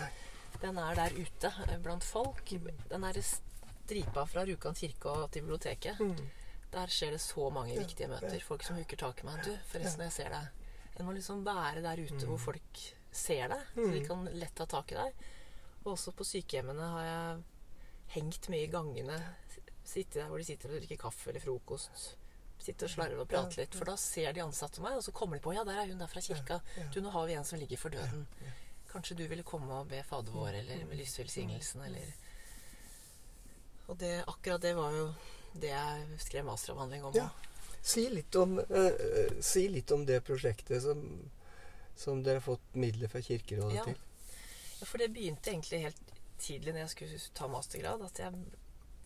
Den 0.62 0.78
er 0.78 0.96
der 0.96 1.12
ute 1.14 1.52
eh, 1.68 1.78
blant 1.78 2.04
folk. 2.04 2.44
Den 2.90 3.04
er 3.04 3.20
stripa 3.22 4.24
fra 4.26 4.46
Rjukan 4.46 4.74
kirke 4.76 5.06
og 5.12 5.32
til 5.32 5.44
biblioteket. 5.44 6.00
Mm. 6.00 6.30
Der 6.72 6.88
skjer 6.88 7.12
det 7.12 7.22
så 7.22 7.50
mange 7.52 7.78
viktige 7.78 8.08
møter. 8.08 8.40
Folk 8.46 8.64
som 8.64 8.76
hooker 8.78 8.98
tak 8.98 9.22
i 9.22 9.26
meg. 9.26 9.44
Du, 9.44 9.52
forresten, 9.68 10.02
jeg 10.08 10.12
ser 10.12 10.30
deg. 10.30 10.48
En 11.00 11.08
må 11.08 11.14
liksom 11.16 11.44
være 11.46 11.82
der 11.86 12.02
ute 12.04 12.26
hvor 12.28 12.38
folk 12.42 12.82
ser 13.12 13.48
deg, 13.50 13.62
så 13.76 13.86
de 13.94 14.02
kan 14.06 14.26
lett 14.36 14.56
ta 14.56 14.66
tak 14.70 14.92
i 14.92 14.98
deg. 15.00 15.22
Og 15.86 15.94
også 15.96 16.12
på 16.14 16.28
sykehjemmene 16.28 16.90
har 16.94 17.06
jeg 17.08 17.44
hengt 18.20 18.50
mye 18.52 18.66
i 18.68 18.72
gangene. 18.74 19.18
Sitte 19.88 20.20
der 20.20 20.28
hvor 20.30 20.38
de 20.42 20.46
sitter 20.46 20.70
og 20.70 20.76
drikker 20.82 21.00
kaffe 21.08 21.32
eller 21.32 21.42
frokost. 21.42 22.16
Sitte 22.60 22.86
og 22.86 22.92
slarve 22.92 23.24
og 23.24 23.30
prate 23.32 23.62
litt. 23.62 23.76
For 23.80 23.88
da 23.88 23.96
ser 23.96 24.34
de 24.36 24.44
ansatte 24.44 24.84
meg, 24.84 24.98
og 25.00 25.04
så 25.06 25.14
kommer 25.16 25.40
de 25.40 25.44
på 25.46 25.54
Ja, 25.56 25.64
der 25.64 25.80
er 25.80 25.88
hun 25.88 26.02
der 26.02 26.12
fra 26.12 26.22
kirka. 26.22 26.60
Du, 26.94 27.00
nå 27.02 27.10
har 27.16 27.26
vi 27.30 27.38
en 27.40 27.48
som 27.48 27.60
ligger 27.62 27.80
for 27.80 27.96
døden. 27.96 28.28
Kanskje 28.92 29.16
du 29.16 29.24
ville 29.30 29.46
komme 29.48 29.72
og 29.80 29.88
be 29.88 30.04
Fader 30.04 30.36
vår, 30.36 30.60
eller 30.60 30.84
med 30.90 31.00
lysvelsignelsen, 31.00 31.82
eller 31.88 32.12
Og 33.88 33.98
det, 33.98 34.24
akkurat 34.28 34.62
det 34.62 34.76
var 34.78 34.92
jo 34.94 35.14
det 35.56 35.72
jeg 35.72 36.20
skrev 36.22 36.46
masteravhandling 36.46 37.06
om. 37.08 37.16
Ja. 37.16 37.30
Si 37.82 38.10
litt 38.10 38.36
om, 38.36 38.60
eh, 38.60 38.86
eh, 38.86 39.42
si 39.42 39.68
litt 39.72 39.92
om 39.92 40.06
det 40.06 40.22
prosjektet 40.28 40.82
som, 40.84 41.30
som 41.96 42.24
dere 42.24 42.42
har 42.42 42.42
fått 42.46 42.76
midler 42.76 43.08
fra 43.10 43.22
Kirkerådet 43.22 43.76
Ja. 43.76 43.84
til. 43.86 43.96
Ja, 44.80 44.86
for 44.86 44.98
det 44.98 45.12
begynte 45.14 45.52
egentlig 45.52 45.82
helt 45.84 46.02
tidlig 46.40 46.74
når 46.74 46.86
jeg 46.86 46.90
skulle 46.90 47.20
ta 47.36 47.48
mastergrad, 47.52 48.02
at 48.06 48.18
jeg 48.20 48.34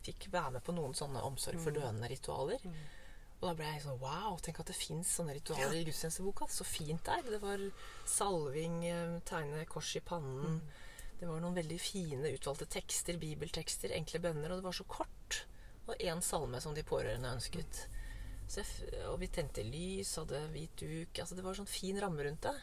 fikk 0.03 0.27
være 0.33 0.51
med 0.57 0.63
på 0.63 0.73
noen 0.75 0.93
sånne 0.93 1.21
omsorg 1.25 1.59
for 1.63 1.71
døende-ritualer. 1.71 2.59
Og 3.41 3.49
da 3.49 3.53
ble 3.55 3.65
jeg 3.65 3.81
sånn 3.83 3.99
Wow, 3.99 4.37
tenk 4.39 4.59
at 4.59 4.67
det 4.67 4.75
fins 4.75 5.07
sånne 5.17 5.33
ritualer 5.35 5.73
i 5.79 5.83
gudstjenesteboka. 5.87 6.47
Så 6.47 6.63
fint 6.63 7.03
det 7.03 7.13
er. 7.17 7.31
Det 7.31 7.41
var 7.41 7.59
salving, 8.05 8.83
eh, 8.85 9.19
tegne 9.25 9.65
kors 9.67 9.95
i 9.95 9.99
pannen. 9.99 10.61
Det 11.19 11.27
var 11.27 11.39
noen 11.39 11.55
veldig 11.55 11.79
fine 11.79 12.31
utvalgte 12.37 12.67
tekster, 12.69 13.17
bibeltekster, 13.17 13.91
enkle 13.95 14.19
bønner, 14.19 14.51
og 14.51 14.57
det 14.61 14.63
var 14.63 14.71
så 14.77 14.83
kort. 14.87 15.45
Og 15.87 15.95
én 15.99 16.21
salme 16.21 16.61
som 16.61 16.73
de 16.73 16.83
pårørende 16.83 17.33
ønsket. 17.35 17.87
F- 17.87 17.87
og 19.09 19.17
vi 19.21 19.27
tente 19.33 19.63
lys, 19.65 20.11
hadde 20.19 20.39
hvit 20.53 20.75
duk 20.79 21.19
altså 21.23 21.35
Det 21.37 21.43
var 21.45 21.57
sånn 21.57 21.69
fin 21.69 21.97
ramme 22.01 22.23
rundt 22.27 22.45
det. 22.45 22.53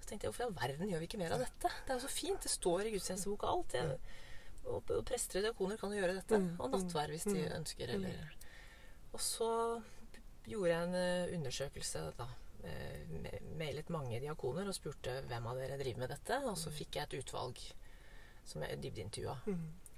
Så 0.00 0.10
tenkte 0.10 0.26
jeg 0.26 0.30
hvorfor 0.32 0.44
i 0.44 0.46
all 0.46 0.56
verden 0.60 0.90
gjør 0.92 1.02
vi 1.02 1.08
ikke 1.08 1.18
mer 1.18 1.34
av 1.34 1.42
dette? 1.42 1.70
Det 1.86 1.90
er 1.94 1.98
jo 1.98 2.04
så 2.06 2.12
fint. 2.12 2.42
Det 2.44 2.52
står 2.52 2.86
i 2.86 2.92
gudstjenesteboka 2.94 3.48
alt. 3.50 3.74
Jeg, 3.74 3.98
og, 4.66 4.90
og 4.94 5.04
prester 5.08 5.40
og 5.40 5.46
diakoner 5.48 5.80
kan 5.80 5.92
jo 5.94 5.98
gjøre 6.02 6.16
dette. 6.20 6.40
Og 6.60 6.70
nattvær 6.74 7.10
hvis 7.14 7.24
de 7.30 7.38
ønsker. 7.58 7.92
Eller. 7.96 8.36
Og 9.12 9.20
så 9.24 9.50
gjorde 10.46 10.70
jeg 10.70 10.86
en 10.90 10.94
eh, 11.00 11.34
undersøkelse 11.38 12.02
da. 12.20 12.28
eh, 12.68 13.40
Mailet 13.58 13.88
mange 13.90 14.20
diakoner 14.22 14.68
og 14.68 14.76
spurte 14.76 15.16
hvem 15.26 15.46
av 15.50 15.56
dere 15.58 15.78
driver 15.80 16.04
med 16.04 16.12
dette. 16.14 16.38
Og 16.44 16.56
så 16.60 16.70
fikk 16.70 17.00
jeg 17.00 17.08
et 17.08 17.18
utvalg 17.24 17.58
som 18.46 18.62
jeg 18.62 18.78
dybdeintervjua. 18.84 19.38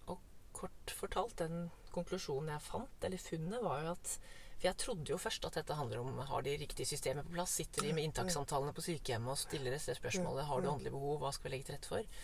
Og 0.09 0.21
kort 0.57 0.95
fortalt, 0.97 1.37
den 1.43 1.69
konklusjonen 1.93 2.55
jeg 2.55 2.65
fant, 2.65 3.05
eller 3.05 3.19
funnet, 3.21 3.61
var 3.67 3.83
jo 3.85 3.91
at 3.99 4.15
For 4.59 4.67
jeg 4.67 4.79
trodde 4.83 5.13
jo 5.13 5.21
først 5.23 5.45
at 5.47 5.55
dette 5.61 5.79
handler 5.79 6.03
om 6.03 6.19
har 6.27 6.43
de 6.43 6.57
riktige 6.59 6.91
systemer 6.91 7.23
på 7.23 7.37
plass. 7.37 7.55
Sitter 7.61 7.87
de 7.87 7.95
med 7.95 8.09
inntakssamtalene 8.09 8.75
på 8.75 8.83
sykehjemmet 8.83 9.31
og 9.37 9.39
stiller 9.39 9.75
det 9.75 9.81
spørsmålet 9.85 10.49
har 10.49 10.63
du 10.63 10.71
åndelig 10.73 10.93
behov, 10.95 11.21
hva 11.23 11.31
skal 11.35 11.49
vi 11.49 11.55
legge 11.55 11.69
til 11.69 11.77
rette 11.77 11.93
for? 11.93 12.23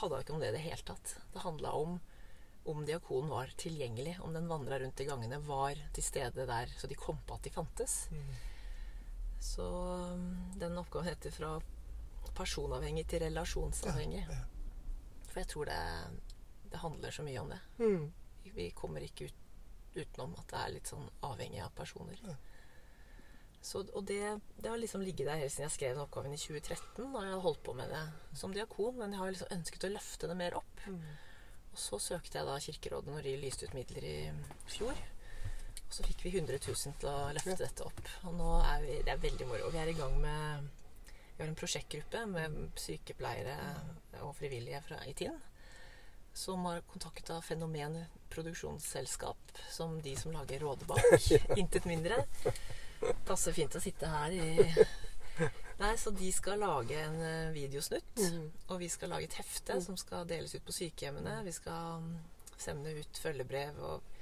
Handla 0.00 0.20
ikke 0.24 0.34
om 0.34 0.42
det 0.42 0.50
i 0.50 0.56
det 0.56 0.64
hele 0.66 0.88
tatt. 0.90 1.14
Det 1.32 1.44
handla 1.44 1.74
om 1.78 2.00
om 2.68 2.84
diakonen 2.84 3.30
var 3.30 3.48
tilgjengelig, 3.56 4.18
om 4.20 4.34
den 4.34 4.48
vandra 4.48 4.78
rundt 4.78 5.00
i 5.00 5.06
gangene, 5.08 5.38
var 5.40 5.78
til 5.96 6.04
stede 6.04 6.44
der, 6.46 6.72
så 6.76 6.90
de 6.90 6.98
kom 7.00 7.16
på 7.24 7.38
at 7.38 7.46
de 7.46 7.52
fantes. 7.54 7.94
Så 9.40 9.64
um, 10.12 10.52
den 10.58 10.76
oppgaven 10.78 11.08
heter 11.08 11.30
'Fra 11.30 11.60
personavhengig 12.34 13.06
til 13.08 13.22
relasjonsavhengig'. 13.22 14.26
For 15.30 15.40
jeg 15.40 15.48
tror 15.48 15.64
det, 15.64 15.80
det 16.72 16.78
handler 16.78 17.10
så 17.10 17.22
mye 17.22 17.40
om 17.40 17.48
det. 17.48 17.60
Mm. 17.78 18.12
Vi 18.54 18.70
kommer 18.70 19.00
ikke 19.00 19.24
ut, 19.24 19.34
utenom 20.04 20.36
at 20.38 20.52
det 20.52 20.60
er 20.60 20.74
litt 20.76 20.90
sånn 20.90 21.08
avhengig 21.26 21.60
av 21.64 21.74
personer. 21.76 22.20
Så, 23.60 23.82
og 23.92 24.04
det, 24.06 24.20
det 24.62 24.70
har 24.70 24.78
liksom 24.78 25.02
ligget 25.02 25.26
der 25.26 25.40
helt 25.40 25.52
siden 25.52 25.66
jeg 25.66 25.74
skrev 25.74 25.96
den 25.96 26.04
oppgaven 26.04 26.34
i 26.34 26.40
2013. 26.40 27.04
Og 27.08 27.18
jeg 27.24 27.34
har 27.34 27.44
holdt 27.44 27.62
på 27.66 27.74
med 27.76 27.90
det 27.92 28.04
som 28.38 28.54
diakon, 28.54 28.96
men 29.00 29.14
jeg 29.14 29.22
har 29.22 29.34
liksom 29.34 29.54
ønsket 29.58 29.88
å 29.88 29.92
løfte 29.96 30.30
det 30.30 30.38
mer 30.38 30.58
opp. 30.60 30.84
Og 31.72 31.78
så 31.82 31.98
søkte 32.02 32.38
jeg 32.38 32.48
da 32.48 32.58
Kirkerådet 32.62 33.14
når 33.14 33.26
de 33.26 33.36
lyste 33.42 33.68
ut 33.68 33.76
midler 33.76 34.06
i 34.08 34.16
fjor. 34.70 35.02
Og 35.88 35.94
så 35.96 36.04
fikk 36.06 36.24
vi 36.26 36.34
100 36.36 36.60
000 36.60 36.96
til 37.02 37.10
å 37.10 37.28
løfte 37.34 37.58
dette 37.60 37.86
opp. 37.86 38.02
Og 38.28 38.34
nå 38.38 38.48
er 38.62 38.82
vi, 38.86 38.96
det 39.04 39.14
er 39.14 39.22
veldig 39.26 39.50
moro. 39.50 39.70
Vi 39.74 39.82
er 39.82 39.92
i 39.92 39.98
gang 39.98 40.18
med 40.22 40.74
Vi 41.38 41.44
har 41.44 41.52
en 41.52 41.58
prosjektgruppe 41.58 42.24
med 42.26 42.56
sykepleiere 42.82 43.54
og 44.26 44.32
frivillige 44.34 44.80
fra, 44.88 44.98
i 45.06 45.14
Tinn 45.14 45.36
som 46.38 46.64
har 46.64 46.80
kontakta 46.80 47.40
Fenomen 47.42 48.04
produksjonsselskap, 48.30 49.58
som 49.70 50.02
de 50.02 50.16
som 50.16 50.32
lager 50.32 50.60
Rådebakk. 50.60 51.30
Intet 51.56 51.84
mindre. 51.84 52.22
Passer 53.26 53.56
fint 53.56 53.74
å 53.74 53.82
sitte 53.82 54.10
her 54.10 54.34
i 54.34 54.48
Nei, 55.78 55.92
så 55.98 56.10
de 56.10 56.28
skal 56.34 56.58
lage 56.62 56.96
en 56.98 57.18
videosnutt. 57.54 58.06
videosnutt. 58.18 58.70
Og 58.70 58.80
vi 58.82 58.88
skal 58.90 59.12
lage 59.14 59.28
et 59.28 59.36
hefte 59.38 59.78
som 59.82 59.98
skal 59.98 60.26
deles 60.30 60.54
ut 60.54 60.64
på 60.66 60.74
sykehjemmene. 60.74 61.36
Vi 61.46 61.52
skal 61.54 62.02
mm, 62.02 62.16
sende 62.58 62.94
ut 62.98 63.20
følgebrev 63.22 63.82
og 63.90 64.14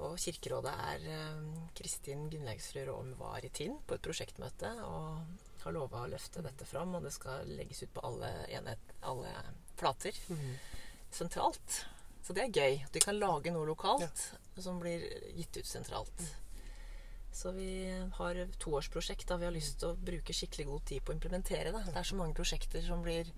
Og 0.00 0.16
Kirkerådet 0.20 0.72
er 0.72 1.06
eh, 1.12 1.40
Kristin 1.76 2.28
Gunnleiksrud 2.32 2.86
Råm 2.88 3.10
var 3.18 3.44
i 3.44 3.50
Tinn 3.52 3.74
på 3.84 3.96
et 3.96 4.04
prosjektmøte 4.04 4.70
og 4.86 5.64
har 5.64 5.74
lova 5.76 6.04
å 6.04 6.08
løfte 6.08 6.40
dette 6.44 6.64
fram, 6.64 6.94
og 6.96 7.04
det 7.04 7.12
skal 7.12 7.50
legges 7.58 7.82
ut 7.84 7.92
på 7.96 8.04
alle, 8.08 8.30
enhet, 8.48 8.94
alle 9.04 9.34
flater 9.76 10.16
sentralt. 11.14 11.80
Så 12.22 12.36
det 12.36 12.44
er 12.44 12.54
gøy. 12.54 12.78
At 12.86 12.94
vi 12.94 13.02
kan 13.02 13.18
lage 13.18 13.52
noe 13.54 13.68
lokalt 13.68 14.26
som 14.60 14.80
blir 14.82 15.02
gitt 15.36 15.56
ut 15.56 15.66
sentralt. 15.66 16.26
Så 17.32 17.52
vi 17.54 17.86
har 18.16 18.40
toårsprosjekt 18.60 19.28
da 19.30 19.38
vi 19.38 19.46
har 19.46 19.54
lyst 19.54 19.78
til 19.80 19.92
å 19.92 19.96
bruke 19.96 20.34
skikkelig 20.34 20.66
god 20.68 20.84
tid 20.90 21.04
på 21.04 21.12
å 21.14 21.16
implementere 21.16 21.72
det. 21.72 21.84
Det 21.86 21.96
er 21.96 22.08
så 22.10 22.18
mange 22.18 22.36
prosjekter 22.36 22.82
som 22.84 23.04
blir 23.06 23.30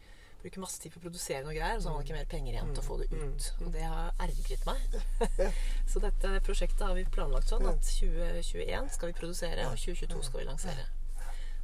bruker 0.42 0.62
masse 0.62 0.80
tid 0.82 0.90
på 0.90 0.98
å 0.98 1.04
produsere 1.04 1.44
noe 1.46 1.54
greier, 1.54 1.76
og 1.78 1.84
så 1.84 1.90
har 1.90 1.96
man 1.96 2.06
ikke 2.06 2.16
mer 2.16 2.30
penger 2.30 2.56
igjen 2.56 2.72
til 2.74 2.82
å 2.82 2.86
få 2.86 2.96
det 2.98 3.08
ut. 3.12 3.48
Og 3.62 3.68
det 3.74 3.84
har 3.86 4.10
ergret 4.24 4.64
meg. 4.66 4.96
så 5.92 6.02
dette 6.02 6.32
prosjektet 6.46 6.82
har 6.82 6.96
vi 6.98 7.04
planlagt 7.14 7.52
sånn 7.52 7.68
at 7.70 7.86
2021 7.86 8.90
skal 8.96 9.12
vi 9.12 9.16
produsere, 9.20 9.68
og 9.70 9.78
2022 9.78 10.26
skal 10.26 10.42
vi 10.42 10.48
lansere. 10.48 10.88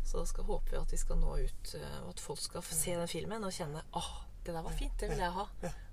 Så 0.06 0.22
skal 0.30 0.46
håper 0.48 0.76
vi 0.76 0.80
at 0.80 0.94
vi 0.94 1.00
skal 1.00 1.18
nå 1.20 1.34
ut, 1.42 1.74
eh, 1.76 1.98
og 2.04 2.12
at 2.14 2.22
folk 2.22 2.40
skal 2.40 2.64
se 2.64 2.94
den 2.94 3.10
filmen 3.10 3.44
og 3.44 3.52
kjenne 3.52 3.82
åh, 3.98 4.12
det 4.46 4.54
der 4.54 4.62
var 4.62 4.72
fint, 4.72 5.00
det 5.00 5.08
vil 5.10 5.18
jeg 5.18 5.32
ha 5.32 5.44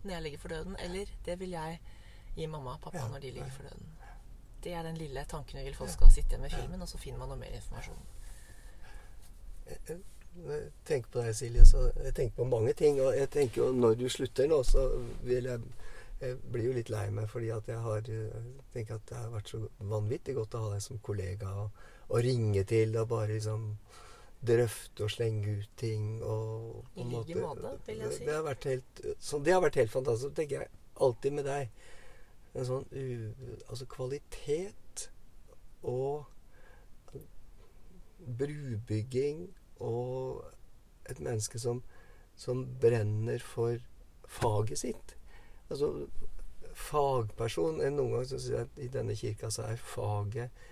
når 0.04 0.12
jeg 0.14 0.22
ligger 0.22 0.40
for 0.40 0.48
døden. 0.56 0.76
Eller 0.80 1.06
det 1.26 1.40
vil 1.40 1.50
jeg 1.56 1.80
gi 2.36 2.46
mamma 2.48 2.76
og 2.76 2.82
pappa 2.82 3.08
når 3.12 3.20
de 3.20 3.32
ligger 3.32 3.52
for 3.52 3.64
døden. 3.64 3.94
Det 4.64 4.74
er 4.74 4.84
den 4.84 4.98
lille 4.98 5.26
tanken 5.30 5.60
vi 5.60 5.64
vil 5.64 5.76
folk 5.78 5.92
skal 5.94 6.12
sitte 6.12 6.34
igjen 6.34 6.42
med 6.42 6.52
filmen, 6.52 6.82
og 6.82 6.90
så 6.90 6.98
finner 6.98 7.20
man 7.20 7.30
noe 7.34 7.38
mer 7.38 7.54
informasjon. 7.54 8.06
Jeg 10.46 10.62
tenker 10.86 11.10
på 11.12 11.22
deg, 11.22 11.36
Silje, 11.36 11.66
så 11.66 11.84
jeg 12.04 12.14
tenker 12.16 12.36
på 12.36 12.48
mange 12.50 12.74
ting. 12.74 13.00
Og 13.02 13.16
jeg 13.18 13.30
tenker 13.30 13.62
jo 13.62 13.68
når 13.74 13.96
du 14.00 14.10
slutter 14.10 14.50
nå, 14.52 14.64
så 14.64 14.88
vil 15.24 15.52
jeg 15.52 15.60
Jeg 16.22 16.38
blir 16.52 16.64
jo 16.70 16.74
litt 16.74 16.90
lei 16.90 17.10
meg 17.12 17.26
fordi 17.28 17.50
at 17.52 17.68
jeg 17.68 17.76
har 17.84 18.06
jeg 18.08 18.44
tenker 18.74 18.96
at 18.96 19.02
det 19.10 19.18
har 19.18 19.34
vært 19.34 19.50
så 19.52 19.58
vanvittig 19.80 20.36
godt 20.38 20.56
å 20.56 20.62
ha 20.64 20.70
deg 20.72 20.82
som 20.82 21.00
kollega 21.04 21.50
og, 21.60 21.82
og 22.08 22.22
ringe 22.24 22.64
til 22.64 22.96
og 22.96 23.10
bare 23.10 23.34
liksom 23.34 23.66
drøfte 24.48 25.06
og 25.06 25.12
slenge 25.12 25.58
ut 25.60 25.72
ting 25.80 26.24
og 26.24 26.86
I 26.96 27.08
like 27.10 27.38
måte, 27.40 27.74
vil 27.88 28.04
jeg 28.04 28.14
si. 28.14 28.26
Det, 28.26 28.34
har 28.34 28.46
vært 28.46 28.70
helt, 28.70 29.04
så 29.20 29.40
det 29.44 29.54
har 29.54 29.64
vært 29.66 29.80
helt 29.82 29.94
fantastisk. 29.94 30.36
Tenker 30.38 30.64
jeg 30.64 30.72
alltid 31.06 31.36
med 31.36 31.48
deg 31.50 31.84
en 32.56 32.68
sånn 32.70 32.86
u, 32.92 33.06
Altså 33.68 33.88
kvalitet 33.92 35.10
og 35.86 36.26
brubygging 38.26 39.50
og 39.84 40.46
et 41.10 41.20
menneske 41.20 41.60
som, 41.62 41.84
som 42.36 42.64
brenner 42.82 43.44
for 43.44 43.78
faget 44.26 44.82
sitt. 44.82 45.18
Altså 45.70 46.08
fagperson 46.76 47.78
Noen 47.80 47.98
ganger 47.98 48.30
så 48.30 48.40
sier 48.42 48.58
jeg 48.58 48.68
at 48.68 48.80
i 48.84 48.90
denne 48.92 49.16
kirka 49.18 49.52
så 49.54 49.68
er 49.70 49.82
faget 49.82 50.66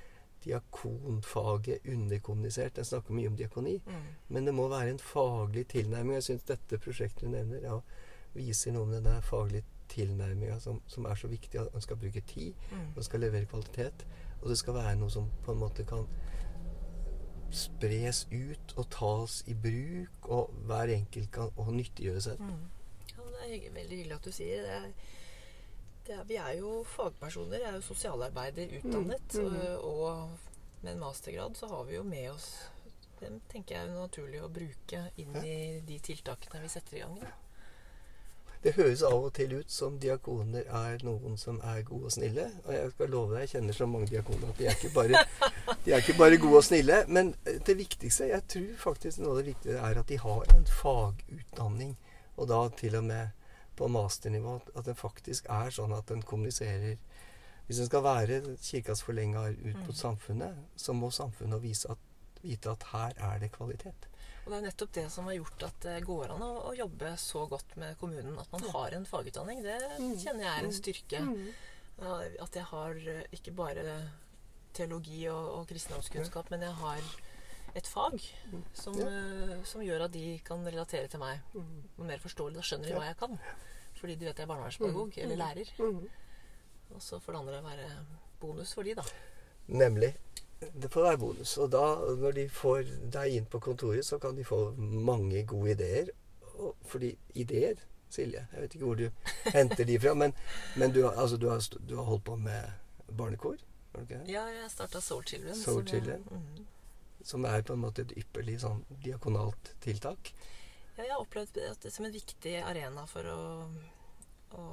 diakonfaget 0.45 1.87
underkommunisert. 1.89 2.77
Jeg 2.77 2.85
snakker 2.85 3.13
mye 3.13 3.27
om 3.27 3.37
diakoni. 3.37 3.77
Mm. 3.85 4.09
Men 4.27 4.47
det 4.47 4.53
må 4.53 4.67
være 4.67 4.89
en 4.89 4.99
faglig 4.99 5.67
tilnærming. 5.67 6.13
Jeg 6.13 6.23
syns 6.23 6.43
dette 6.49 6.77
prosjektet 6.77 7.27
du 7.27 7.31
nevner, 7.31 7.63
ja, 7.63 7.79
viser 8.33 8.73
noe 8.73 8.87
om 8.87 8.91
den 8.95 9.21
faglige 9.21 9.65
tilnærminga 9.93 10.59
som, 10.59 10.81
som, 10.87 11.05
er 11.05 11.15
så 11.15 11.27
viktig. 11.27 11.59
At 11.59 11.73
man 11.73 11.81
skal 11.81 11.97
bruke 11.97 12.21
tid, 12.21 12.53
mm. 12.71 12.93
man 12.95 13.03
skal 13.03 13.19
levere 13.19 13.45
kvalitet. 13.45 14.05
Og 14.41 14.49
det 14.49 14.57
skal 14.57 14.73
være 14.73 14.95
noe 14.99 15.11
som 15.11 15.29
på 15.45 15.53
en 15.53 15.61
måte 15.61 15.85
kan 15.87 16.07
spres 17.53 18.25
ut 18.31 18.73
og 18.77 18.87
tas 18.89 19.43
i 19.47 19.53
bruk, 19.53 20.29
og 20.29 20.53
hver 20.65 20.89
enkelt 20.95 21.31
kan 21.31 21.75
nyttiggjøre 21.77 22.21
seg. 22.21 22.39
Mm. 22.39 22.63
Ja, 23.13 23.27
det 23.29 23.43
er 23.67 23.75
veldig 23.75 23.97
hyggelig 23.97 24.15
at 24.15 24.25
du 24.25 24.31
sier 24.33 24.65
det. 24.65 24.79
Er 26.09 26.23
vi 26.27 26.35
er 26.35 26.57
jo 26.59 26.81
fagpersoner. 26.83 27.61
Jeg 27.61 27.69
er 27.69 27.77
jo 27.77 27.85
sosialarbeider 27.85 28.73
utdannet. 28.79 29.37
Mm. 29.39 29.53
Mm. 29.53 29.77
Og 29.83 30.29
med 30.81 30.93
en 30.93 30.99
mastergrad 30.99 31.55
så 31.55 31.67
har 31.67 31.83
vi 31.83 31.95
jo 31.95 32.03
med 32.03 32.31
oss 32.31 32.49
Det 33.19 33.29
tenker 33.51 33.77
jeg 33.77 33.87
er 33.87 33.93
naturlig 33.95 34.41
å 34.43 34.49
bruke 34.51 34.99
inn 35.21 35.37
i 35.47 35.79
de 35.87 35.99
tiltakene 36.03 36.59
vi 36.59 36.71
setter 36.73 36.97
i 36.97 37.03
gang. 37.05 37.21
Det 38.63 38.73
høres 38.75 39.03
av 39.07 39.15
og 39.15 39.31
til 39.35 39.53
ut 39.59 39.71
som 39.71 39.95
diakoner 39.99 40.67
er 40.67 41.01
noen 41.03 41.37
som 41.39 41.57
er 41.67 41.81
gode 41.87 42.09
og 42.09 42.13
snille. 42.15 42.49
Og 42.65 42.73
jeg 42.75 42.91
skal 42.93 43.09
love 43.11 43.35
deg, 43.35 43.45
jeg 43.45 43.51
kjenner 43.57 43.77
så 43.77 43.87
mange 43.87 44.07
diakoner 44.11 44.51
at 44.51 44.59
de 44.59 44.67
er 44.67 44.75
ikke 44.77 44.91
bare, 44.95 45.23
de 45.85 45.91
er 45.91 46.03
ikke 46.03 46.17
bare 46.19 46.39
gode 46.39 46.59
og 46.59 46.67
snille. 46.67 46.99
Men 47.07 47.33
det 47.43 47.77
viktigste, 47.79 48.27
jeg 48.31 48.47
tror 48.55 48.69
faktisk 48.85 49.23
noe 49.23 49.37
av 49.37 49.41
det 49.41 49.53
viktige 49.53 49.79
er 49.79 49.99
at 49.99 50.11
de 50.11 50.19
har 50.19 50.55
en 50.55 50.67
fagutdanning. 50.81 51.95
Og 52.35 52.51
da 52.51 52.61
til 52.79 52.95
og 52.99 53.07
med 53.07 53.42
på 53.75 53.89
masternivå 53.91 54.59
at 54.73 54.87
det 54.87 54.95
faktisk 54.99 55.49
er 55.51 55.73
sånn 55.73 55.93
at 55.95 56.09
den 56.11 56.23
kommuniserer 56.27 56.97
Hvis 57.67 57.77
den 57.79 57.87
skal 57.87 58.03
være 58.03 58.41
kirkas 58.59 59.01
forlenger 59.07 59.53
ut 59.55 59.77
mot 59.77 59.93
mm. 59.93 59.99
samfunnet, 59.99 60.57
så 60.75 60.93
må 60.93 61.07
samfunnet 61.15 61.61
vise 61.63 61.87
at, 61.93 62.01
vite 62.41 62.73
at 62.73 62.83
her 62.91 63.13
er 63.15 63.37
det 63.39 63.53
kvalitet. 63.53 64.09
Og 64.43 64.51
Det 64.51 64.57
er 64.57 64.65
nettopp 64.65 64.91
det 64.97 65.05
som 65.13 65.29
har 65.29 65.37
gjort 65.37 65.63
at 65.69 65.77
det 65.85 65.93
går 66.03 66.33
an 66.33 66.43
å, 66.43 66.49
å 66.67 66.73
jobbe 66.75 67.13
så 67.17 67.45
godt 67.47 67.77
med 67.79 67.95
kommunen. 68.01 68.35
At 68.39 68.51
man 68.51 68.67
har 68.73 68.97
en 68.97 69.07
fagutdanning. 69.07 69.63
Det 69.63 69.77
mm. 69.95 70.17
kjenner 70.19 70.43
jeg 70.43 70.51
er 70.51 70.65
en 70.65 70.73
mm. 70.73 70.75
styrke. 70.81 71.23
At 72.43 72.59
jeg 72.59 72.67
har 72.73 72.99
ikke 73.39 73.55
bare 73.55 73.95
teologi 74.75 75.23
og, 75.31 75.47
og 75.61 75.71
kristendomskunnskap, 75.71 76.51
men 76.51 76.67
jeg 76.67 76.75
har 76.81 77.13
et 77.75 77.87
fag 77.87 78.19
som, 78.73 78.97
ja. 78.99 79.07
uh, 79.07 79.53
som, 79.65 79.81
gjør 79.81 80.05
at 80.07 80.13
de 80.13 80.39
kan 80.45 80.61
relatere 80.65 81.09
til 81.09 81.21
meg 81.21 81.41
Og 81.55 82.05
mer 82.05 82.21
forståelig. 82.21 82.57
Da 82.59 82.65
skjønner 82.65 82.89
de 82.89 82.97
hva 82.97 83.07
jeg 83.07 83.17
kan. 83.21 83.39
Fordi 83.97 84.15
de 84.15 84.27
vet 84.27 84.41
jeg 84.41 84.45
er 84.45 84.51
barnevernspedagog 84.51 85.17
eller 85.23 85.39
lærer. 85.39 85.71
Og 86.93 87.01
så 87.01 87.19
får 87.19 87.33
det 87.33 87.39
andre 87.39 87.63
være 87.63 87.87
bonus 88.41 88.73
for 88.73 88.83
de, 88.83 88.95
da. 88.95 89.05
Nemlig. 89.67 90.13
Det 90.59 90.91
får 90.91 91.07
være 91.07 91.17
bonus. 91.17 91.57
Og 91.57 91.71
da, 91.71 91.85
når 92.19 92.35
de 92.37 92.43
får 92.49 92.83
deg 93.13 93.37
inn 93.37 93.47
på 93.49 93.61
kontoret, 93.63 94.05
så 94.05 94.19
kan 94.21 94.37
de 94.37 94.45
få 94.45 94.59
mange 94.77 95.45
gode 95.47 95.71
ideer. 95.71 96.11
Og 96.53 96.75
fordi 96.85 97.15
ideer 97.33 97.81
Silje, 98.13 98.43
jeg 98.53 98.61
vet 98.61 98.75
ikke 98.75 98.85
hvor 98.85 98.99
du 98.99 99.07
henter 99.55 99.87
de 99.89 99.95
fra, 99.99 100.11
men, 100.13 100.35
men 100.77 100.91
du, 100.93 100.99
altså, 101.09 101.37
du, 101.37 101.47
har, 101.49 101.63
du, 101.89 101.95
har, 101.95 102.03
holdt 102.03 102.23
på 102.23 102.35
med 102.35 102.61
barnekor? 103.17 103.55
Ja, 104.09 104.43
jeg 104.45 104.69
starta 104.69 105.01
Soul 105.01 105.25
Children. 105.25 105.55
Soul 105.55 105.87
Children. 105.87 106.21
Jeg, 106.29 106.37
mm 106.37 106.67
som 107.23 107.45
er 107.47 107.63
på 107.65 107.75
en 107.75 107.83
måte 107.83 108.03
et 108.03 108.13
ypperlig 108.19 108.59
sånn 108.63 108.83
diakonalt 109.03 109.73
tiltak. 109.83 110.33
Ja, 110.97 111.07
jeg 111.07 111.15
har 111.15 111.23
opplevd 111.23 111.57
det 111.81 111.91
som 111.91 112.05
en 112.05 112.13
viktig 112.13 112.57
arena 112.61 113.07
for 113.09 113.27
å, 113.31 113.41
å 114.59 114.65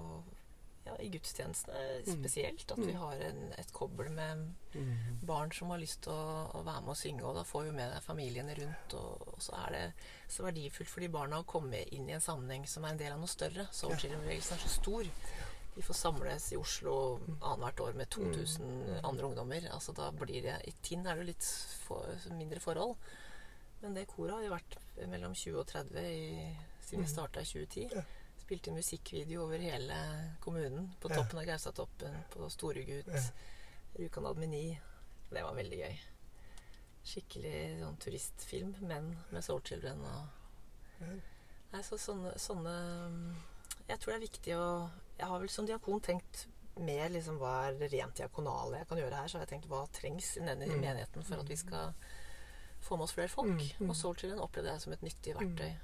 ja, 0.84 0.96
I 1.00 1.08
gudstjenestene 1.12 1.80
mm. 2.06 2.10
spesielt. 2.18 2.72
At 2.72 2.78
vi 2.78 2.92
mm. 2.92 3.00
har 3.00 3.22
en, 3.28 3.40
et 3.58 3.72
kobbel 3.72 4.10
med 4.12 4.42
mm. 4.74 5.20
barn 5.26 5.52
som 5.52 5.72
har 5.72 5.80
lyst 5.80 6.02
til 6.06 6.12
å, 6.12 6.48
å, 6.56 6.62
være 6.66 6.84
med 6.84 6.94
og 6.94 7.00
synge. 7.00 7.24
Og 7.28 7.36
da 7.38 7.44
får 7.46 7.68
vi 7.68 7.76
med 7.76 7.92
deg 7.94 8.04
familiene 8.04 8.56
rundt. 8.58 8.96
Og, 8.98 9.28
og, 9.34 9.38
så 9.44 9.56
er 9.64 9.76
det 9.76 9.84
så 10.28 10.46
verdifullt 10.46 10.92
for 10.92 11.04
de 11.04 11.12
barna 11.12 11.40
å 11.40 11.48
komme 11.48 11.84
inn 11.94 12.08
i 12.10 12.16
en 12.16 12.24
sammenheng 12.24 12.66
som 12.68 12.84
er 12.84 12.94
en 12.94 13.02
del 13.04 13.14
av 13.14 13.22
noe 13.22 13.30
større. 13.30 13.68
Soulchildren-bevegelsen 13.76 14.56
er 14.56 14.64
så 14.66 14.74
stor. 14.74 15.12
Vi 15.74 15.82
får 15.82 15.94
samles 15.94 16.52
i 16.52 16.58
Oslo 16.58 17.20
annethvert 17.38 17.80
år 17.80 17.98
med 17.98 18.10
2000 18.10 18.66
mm. 18.66 19.04
andre 19.04 19.26
ungdommer. 19.26 19.68
Altså 19.72 19.94
da 19.96 20.10
blir 20.12 20.42
det 20.42 20.56
I 20.66 20.74
Tinn 20.82 21.06
er 21.06 21.20
det 21.20 21.28
litt 21.30 21.50
for, 21.86 22.08
mindre 22.34 22.60
forhold. 22.60 22.96
Men 23.80 23.94
det 23.96 24.08
koret 24.10 24.34
har 24.34 24.44
jo 24.44 24.52
vært 24.52 24.76
mellom 25.08 25.34
20 25.34 25.60
og 25.62 25.68
30 25.70 26.08
i, 26.10 26.50
siden 26.82 27.04
vi 27.04 27.06
mm. 27.06 27.12
starta 27.14 27.44
i 27.44 27.48
2010. 27.48 28.02
Spilte 28.42 28.74
musikkvideo 28.74 29.44
over 29.46 29.62
hele 29.62 29.96
kommunen. 30.44 30.90
På 31.00 31.08
toppen 31.08 31.40
av 31.40 31.46
Gaustatoppen, 31.48 32.18
på 32.34 32.50
Storegut, 32.52 33.08
Rjukan 33.96 34.26
Admini. 34.26 34.64
Det 35.30 35.44
var 35.46 35.56
veldig 35.56 35.78
gøy. 35.84 36.00
Skikkelig 37.10 37.56
sånn 37.80 38.00
turistfilm, 38.02 38.74
men 38.84 39.14
med 39.30 39.46
Soul 39.46 39.62
Children 39.64 40.02
og 40.04 40.36
Nei, 41.70 41.80
så 41.86 41.96
sånne, 41.96 42.34
sånne 42.36 42.72
Jeg 43.88 44.00
tror 44.02 44.10
det 44.10 44.16
er 44.18 44.24
viktig 44.26 44.56
å 44.58 44.66
jeg 45.20 45.28
har 45.28 45.42
vel 45.42 45.52
som 45.52 45.68
diakon 45.68 46.00
tenkt 46.00 46.46
mer 46.80 47.10
liksom 47.12 47.36
hva 47.40 47.52
er 47.66 47.76
det 47.76 47.90
rent 47.92 48.16
diakonale 48.16 48.80
jeg 48.80 48.88
kan 48.88 49.00
gjøre 49.02 49.20
her. 49.20 49.28
Så 49.28 49.38
har 49.38 49.44
jeg 49.44 49.52
tenkt 49.54 49.70
hva 49.70 49.82
trengs 49.94 50.32
i 50.38 50.44
denne 50.44 50.68
mm. 50.68 50.78
menigheten 50.80 51.26
for 51.26 51.42
at 51.42 51.50
vi 51.50 51.58
skal 51.60 51.92
få 52.80 52.96
med 52.96 53.04
oss 53.04 53.16
flere 53.16 53.32
folk. 53.32 53.52
Mm. 53.52 53.84
mm. 53.84 53.90
Og 53.90 53.96
Soul 53.96 54.16
Children 54.16 54.40
opplevde 54.44 54.72
jeg 54.72 54.84
som 54.84 54.94
et 54.96 55.04
nyttig 55.04 55.36
verktøy. 55.36 55.74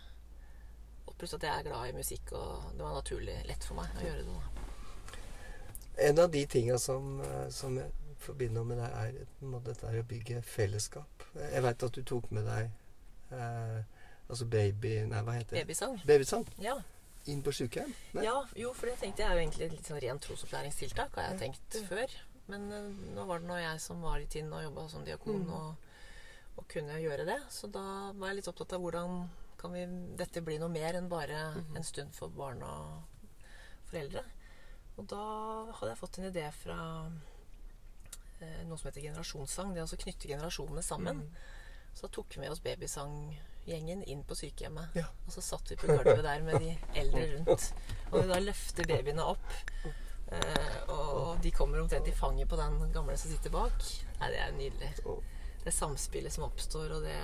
Og 1.07 1.13
pluss 1.21 1.37
at 1.37 1.45
jeg 1.45 1.53
er 1.53 1.69
glad 1.69 1.91
i 1.91 1.97
musikk, 1.97 2.33
og 2.35 2.73
det 2.73 2.83
var 2.83 2.97
naturlig 2.97 3.37
lett 3.47 3.69
for 3.69 3.79
meg 3.79 4.01
å 4.01 4.07
gjøre 4.09 4.25
det. 4.27 4.65
En 6.09 6.19
av 6.25 6.33
de 6.33 6.43
tinga 6.51 6.81
som, 6.81 7.21
eh, 7.25 7.47
som, 7.55 7.77
jeg 7.79 8.17
forbinder 8.21 8.65
med 8.67 8.81
deg, 8.81 8.97
er 8.97 9.61
dette 9.69 9.87
er 9.87 10.01
å 10.01 10.09
bygge 10.09 10.43
fellesskap. 10.45 11.29
Jeg 11.37 11.63
veit 11.63 11.87
at 11.87 11.95
du 11.95 12.03
tok 12.03 12.33
med 12.35 12.49
deg 12.49 12.73
eh, 13.37 13.79
altså 14.27 14.49
baby 14.51 14.99
Nei, 15.07 15.23
hva 15.23 15.37
heter 15.37 15.57
det? 15.57 15.63
Babysang. 15.65 16.01
Babysang. 16.09 16.49
Ja 16.65 16.81
inn 17.33 17.43
på 17.45 17.53
sykehjem? 17.55 17.93
Ja, 18.23 18.37
jo, 18.59 18.73
for 18.77 18.91
det 18.91 18.99
tenkte 19.01 19.25
jeg 19.25 19.31
er 19.31 19.39
jo 19.39 19.45
egentlig 19.45 19.71
litt 19.75 19.89
sånn 19.89 20.01
rent 20.03 20.25
trosopplæringstiltak, 20.27 21.17
har 21.19 21.33
jeg 21.33 21.41
tenkt 21.45 21.79
før. 21.89 22.15
Men 22.51 22.69
uh, 22.71 22.91
nå 23.17 23.27
var 23.27 23.43
det 23.43 23.51
nå 23.51 23.59
jeg 23.59 23.83
som 23.83 24.05
var 24.05 24.23
i 24.23 24.29
tiden 24.31 24.53
og 24.55 24.63
jobba 24.63 24.87
som 24.93 25.07
diakon 25.07 25.43
mm. 25.43 25.53
og, 25.57 25.91
og, 26.55 26.63
kunne 26.71 27.01
gjøre 27.03 27.27
det. 27.29 27.41
Så 27.51 27.71
da 27.73 27.85
var 28.15 28.31
jeg 28.31 28.41
litt 28.41 28.51
opptatt 28.53 28.77
av 28.77 28.85
hvordan 28.85 29.27
kan 29.59 29.75
vi, 29.75 29.85
dette 30.21 30.45
bli 30.45 30.59
noe 30.63 30.71
mer 30.71 30.99
enn 30.99 31.11
bare 31.11 31.41
mm. 31.57 31.77
en 31.79 31.87
stund 31.87 32.15
for 32.15 32.33
barn 32.33 32.63
og 32.67 33.33
foreldre. 33.91 34.23
Og 34.97 35.09
da 35.11 35.25
hadde 35.77 35.91
jeg 35.93 36.01
fått 36.01 36.19
en 36.21 36.29
idé 36.31 36.47
fra 36.57 36.79
eh, 38.41 38.63
noe 38.69 38.79
som 38.79 38.89
heter 38.89 39.05
generasjonssang. 39.05 39.75
Det 39.75 39.83
er 39.83 39.85
altså 39.85 39.99
knytte 40.01 40.31
generasjonene 40.31 40.85
sammen. 40.85 41.27
Så 41.97 42.09
tok 42.13 42.37
vi 42.37 42.45
med 42.45 42.53
oss 42.53 42.63
babysanggjengen 43.67 44.03
inn 44.05 44.25
på 44.25 44.35
sykehjemmet. 44.35 44.95
Ja. 44.95 45.07
Og 45.27 45.33
så 45.33 45.43
satt 45.43 45.71
vi 45.71 45.77
på 45.77 45.87
gulvet 45.87 46.25
der 46.25 46.43
med 46.43 46.61
de 46.61 46.77
eldre 46.95 47.27
rundt. 47.37 47.73
Og 48.13 48.23
vi 48.23 48.29
da 48.29 48.41
løfter 48.41 48.87
babyene 48.87 49.25
opp. 49.25 49.47
Eh, 50.33 50.91
og 50.91 51.39
de 51.43 51.51
kommer 51.51 51.81
omtrent 51.81 52.09
i 52.09 52.13
fanget 52.15 52.49
på 52.49 52.57
den 52.57 52.93
gamle 52.93 53.17
som 53.17 53.31
sitter 53.31 53.51
bak. 53.51 53.79
Nei, 54.21 54.31
det 54.31 54.41
er 54.41 54.53
nydelig. 54.57 54.93
Det 55.65 55.75
samspillet 55.75 56.33
som 56.33 56.47
oppstår, 56.47 56.93
og 56.97 57.03
det 57.03 57.17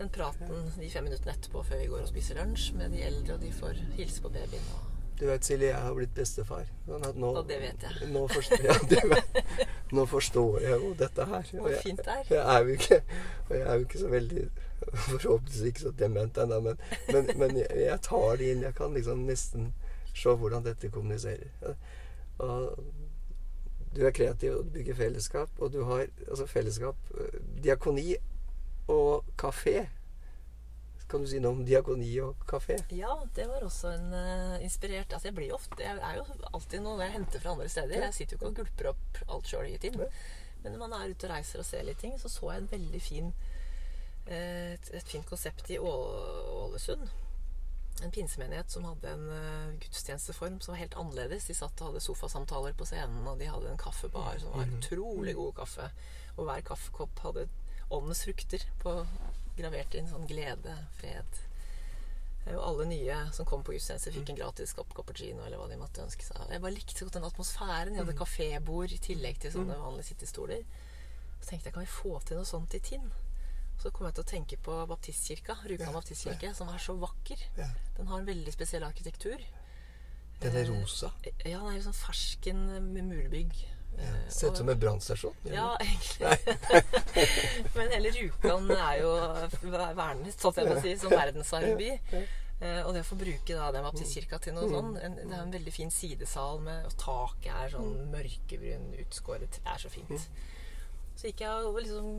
den 0.00 0.08
praten 0.08 0.70
de 0.78 0.88
fem 0.88 1.04
minuttene 1.04 1.34
etterpå 1.34 1.60
før 1.60 1.82
vi 1.82 1.90
går 1.90 2.06
og 2.06 2.08
spiser 2.08 2.38
lunsj 2.40 2.70
med 2.72 2.94
de 2.94 3.02
eldre, 3.04 3.34
og 3.34 3.42
de 3.42 3.52
får 3.52 3.82
hilse 3.98 4.22
på 4.24 4.32
babyen. 4.32 4.70
Og 4.72 4.86
Du 5.20 5.26
vet, 5.26 5.44
Silje, 5.44 5.68
jeg 5.68 5.80
har 5.84 5.92
blitt 5.92 6.14
bestefar. 6.16 6.64
Sånn 6.86 7.02
nå, 7.20 7.34
Og 7.36 7.48
det 7.48 7.58
vet 7.60 7.82
jeg. 7.84 8.08
Nå 8.14 8.22
forstår, 8.32 8.62
ja, 8.70 8.76
du 8.88 8.96
vet, 9.10 9.40
nå 9.96 10.06
forstår 10.08 10.64
jeg 10.64 10.78
jo 10.80 10.92
dette 10.96 11.26
her. 11.28 11.50
Hvor 11.60 11.76
fint 11.84 12.00
det 12.06 12.14
er. 12.14 12.30
Jeg 12.30 12.40
er 12.54 12.64
jo 12.64 12.76
ikke, 12.78 13.00
og 13.48 13.54
jeg 13.58 13.66
er 13.66 13.74
jo 13.74 13.88
ikke 13.88 14.02
så 14.02 14.12
veldig 14.16 14.48
Forhåpentligvis 14.80 15.66
ikke 15.68 15.82
så 15.82 15.90
dement 15.92 16.38
ennå, 16.40 16.56
men, 16.64 16.78
men, 17.12 17.26
men 17.36 17.58
jeg, 17.58 17.68
jeg 17.82 18.00
tar 18.06 18.38
det 18.40 18.46
inn. 18.48 18.62
Jeg 18.64 18.74
kan 18.78 18.96
liksom 18.96 19.26
nesten 19.28 19.66
se 20.16 20.32
hvordan 20.40 20.64
dette 20.64 20.88
kommuniserer. 20.94 21.76
Og 22.40 22.78
du 23.94 24.00
er 24.06 24.14
kreativ 24.16 24.56
og 24.56 24.64
du 24.64 24.70
bygger 24.78 24.94
fellesskap, 24.94 25.52
og 25.58 25.72
du 25.72 25.82
har 25.84 26.06
altså 26.28 26.46
fellesskap 26.46 26.96
eh, 27.18 27.40
Diakoni 27.64 28.14
og 28.88 29.24
kafé. 29.38 29.84
Kan 31.10 31.24
du 31.24 31.26
si 31.30 31.40
noe 31.42 31.56
om 31.56 31.64
diakoni 31.66 32.10
og 32.22 32.44
kafé? 32.46 32.76
Ja, 32.94 33.16
det 33.34 33.48
var 33.50 33.64
også 33.66 33.90
en 33.96 34.12
uh, 34.14 34.56
inspirert 34.62 35.10
Altså, 35.16 35.26
jeg 35.30 35.34
blir 35.40 35.54
ofte 35.56 35.82
Jeg 35.82 35.98
er 35.98 36.20
jo 36.20 36.26
alltid 36.54 36.84
noe 36.84 37.00
jeg 37.02 37.16
henter 37.16 37.42
fra 37.42 37.54
andre 37.56 37.68
steder. 37.72 37.96
Ja. 37.98 38.04
Jeg 38.10 38.14
sitter 38.20 38.36
jo 38.36 38.38
ikke 38.38 38.50
og 38.52 38.60
gulper 38.60 38.90
opp 38.92 39.22
alt 39.36 39.50
sjøl 39.50 39.72
i 39.72 39.78
tiden. 39.82 40.06
Men 40.62 40.76
når 40.76 40.84
man 40.84 40.92
er 41.00 41.10
ute 41.14 41.26
og 41.26 41.32
reiser 41.34 41.62
og 41.62 41.66
ser 41.66 41.82
litt 41.88 41.98
ting, 42.02 42.14
så 42.20 42.28
så 42.30 42.52
jeg 42.52 42.62
en 42.62 42.70
veldig 42.70 43.00
fin 43.02 43.32
eh, 44.26 44.74
et, 44.76 44.90
et 45.00 45.08
fint 45.08 45.26
konsept 45.26 45.70
i 45.72 45.78
Å- 45.80 46.64
Ålesund. 46.66 47.08
En 48.04 48.12
pinsemenighet 48.14 48.70
som 48.72 48.84
hadde 48.88 49.10
en 49.12 49.24
uh, 49.28 49.72
gudstjenesteform 49.82 50.60
som 50.64 50.72
var 50.74 50.80
helt 50.84 50.94
annerledes. 51.00 51.48
De 51.50 51.56
satt 51.58 51.80
og 51.82 51.90
hadde 51.90 52.04
sofasamtaler 52.04 52.76
på 52.78 52.86
scenen, 52.88 53.26
og 53.28 53.40
de 53.40 53.48
hadde 53.50 53.72
en 53.72 53.80
kaffebar 53.80 54.38
som 54.40 54.54
var 54.54 54.70
utrolig 54.78 55.34
god 55.36 55.56
kaffe. 55.58 55.90
Og 56.36 56.46
hver 56.48 56.62
kaffekopp 56.70 57.24
hadde 57.26 57.48
åndens 57.92 58.22
frukter 58.24 58.62
på, 58.84 58.94
gravert 59.58 59.94
inn 59.94 60.08
sånn 60.10 60.26
glede, 60.30 60.74
fred. 60.98 61.40
Og 62.50 62.60
alle 62.64 62.86
nye 62.88 63.16
som 63.36 63.46
kom 63.46 63.62
på 63.62 63.74
gudstjeneste, 63.74 64.12
fikk 64.14 64.30
en 64.32 64.38
gratis 64.38 64.72
kopp 64.74 64.94
cappuccino 64.96 65.44
eller 65.44 65.60
hva 65.60 65.66
de 65.68 65.76
måtte 65.80 66.02
ønske 66.02 66.24
seg. 66.24 66.40
Jeg 66.50 66.62
bare 66.64 66.72
likte 66.74 66.96
så 66.96 67.06
godt 67.06 67.18
den 67.18 67.26
atmosfæren. 67.28 67.94
Jeg 67.94 68.02
hadde 68.04 68.16
kafébord 68.18 68.94
i 68.96 69.00
tillegg 69.02 69.42
til 69.42 69.52
sånne 69.54 69.76
vanlige 69.78 70.08
sittestoler. 70.10 70.64
Så 71.40 71.50
tenkte 71.50 71.68
jeg, 71.68 71.74
kan 71.76 71.84
vi 71.84 71.92
få 71.92 72.14
til 72.24 72.40
noe 72.40 72.48
sånt 72.48 72.74
i 72.74 72.80
Tinn? 72.84 73.10
Så 73.80 73.92
kom 73.96 74.08
jeg 74.08 74.16
til 74.18 74.24
å 74.24 74.28
tenke 74.28 74.56
på 74.60 74.74
baptistkirka, 74.90 75.56
Rjukan 75.64 75.88
Ja, 75.88 75.92
baptistkirke, 75.94 76.50
som 76.56 76.68
er 76.68 76.80
så 76.84 76.96
vakker. 77.00 77.44
Ja. 77.56 77.68
Den 77.96 78.10
har 78.10 78.20
en 78.20 78.28
veldig 78.28 78.52
spesiell 78.52 78.84
arkitektur. 78.84 79.40
Den 80.40 80.56
er 80.56 80.64
Eh, 80.64 80.68
rosa. 80.68 81.12
Ja, 81.44 81.60
den 81.60 81.76
er 81.76 81.84
sånn 81.84 81.96
fersken 81.96 82.60
med 82.92 83.04
murbygg. 83.04 83.54
Eh, 83.98 84.28
Ser 84.32 84.48
ut 84.52 84.56
som 84.56 84.68
en 84.68 84.78
brannstasjon. 84.80 85.34
ja, 85.44 85.76
egentlig. 85.80 86.54
Men 87.76 87.90
hele 87.96 88.12
Rjukan 88.14 88.70
er 88.76 89.00
jo 89.02 89.10
vernet, 89.96 90.36
sånn 90.40 90.60
jeg 90.60 90.68
må 90.70 90.76
si, 90.84 90.94
som 91.02 91.10
verdensarvby. 91.12 91.90
Eh, 92.60 92.80
og 92.84 92.92
det 92.94 93.02
å 93.02 93.08
få 93.08 93.16
bruke 93.16 93.56
da 93.56 93.70
den 93.72 93.84
baptistkirka 93.86 94.36
til 94.44 94.52
noe 94.52 94.68
sånn 94.68 94.90
Det 94.94 95.04
er 95.32 95.42
en 95.42 95.52
veldig 95.54 95.72
fin 95.72 95.90
sidesal, 95.92 96.58
med, 96.64 96.84
og 96.90 96.96
taket 97.00 97.52
er 97.56 97.70
sånn 97.76 97.94
mørkebrun, 98.12 98.90
utskåret. 99.04 99.60
Det 99.64 99.72
er 99.74 99.80
så 99.84 99.92
fint. 99.92 100.26
Så 101.20 101.28
gikk 101.28 101.40
jeg 101.44 101.64
og 101.68 101.76
liksom 101.80 102.10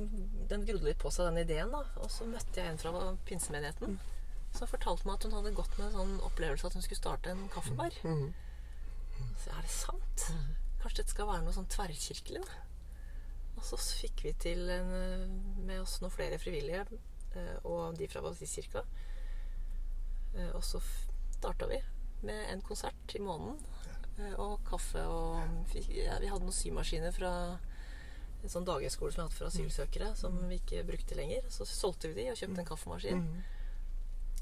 Den 0.50 0.66
grodde 0.68 0.86
litt 0.92 1.00
på 1.02 1.10
seg, 1.14 1.30
den 1.32 1.42
ideen, 1.46 1.72
da. 1.74 1.84
Og 2.04 2.10
så 2.14 2.26
møtte 2.30 2.62
jeg 2.62 2.74
en 2.74 2.82
fra 2.82 2.92
pinsemenigheten 3.30 4.00
som 4.52 4.68
fortalte 4.68 5.08
meg 5.08 5.16
at 5.16 5.24
hun 5.30 5.32
hadde 5.38 5.54
gått 5.56 5.78
med 5.80 5.86
en 5.88 5.94
sånn 5.96 6.18
opplevelse 6.28 6.68
at 6.68 6.74
hun 6.76 6.84
skulle 6.84 7.00
starte 7.00 7.32
en 7.32 7.46
kaffebar. 7.54 7.94
Så 8.02 9.54
er 9.56 9.62
det 9.64 9.72
sant? 9.72 10.26
Kanskje 10.82 11.02
dette 11.04 11.14
skal 11.14 11.28
være 11.30 11.44
noe 11.46 11.54
sånn 11.56 11.70
tverrkirkelig? 11.70 12.42
da? 12.46 12.60
Og 13.58 13.64
så 13.68 13.78
fikk 13.78 14.24
vi 14.26 14.32
til 14.42 14.70
en, 14.74 14.92
eh, 14.98 15.26
med 15.68 15.82
oss 15.82 16.00
noen 16.02 16.12
flere 16.14 16.40
frivillige, 16.42 16.86
eh, 17.36 17.58
og 17.66 17.98
de 17.98 18.08
fra 18.08 18.22
Baptistkirka. 18.22 18.84
Eh, 20.36 20.50
Og 20.56 20.64
så 20.64 20.82
starta 21.38 21.68
vi 21.68 21.78
med 22.24 22.50
en 22.54 22.62
konsert 22.62 23.16
i 23.16 23.20
måneden. 23.20 23.60
Og 24.38 24.60
kaffe 24.66 25.02
og 25.08 25.66
fikk- 25.72 25.96
ja, 26.06 26.20
Vi 26.20 26.28
hadde 26.28 26.44
noen 26.46 26.52
symaskiner 26.54 27.12
fra 27.14 27.60
en 28.44 28.50
sånn 28.50 28.66
daghøyskole 28.66 29.12
som 29.14 29.24
vi 29.24 29.30
hadde 29.30 29.38
for 29.38 29.46
asylsøkere, 29.46 30.16
som 30.16 30.38
vi 30.50 30.60
ikke 30.60 30.84
brukte 30.86 31.16
lenger. 31.16 31.42
Så 31.50 31.66
solgte 31.66 32.08
vi 32.14 32.24
de 32.24 32.30
og 32.32 32.38
kjøpte 32.38 32.60
en 32.60 32.66
kaffemaskin. 32.66 33.22
Mhm. 33.22 33.44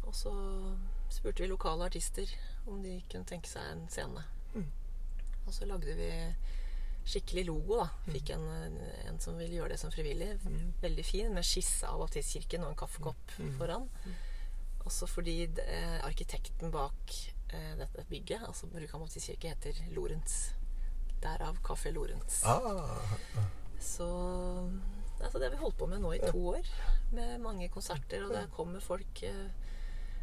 Og 0.08 0.14
så 0.14 0.32
spurte 1.10 1.40
vi 1.40 1.48
lokale 1.48 1.86
artister 1.86 2.28
om 2.68 2.82
de 2.82 3.02
kunne 3.10 3.26
tenke 3.26 3.48
seg 3.48 3.62
en 3.72 3.88
scene. 3.88 4.24
Mm. 5.40 5.48
Og 5.48 5.54
så 5.56 5.66
lagde 5.66 5.96
vi 5.98 6.10
skikkelig 7.10 7.46
logo, 7.48 7.80
da. 7.80 7.88
Fikk 8.12 8.30
en, 8.36 8.44
en 9.10 9.20
som 9.24 9.38
ville 9.40 9.56
gjøre 9.56 9.74
det 9.74 9.80
som 9.82 9.92
frivillig. 9.92 10.34
Veldig 10.84 11.06
fin, 11.08 11.32
med 11.34 11.46
skisse 11.48 11.88
av 11.90 12.00
baptistkirken 12.04 12.64
og 12.68 12.74
en 12.74 12.78
kaffekopp 12.78 13.32
foran. 13.58 13.88
Også 14.86 15.08
fordi 15.10 15.48
det, 15.58 15.66
eh, 15.66 15.98
arkitekten 16.06 16.72
bak 16.72 17.16
eh, 17.54 17.74
dette 17.80 18.06
bygget, 18.10 18.46
altså 18.48 18.70
Rjukan 18.74 19.02
baptistkirke, 19.02 19.50
heter 19.56 19.82
Lorentz. 19.96 20.52
Derav 21.22 21.58
Kafé 21.66 21.92
Lorentz. 21.92 22.44
Ah, 22.46 23.02
Så 23.80 24.06
altså 25.20 25.40
det 25.40 25.50
har 25.50 25.52
vi 25.56 25.64
holdt 25.64 25.78
på 25.80 25.88
med 25.88 26.00
nå 26.04 26.14
i 26.16 26.20
to 26.24 26.46
år. 26.54 26.70
Med 27.12 27.40
mange 27.44 27.68
konserter, 27.70 28.24
og 28.26 28.32
der 28.36 28.48
kommer 28.54 28.80
folk 28.80 29.24
eh, 29.24 29.50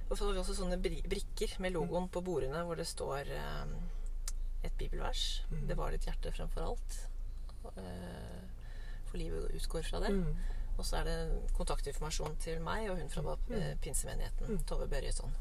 Og 0.08 0.16
så 0.16 0.24
har 0.24 0.32
vi 0.32 0.38
også 0.38 0.54
sånne 0.54 0.78
bri 0.78 1.02
brikker 1.02 1.56
med 1.60 1.72
logoen 1.74 2.08
på 2.08 2.22
bordene 2.22 2.60
hvor 2.64 2.78
det 2.78 2.86
står 2.86 3.26
eh, 3.26 3.64
et 4.66 4.78
bibelvers. 4.78 5.24
Mm. 5.50 5.64
Det 5.70 5.76
var 5.78 5.94
ditt 5.94 6.08
hjerte 6.08 6.32
fremfor 6.34 6.66
alt. 6.70 6.98
Eh, 7.76 8.44
for 9.06 9.18
livet 9.18 9.56
utgår 9.58 9.86
fra 9.86 10.00
det. 10.04 10.12
Mm. 10.12 10.36
Og 10.76 10.84
så 10.84 11.00
er 11.00 11.08
det 11.08 11.52
kontaktinformasjon 11.56 12.36
til 12.42 12.60
meg 12.64 12.90
og 12.90 13.00
hun 13.00 13.12
fra 13.12 13.22
mm. 13.24 13.54
eh, 13.58 13.72
pinsemenigheten. 13.82 14.60
Tove 14.68 14.88
Børjesson. 14.92 15.32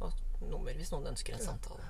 Og 0.00 0.42
nummer 0.42 0.74
hvis 0.76 0.92
noen 0.92 1.12
ønsker 1.12 1.36
en 1.36 1.44
samtale. 1.44 1.86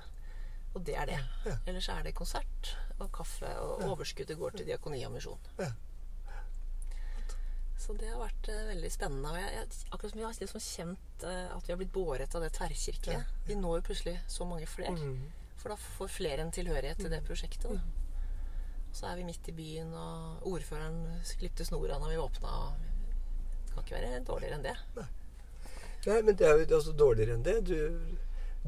Og 0.75 0.83
det 0.85 0.95
er 0.99 1.09
det. 1.09 1.17
Ja. 1.47 1.57
Ellers 1.65 1.89
er 1.89 2.03
det 2.05 2.13
konsert 2.15 2.75
og 2.99 3.09
kaffe, 3.13 3.49
og 3.59 3.83
overskuddet 3.87 4.37
går 4.37 4.57
til 4.57 4.67
diakoni 4.67 5.01
og 5.07 5.15
misjon. 5.15 5.51
Ja. 5.57 5.71
Så 7.77 7.93
det 7.97 8.09
har 8.09 8.19
vært 8.19 8.49
uh, 8.51 8.67
veldig 8.71 8.89
spennende. 8.91 9.31
Og 9.31 9.39
jeg, 9.39 9.49
jeg, 9.53 9.81
akkurat 9.91 10.11
som 10.11 10.19
vi 10.19 10.25
har 10.25 10.37
liksom 10.41 10.63
kjent 10.65 11.25
uh, 11.25 11.55
at 11.55 11.67
vi 11.67 11.73
har 11.73 11.79
blitt 11.81 11.93
båret 11.93 12.35
av 12.35 12.43
det 12.43 12.51
tverrkirkelige. 12.57 13.19
Ja, 13.21 13.43
Vi 13.47 13.57
når 13.57 13.79
jo 13.79 13.85
plutselig 13.89 14.15
så 14.27 14.47
mange 14.49 14.69
flere. 14.69 14.95
Mhm. 14.97 15.36
For 15.57 15.69
da 15.73 15.75
får 15.97 16.07
flere 16.13 16.43
en 16.45 16.51
tilhørighet 16.53 16.99
til 17.01 17.09
det 17.11 17.23
prosjektet. 17.25 17.71
Da. 17.71 17.79
Så 18.93 19.05
er 19.09 19.15
vi 19.19 19.23
midt 19.27 19.47
i 19.49 19.51
byen, 19.57 19.91
og 19.93 20.45
ordføreren 20.47 20.99
klipte 21.39 21.65
snora 21.65 21.97
når 22.01 22.09
vi 22.13 22.17
åpna. 22.21 22.53
Det 23.67 23.73
kan 23.75 23.83
ikke 23.83 23.99
være 24.01 24.23
dårligere 24.25 24.55
enn 24.57 24.63
det. 24.65 24.77
Nei, 26.07 26.21
men 26.23 26.35
det 26.39 26.47
er 26.47 26.57
jo 26.61 26.75
altså 26.77 26.93
dårligere 26.97 27.35
enn 27.35 27.43
det. 27.45 27.57
Du, 27.67 27.77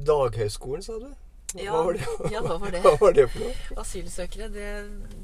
Daghøyskolen, 0.05 0.83
sa 0.85 0.97
du? 0.99 1.09
Hva 1.53 1.63
Ja, 1.65 1.71
var 1.81 1.93
det? 1.97 2.05
ja, 2.31 2.41
hva 2.45 2.57
var 2.61 2.71
det? 2.75 2.81
Hva 2.85 2.91
var 3.01 3.13
det 3.17 3.23
for 3.33 3.41
noe? 3.41 3.77
Asylsøkere, 3.81 4.49
det, 4.53 4.67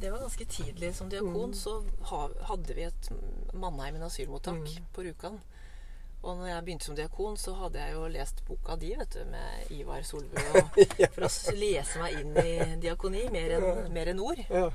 det 0.01 0.09
var 0.13 0.23
ganske 0.23 0.45
tidlig. 0.49 0.93
Som 0.97 1.09
diakon 1.11 1.51
Mm. 1.51 1.53
så 1.53 1.75
hadde 2.49 2.73
vi 2.75 2.87
et 2.87 3.09
Mannheimen 3.53 4.01
asylmottak 4.07 4.57
Mm. 4.63 4.87
på 4.93 5.03
Rjukan. 5.05 5.37
Og 6.25 6.39
når 6.39 6.47
jeg 6.49 6.63
begynte 6.65 6.87
som 6.87 6.95
diakon, 6.97 7.35
så 7.37 7.53
hadde 7.59 7.77
jeg 7.83 7.93
jo 7.93 8.07
lest 8.09 8.39
boka 8.47 8.75
di, 8.81 8.95
vet 8.97 9.13
du, 9.13 9.21
med 9.29 9.71
Ivar 9.75 10.01
Solbø. 10.07 10.41
ja. 11.03 11.09
for 11.13 11.27
å 11.27 11.31
lese 11.53 12.01
meg 12.01 12.15
inn 12.23 12.33
i 12.41 12.53
diakoni, 12.81 13.27
mer 13.33 13.53
enn 13.59 13.93
mer 13.93 14.09
enn 14.09 14.21
ord. 14.25 14.41
Ja. 14.49 14.67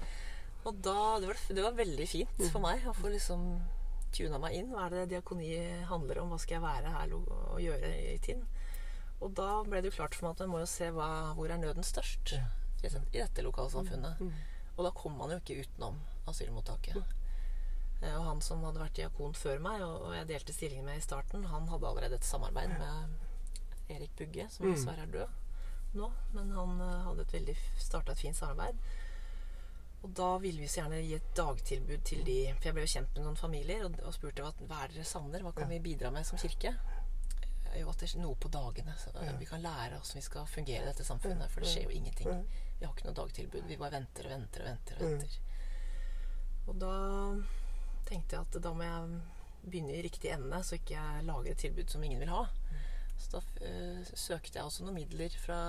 Og 0.68 0.78
da, 0.84 0.94
det 1.18 1.30
var, 1.32 1.42
det 1.56 1.64
var 1.64 1.74
veldig 1.78 2.06
fint 2.06 2.42
for 2.52 2.62
meg 2.62 2.86
å 2.86 2.94
få 2.94 3.10
liksom 3.10 3.44
tuna 4.14 4.38
meg 4.42 4.58
inn. 4.60 4.70
Hva 4.70 4.86
er 4.86 4.94
det 5.00 5.08
diakoni 5.16 5.50
handler 5.90 6.22
om? 6.22 6.30
Hva 6.34 6.38
skal 6.42 6.58
jeg 6.60 6.64
være 6.68 6.94
her 6.94 7.14
og 7.18 7.58
gjøre 7.64 7.92
i 8.12 8.16
Tinn? 8.22 8.42
Og 9.20 9.34
da 9.36 9.50
ble 9.66 9.82
det 9.82 9.90
jo 9.90 9.96
klart 9.98 10.14
for 10.16 10.28
meg 10.28 10.36
at 10.38 10.44
man 10.46 10.52
må 10.54 10.62
jo 10.62 10.68
se 10.70 10.86
hva, 10.94 11.08
hvor 11.36 11.50
er 11.52 11.60
nøden 11.60 11.84
størst 11.84 12.36
Ja. 12.36 12.44
i, 12.84 12.88
dette- 13.18 13.42
lokalsamfunnet. 13.44 14.20
Mm. 14.22 14.30
Og 14.76 14.86
da 14.86 14.92
kom 14.96 15.18
man 15.18 15.34
jo 15.34 15.40
ikke 15.42 15.64
utenom 15.66 15.98
asylmottaket. 16.30 16.96
Eh, 18.02 18.14
Og 18.16 18.24
han 18.24 18.40
som 18.40 18.62
hadde 18.64 18.80
vært 18.80 18.94
diakon 18.96 19.34
før 19.34 19.58
meg, 19.60 19.82
og 19.82 20.14
jeg 20.14 20.26
delte 20.30 20.52
stillingen 20.56 20.84
med 20.86 20.96
i 20.98 21.04
starten, 21.04 21.44
han 21.44 21.68
hadde 21.68 21.86
allerede 21.86 22.14
et 22.16 22.24
samarbeid 22.24 22.78
med 22.78 23.18
Erik 23.90 24.14
Bugge, 24.16 24.48
som 24.50 24.66
Mm. 24.66 24.74
dessverre 24.74 25.02
er 25.02 25.06
død 25.06 25.28
nå. 25.94 26.10
Men 26.32 26.50
han 26.52 26.80
eh, 26.80 27.02
hadde 27.04 27.20
et 27.22 27.32
veldig 27.32 27.56
starta 27.78 28.12
et 28.12 28.18
fint 28.18 28.36
samarbeid. 28.36 28.76
Og 30.02 30.14
da 30.16 30.38
ville 30.38 30.60
vi 30.60 30.66
så 30.68 30.80
gjerne 30.80 31.02
gi 31.04 31.14
et 31.14 31.34
dagtilbud 31.36 32.02
til 32.04 32.24
de 32.24 32.54
For 32.54 32.62
jeg 32.70 32.72
ble 32.74 32.82
jo 32.86 32.92
kjent 32.94 33.14
med 33.16 33.24
noen 33.26 33.36
familier 33.36 33.84
og, 33.84 33.98
og 34.02 34.14
spurte 34.14 34.40
hva, 34.42 34.52
hva 34.66 34.84
er 34.84 34.88
dere 34.94 35.04
savner, 35.04 35.42
hva 35.44 35.52
kan 35.54 35.68
vi 35.68 35.78
bidra 35.78 36.10
med 36.10 36.24
som 36.26 36.38
kirke? 36.38 36.72
jo 37.78 37.88
at 37.88 37.98
det 38.02 38.08
er 38.16 38.18
noe 38.18 38.34
på 38.34 38.48
dagene. 38.50 38.94
Så 38.98 39.12
Vi 39.38 39.44
kan 39.46 39.60
lære 39.62 39.94
hvordan 40.00 40.14
vi 40.14 40.20
skal 40.20 40.46
fungere 40.46 40.82
i 40.82 40.86
dette 40.88 41.04
samfunnet. 41.04 41.50
For 41.50 41.60
det 41.60 41.68
skjer 41.70 41.84
jo 41.84 41.90
ingenting. 41.90 42.46
Vi 42.80 42.86
har 42.86 42.94
ikke 42.94 43.04
noe 43.06 43.14
dagtilbud. 43.14 43.62
Vi 43.68 43.76
bare 43.76 43.90
venter 43.92 44.24
og 44.26 44.30
venter 44.30 44.60
og 44.62 44.66
venter. 44.66 44.96
og 44.96 45.10
venter. 45.10 45.38
Og 46.66 46.78
da 46.80 46.94
tenkte 48.11 48.37
jeg 48.37 48.49
at 48.49 48.59
da 48.64 48.73
må 48.75 48.87
jeg 48.87 49.20
begynne 49.62 49.94
i 49.94 50.03
riktig 50.05 50.33
ende, 50.35 50.62
så 50.64 50.79
ikke 50.79 50.96
jeg 50.96 51.29
lager 51.29 51.53
et 51.53 51.62
tilbud 51.62 51.92
som 51.92 52.05
ingen 52.05 52.23
vil 52.23 52.33
ha. 52.33 52.44
Så 53.20 53.37
da 53.37 53.40
uh, 53.44 54.12
søkte 54.16 54.59
jeg 54.59 54.66
også 54.66 54.87
noen 54.87 54.96
midler 55.03 55.35
fra 55.42 55.61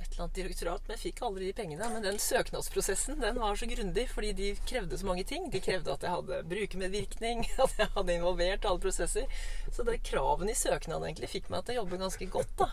et 0.00 0.14
eller 0.14 0.24
annet 0.24 0.38
direktorat, 0.38 0.86
men 0.86 0.96
jeg 0.96 1.02
fikk 1.02 1.22
aldri 1.26 1.50
de 1.50 1.56
pengene. 1.56 1.88
Men 1.92 2.04
den 2.04 2.18
søknadsprosessen 2.22 3.20
den 3.20 3.40
var 3.40 3.58
så 3.60 3.68
grundig, 3.68 4.06
fordi 4.10 4.30
de 4.36 4.50
krevde 4.68 4.98
så 4.98 5.06
mange 5.06 5.26
ting. 5.28 5.50
De 5.52 5.60
krevde 5.62 5.92
at 5.92 6.06
jeg 6.06 6.14
hadde 6.14 6.40
brukermedvirkning, 6.50 7.44
at 7.64 7.82
jeg 7.82 7.92
hadde 7.96 8.16
involvert 8.16 8.68
alle 8.68 8.82
prosesser. 8.82 9.42
Så 9.68 9.84
det 9.86 10.00
kravene 10.08 10.54
i 10.54 10.58
søknaden 10.58 11.10
egentlig 11.10 11.30
fikk 11.34 11.50
meg 11.52 11.66
til 11.66 11.76
å 11.76 11.82
jobbe 11.82 12.00
ganske 12.00 12.30
godt, 12.32 12.56
da. 12.64 12.70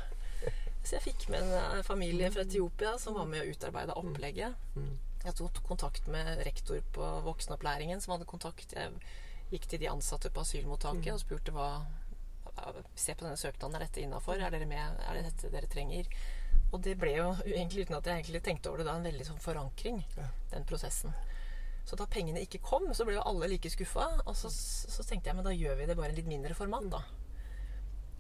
Så 0.88 0.96
jeg 0.96 1.04
fikk 1.10 1.28
med 1.34 1.44
en 1.44 1.58
eh, 1.60 1.84
familie 1.84 2.30
fra 2.32 2.46
Etiopia 2.48 2.94
som 3.02 3.18
var 3.20 3.28
med 3.28 3.44
å 3.44 3.52
utarbeide 3.52 3.98
opplegget. 4.00 4.56
Mm. 5.28 5.34
Jeg 5.34 5.36
tok 5.42 5.64
kontakt 5.68 6.08
med 6.08 6.44
rektor 6.48 6.80
på 6.96 7.08
voksenopplæringen, 7.26 8.02
som 8.02 8.14
hadde 8.16 8.26
kontakt. 8.30 8.74
Jeg 8.74 8.94
gikk 9.52 9.68
til 9.68 9.80
de 9.80 9.90
ansatte 9.92 10.30
på 10.32 10.42
asylmottaket 10.44 11.14
og 11.14 11.20
spurte 11.20 11.52
hva 11.56 11.86
Se 12.96 13.14
på 13.14 13.22
denne 13.22 13.38
søknaden, 13.38 13.76
er 13.76 13.84
dette 13.86 14.02
innafor? 14.02 14.40
Er 14.42 14.50
dere 14.50 14.66
med? 14.66 14.96
Er 15.06 15.14
det 15.14 15.28
dette 15.28 15.52
dere 15.54 15.68
trenger? 15.70 16.08
Og 16.74 16.82
det 16.82 16.96
ble 16.98 17.12
jo, 17.14 17.28
egentlig 17.46 17.86
uten 17.86 17.96
at 18.00 18.08
jeg 18.10 18.24
egentlig 18.24 18.42
tenkte 18.44 18.70
over 18.72 18.82
det, 18.82 18.88
da 18.88 18.96
en 18.98 19.06
veldig 19.06 19.28
sånn 19.28 19.40
forankring, 19.44 20.00
Ja. 20.18 20.26
den 20.52 20.66
prosessen. 20.66 21.14
Så 21.86 21.96
da 21.96 22.08
pengene 22.10 22.42
ikke 22.42 22.60
kom, 22.60 22.90
så 22.94 23.06
ble 23.06 23.14
jo 23.14 23.22
alle 23.22 23.48
like 23.48 23.70
skuffa. 23.70 24.08
Og 24.26 24.36
så, 24.36 24.50
så 24.50 25.06
tenkte 25.06 25.30
jeg 25.30 25.36
men 25.36 25.46
da 25.46 25.52
gjør 25.54 25.78
vi 25.78 25.86
det 25.86 25.96
bare 25.96 26.10
i 26.12 26.16
litt 26.16 26.26
mindre 26.28 26.56
format, 26.58 26.90
da. 26.90 27.04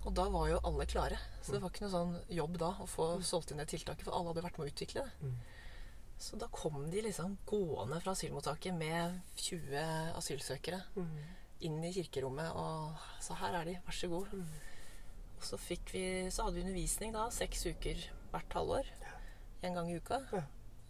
Og 0.06 0.13
da 0.13 0.30
var 0.30 0.48
jo 0.50 0.60
alle 0.63 0.86
klare. 0.86 1.17
Så 1.41 1.52
det 1.52 1.62
var 1.63 1.70
ikke 1.74 1.88
noe 1.88 1.91
sånn 1.98 2.15
jobb 2.30 2.58
da 2.62 2.76
å 2.80 2.86
få 2.88 3.10
solgt 3.26 3.52
inn 3.52 3.58
det 3.58 3.67
tiltaket, 3.74 4.06
for 4.06 4.13
alle 4.13 4.30
hadde 4.36 4.46
vært 4.46 4.58
med 4.60 4.70
å 4.70 4.72
utvikle 4.72 5.02
det. 5.04 5.34
Så 6.18 6.38
da 6.42 6.48
kom 6.50 6.88
de 6.90 7.02
liksom 7.06 7.36
gående 7.46 8.00
fra 8.02 8.12
asylmottaket 8.16 8.74
med 8.74 9.20
20 9.38 9.82
asylsøkere 10.18 10.80
Mm. 10.96 11.18
inn 11.62 11.84
i 11.84 11.92
kirkerommet 11.94 12.52
og 12.56 12.96
sa 13.22 13.34
her 13.36 13.54
er 13.62 13.66
de, 13.66 13.76
vær 13.86 13.94
så 13.94 14.08
god. 14.10 14.28
Og 15.38 15.44
så, 15.46 15.58
fikk 15.62 15.92
vi, 15.94 16.04
så 16.34 16.44
hadde 16.48 16.56
vi 16.58 16.62
undervisning 16.66 17.14
da, 17.14 17.28
seks 17.30 17.66
uker 17.70 18.02
hvert 18.32 18.54
halvår. 18.58 18.90
En 19.64 19.74
gang 19.78 19.92
i 19.92 19.98
uka. 19.98 20.20
Ja. 20.34 20.42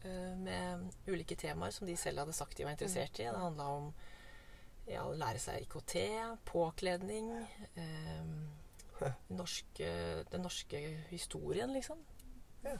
eh, 0.03 0.35
Med 0.37 0.87
ulike 1.07 1.35
temaer 1.35 1.71
som 1.71 1.87
de 1.87 1.95
selv 1.97 2.19
hadde 2.19 2.33
sagt 2.33 2.57
de 2.57 2.63
var 2.63 2.71
interessert 2.71 3.19
i. 3.19 3.23
Det 3.27 3.35
handla 3.35 3.67
om 3.67 3.93
ja, 4.87 5.03
å 5.03 5.11
lære 5.15 5.39
seg 5.39 5.65
IKT, 5.65 5.95
påkledning 6.45 7.33
eh, 7.75 9.11
norske, 9.29 9.89
Den 10.31 10.41
norske 10.41 10.79
historien, 11.11 11.73
liksom. 11.75 11.99
Ja. 12.63 12.77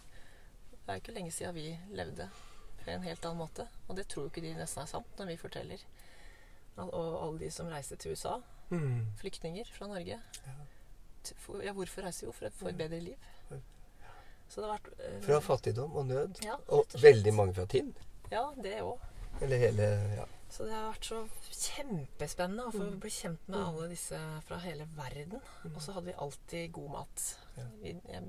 Det 0.88 0.94
er 0.94 1.02
ikke 1.02 1.14
lenge 1.18 1.32
siden 1.36 1.56
vi 1.58 1.66
levde 1.92 2.30
på 2.80 2.90
en 2.94 3.04
helt 3.04 3.26
annen 3.28 3.42
måte. 3.42 3.66
Og 3.90 3.98
det 3.98 4.08
tror 4.08 4.24
jo 4.24 4.30
ikke 4.32 4.42
de 4.46 4.54
nesten 4.56 4.82
er 4.86 4.88
sant 4.88 5.18
når 5.20 5.28
vi 5.34 5.36
forteller. 5.42 5.82
Og 6.78 6.94
alle 7.26 7.40
de 7.42 7.50
som 7.52 7.68
reiste 7.68 7.98
til 8.00 8.12
USA, 8.16 8.38
Mm. 8.70 9.06
flyktninger 9.16 9.66
fra 9.72 9.88
Norge. 9.88 10.18
Ja. 10.46 10.54
For- 11.40 11.62
Ja, 11.64 11.72
hvorfor 11.74 12.02
reiser 12.04 12.28
Jo, 12.28 12.32
for 12.32 12.46
å 12.48 12.52
få 12.52 12.68
et 12.70 12.78
bedre 12.78 13.00
liv. 13.00 13.16
Så 14.50 14.62
det 14.62 14.70
har 14.70 14.78
vært 14.78 15.00
øh, 15.00 15.22
Fra 15.24 15.40
fattigdom 15.40 15.96
og 15.96 16.06
nød. 16.06 16.42
Ja, 16.44 16.56
Og 16.68 16.86
veldig 17.02 17.34
mange 17.34 17.54
fra 17.54 17.66
Tinn. 17.66 17.94
Ja, 18.32 18.46
det 18.64 18.82
òg. 18.82 19.00
Eller 19.42 19.58
hele 19.58 19.84
ja. 20.16 20.26
Så 20.50 20.64
det 20.66 20.74
har 20.74 20.92
vært 20.94 21.04
så 21.06 21.28
kjempespennende 21.52 22.68
å 22.68 22.72
få 22.72 22.86
bli 23.00 23.10
kjent 23.12 23.48
med 23.52 23.60
alle 23.60 23.90
disse 23.92 24.20
fra 24.48 24.58
hele 24.64 24.88
verden. 24.96 25.42
Og 25.76 25.82
så 25.82 25.92
hadde 25.94 26.06
vi 26.06 26.14
alltid 26.18 26.72
god 26.72 26.90
mat. 26.92 27.26
Ja. 27.58 27.64
Vi 27.82 27.96
jeg 28.08 28.24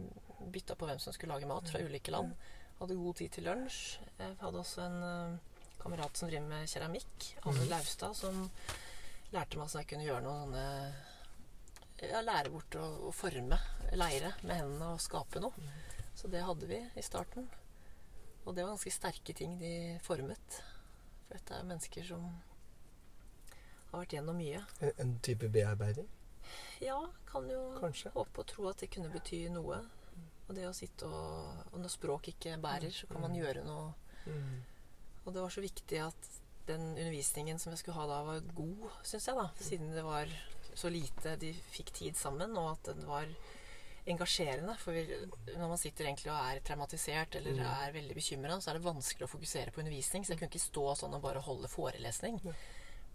bytta 0.46 0.74
på 0.78 0.86
hvem 0.88 0.98
som 1.02 1.12
skulle 1.12 1.34
lage 1.34 1.48
mat 1.50 1.68
fra 1.70 1.80
ulike 1.82 2.12
land. 2.14 2.34
Hadde 2.78 2.94
god 2.98 3.16
tid 3.18 3.32
til 3.34 3.44
lunsj. 3.48 3.98
Jeg 4.20 4.36
hadde 4.40 4.60
også 4.62 4.84
en 4.84 4.98
eh, 5.02 5.38
kamerat 5.82 6.16
som 6.18 6.30
driver 6.30 6.46
med 6.50 6.68
keramikk, 6.70 7.28
Anne 7.46 7.66
Laustad, 7.70 8.14
som 8.18 8.44
lærte 9.34 9.58
meg 9.58 9.66
hvordan 9.66 9.82
jeg 9.82 9.88
kunne 9.90 10.06
gjøre 10.06 10.24
noe 10.24 10.40
sånne 10.44 10.66
ja, 12.08 12.20
Lære 12.22 12.52
bort 12.54 12.76
å, 12.78 12.84
å 13.08 13.12
forme 13.12 13.58
leire 13.98 14.30
med 14.46 14.60
hendene 14.60 14.92
og 14.94 15.02
skape 15.02 15.42
noe. 15.42 15.70
Så 16.14 16.30
det 16.30 16.44
hadde 16.46 16.66
vi 16.70 16.78
i 16.98 17.02
starten. 17.02 17.48
Og 18.44 18.54
det 18.54 18.62
var 18.64 18.72
ganske 18.76 18.92
sterke 18.94 19.34
ting 19.36 19.58
de 19.60 19.72
formet. 20.06 20.60
For 21.26 21.34
dette 21.36 21.58
er 21.58 21.66
mennesker 21.68 22.06
som 22.08 22.22
har 23.90 24.02
vært 24.04 24.14
gjennom 24.16 24.38
mye. 24.38 24.62
En, 24.80 24.94
en 25.02 25.12
type 25.24 25.50
bearbeiding, 25.52 26.06
Ja, 26.80 26.96
kan 27.28 27.48
jo 27.50 27.60
kanskje. 27.80 28.10
håpe 28.14 28.40
og 28.42 28.46
tro 28.48 28.68
at 28.70 28.80
det 28.80 28.88
kunne 28.94 29.10
bety 29.12 29.42
noe. 29.52 29.82
Og 30.48 30.56
det 30.56 30.64
å 30.68 30.74
sitte 30.76 31.06
og 31.06 31.74
Og 31.74 31.80
når 31.82 31.92
språk 31.92 32.30
ikke 32.32 32.56
bærer, 32.62 32.92
så 32.94 33.08
kan 33.10 33.22
man 33.24 33.36
gjøre 33.36 33.64
noe. 33.66 33.92
Mm. 34.24 34.60
Og 35.26 35.34
det 35.34 35.42
var 35.44 35.52
så 35.52 35.64
viktig 35.64 36.00
at 36.00 36.30
den 36.68 36.90
undervisningen 36.94 37.60
som 37.60 37.72
jeg 37.72 37.82
skulle 37.82 37.98
ha 38.00 38.06
da, 38.08 38.22
var 38.26 38.48
god, 38.56 38.88
syns 39.06 39.28
jeg, 39.28 39.36
da. 39.36 39.46
Siden 39.60 39.92
det 39.96 40.04
var 40.04 40.32
så 40.78 40.90
lite 40.92 41.36
de 41.40 41.52
fikk 41.72 41.92
tid 41.96 42.16
sammen, 42.16 42.56
og 42.60 42.74
at 42.74 42.90
den 42.92 43.06
var 43.08 43.28
engasjerende. 44.08 44.74
For 44.80 44.96
vi, 44.96 45.04
når 45.54 45.68
man 45.72 45.80
sitter 45.80 46.08
egentlig 46.08 46.32
og 46.32 46.40
er 46.40 46.62
traumatisert 46.64 47.38
eller 47.40 47.62
er 47.66 47.94
veldig 47.96 48.16
bekymra, 48.16 48.58
så 48.60 48.72
er 48.72 48.78
det 48.78 48.88
vanskelig 48.88 49.26
å 49.26 49.32
fokusere 49.32 49.74
på 49.74 49.82
undervisning. 49.82 50.24
Så 50.24 50.34
jeg 50.34 50.42
kunne 50.42 50.52
ikke 50.52 50.64
stå 50.64 50.86
sånn 51.02 51.16
og 51.18 51.24
bare 51.24 51.44
holde 51.44 51.70
forelesning. 51.72 52.40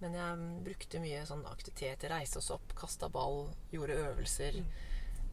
Men 0.04 0.18
jeg 0.18 0.40
mm, 0.40 0.50
brukte 0.66 1.02
mye 1.04 1.24
sånn 1.30 1.46
aktivitet. 1.50 2.06
Reiste 2.12 2.42
oss 2.42 2.52
opp, 2.54 2.76
kasta 2.78 3.10
ball, 3.14 3.48
gjorde 3.74 4.00
øvelser. 4.10 4.60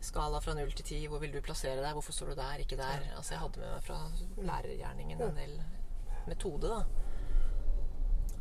Skala 0.01 0.41
fra 0.41 0.55
null 0.57 0.73
til 0.73 0.85
ti. 0.85 0.99
Hvor 1.07 1.21
vil 1.21 1.33
du 1.35 1.41
plassere 1.45 1.77
deg? 1.83 1.93
Hvorfor 1.93 2.13
står 2.17 2.33
du 2.33 2.35
der, 2.41 2.63
ikke 2.65 2.77
der? 2.77 3.03
Altså 3.17 3.35
Jeg 3.35 3.41
hadde 3.43 3.61
med 3.61 3.73
meg 3.75 3.83
fra 3.85 3.99
lærergjerningen 4.51 5.21
en 5.23 5.37
del 5.37 5.57
metode, 6.27 6.69
da. 6.69 6.85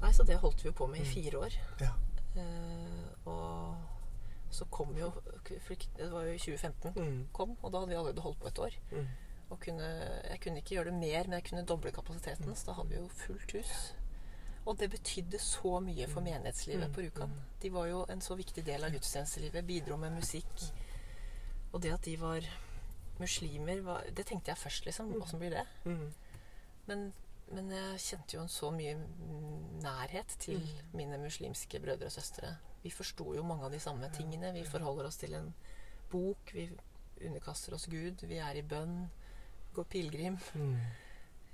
Nei, 0.01 0.11
Så 0.15 0.23
det 0.23 0.37
holdt 0.39 0.63
vi 0.63 0.69
jo 0.69 0.73
på 0.73 0.87
med 0.87 1.01
i 1.03 1.05
fire 1.05 1.39
år. 1.45 1.57
Ja. 1.81 1.91
Uh, 2.37 3.27
og 3.27 3.75
så 4.53 4.65
kom 4.71 4.93
jo 4.97 5.09
Det 5.47 6.11
var 6.11 6.23
jo 6.23 6.31
i 6.31 6.37
2015 6.37 6.93
Mm. 6.95 7.27
kom, 7.33 7.57
og 7.63 7.71
da 7.71 7.79
hadde 7.79 7.89
vi 7.89 7.95
allerede 7.95 8.21
holdt 8.21 8.39
på 8.39 8.47
et 8.47 8.59
år. 8.59 8.77
Mm. 8.91 9.07
Og 9.49 9.59
kunne, 9.59 9.83
jeg 10.29 10.39
kunne 10.43 10.57
ikke 10.57 10.75
gjøre 10.75 10.85
det 10.85 10.93
mer, 10.93 11.23
men 11.23 11.33
jeg 11.33 11.43
kunne 11.49 11.65
doble 11.65 11.91
kapasiteten. 11.91 12.55
Så 12.55 12.65
da 12.65 12.73
hadde 12.73 12.89
vi 12.89 12.95
jo 12.95 13.07
fullt 13.07 13.51
hus. 13.51 13.95
Og 14.65 14.77
det 14.79 14.89
betydde 14.91 15.39
så 15.39 15.79
mye 15.79 16.07
for 16.07 16.21
menighetslivet 16.21 16.93
på 16.93 17.01
Rjukan. 17.01 17.31
De 17.61 17.73
var 17.73 17.85
jo 17.87 18.05
en 18.09 18.21
så 18.21 18.35
viktig 18.35 18.65
del 18.65 18.83
av 18.83 18.91
gudstjenestelivet. 18.91 19.65
Bidro 19.67 19.97
med 19.97 20.11
musikk. 20.11 20.53
Og 21.71 21.81
det 21.83 21.93
at 21.93 22.05
de 22.05 22.15
var 22.19 22.45
muslimer, 23.19 23.81
var, 23.85 24.05
det 24.15 24.25
tenkte 24.25 24.53
jeg 24.53 24.57
først, 24.57 24.85
liksom. 24.85 25.11
Åssen 25.21 25.41
blir 25.41 25.53
det? 25.53 25.65
Mm. 25.85 26.13
Men, 26.89 27.03
men 27.51 27.71
jeg 27.75 28.03
kjente 28.05 28.37
jo 28.37 28.43
en 28.45 28.51
så 28.51 28.71
mye 28.73 28.95
nærhet 29.83 30.35
til 30.41 30.63
mine 30.93 31.19
muslimske 31.21 31.81
brødre 31.83 32.09
og 32.09 32.15
søstre. 32.15 32.55
Vi 32.83 32.91
forsto 32.95 33.33
jo 33.35 33.43
mange 33.43 33.67
av 33.67 33.73
de 33.75 33.81
samme 33.83 34.09
tingene. 34.15 34.53
Vi 34.55 34.63
forholder 34.65 35.09
oss 35.09 35.19
til 35.21 35.35
en 35.37 35.51
bok. 36.11 36.53
Vi 36.55 36.69
underkaster 37.25 37.75
oss 37.75 37.89
Gud. 37.91 38.23
Vi 38.25 38.39
er 38.39 38.57
i 38.57 38.63
bønn. 38.63 39.03
Går 39.75 39.89
pilegrim. 39.91 40.39
Mm. 40.55 40.77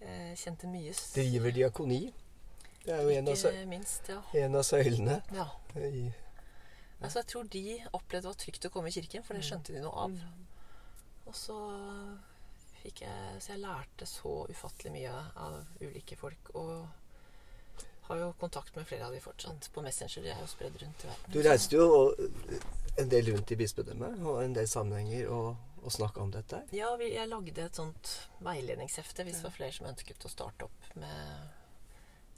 Jeg 0.06 0.38
kjente 0.38 0.70
mye 0.70 0.94
Driver 1.16 1.52
diakoni. 1.52 2.04
Det 2.86 2.94
er 2.94 3.02
jo 3.02 3.10
en 3.10 3.28
av, 3.32 3.46
minst, 3.66 4.10
ja. 4.10 4.20
en 4.46 4.56
av 4.60 4.62
søylene 4.68 5.16
ja. 5.34 5.48
i 5.82 6.04
Altså, 7.02 7.20
jeg 7.20 7.28
tror 7.32 7.50
de 7.52 7.64
opplevde 7.92 8.24
det 8.24 8.32
var 8.32 8.40
trygt 8.42 8.68
å 8.68 8.72
komme 8.74 8.90
i 8.92 8.96
kirken, 8.96 9.24
for 9.26 9.38
det 9.38 9.46
skjønte 9.46 9.76
de 9.76 9.84
noe 9.84 10.06
av. 10.06 10.16
Og 11.26 11.36
så 11.36 11.58
fikk 12.84 13.02
jeg 13.02 13.42
Så 13.42 13.56
jeg 13.56 13.64
lærte 13.64 14.06
så 14.06 14.36
ufattelig 14.50 14.94
mye 14.94 15.14
av 15.42 15.58
ulike 15.82 16.18
folk. 16.20 16.54
Og 16.54 16.86
har 18.08 18.20
jo 18.22 18.34
kontakt 18.40 18.76
med 18.76 18.86
flere 18.86 19.08
av 19.08 19.14
de 19.14 19.20
fortsatt 19.22 19.70
på 19.74 19.82
Messenger. 19.82 20.22
De 20.24 20.30
er 20.30 20.42
jo 20.42 20.50
spredd 20.50 20.76
rundt 20.82 21.06
i 21.06 21.10
verden. 21.10 21.32
Du 21.34 21.40
reiste 21.42 21.80
jo 21.80 21.88
en 23.02 23.10
del 23.10 23.32
rundt 23.32 23.52
i 23.52 23.58
bispedømmet 23.60 24.22
og 24.24 24.44
en 24.44 24.54
del 24.56 24.68
sammenhenger 24.70 25.32
og, 25.34 25.56
og 25.82 25.94
snakka 25.94 26.22
om 26.22 26.34
dette. 26.34 26.62
Ja, 26.78 26.92
vi, 27.02 27.10
jeg 27.16 27.32
lagde 27.32 27.66
et 27.66 27.82
sånt 27.82 28.12
veiledningshefte 28.46 29.26
hvis 29.26 29.42
det 29.42 29.48
var 29.50 29.56
flere 29.58 29.76
som 29.76 29.90
ønsket 29.90 30.28
å 30.28 30.32
starte 30.32 30.70
opp 30.70 30.92
med 31.02 31.65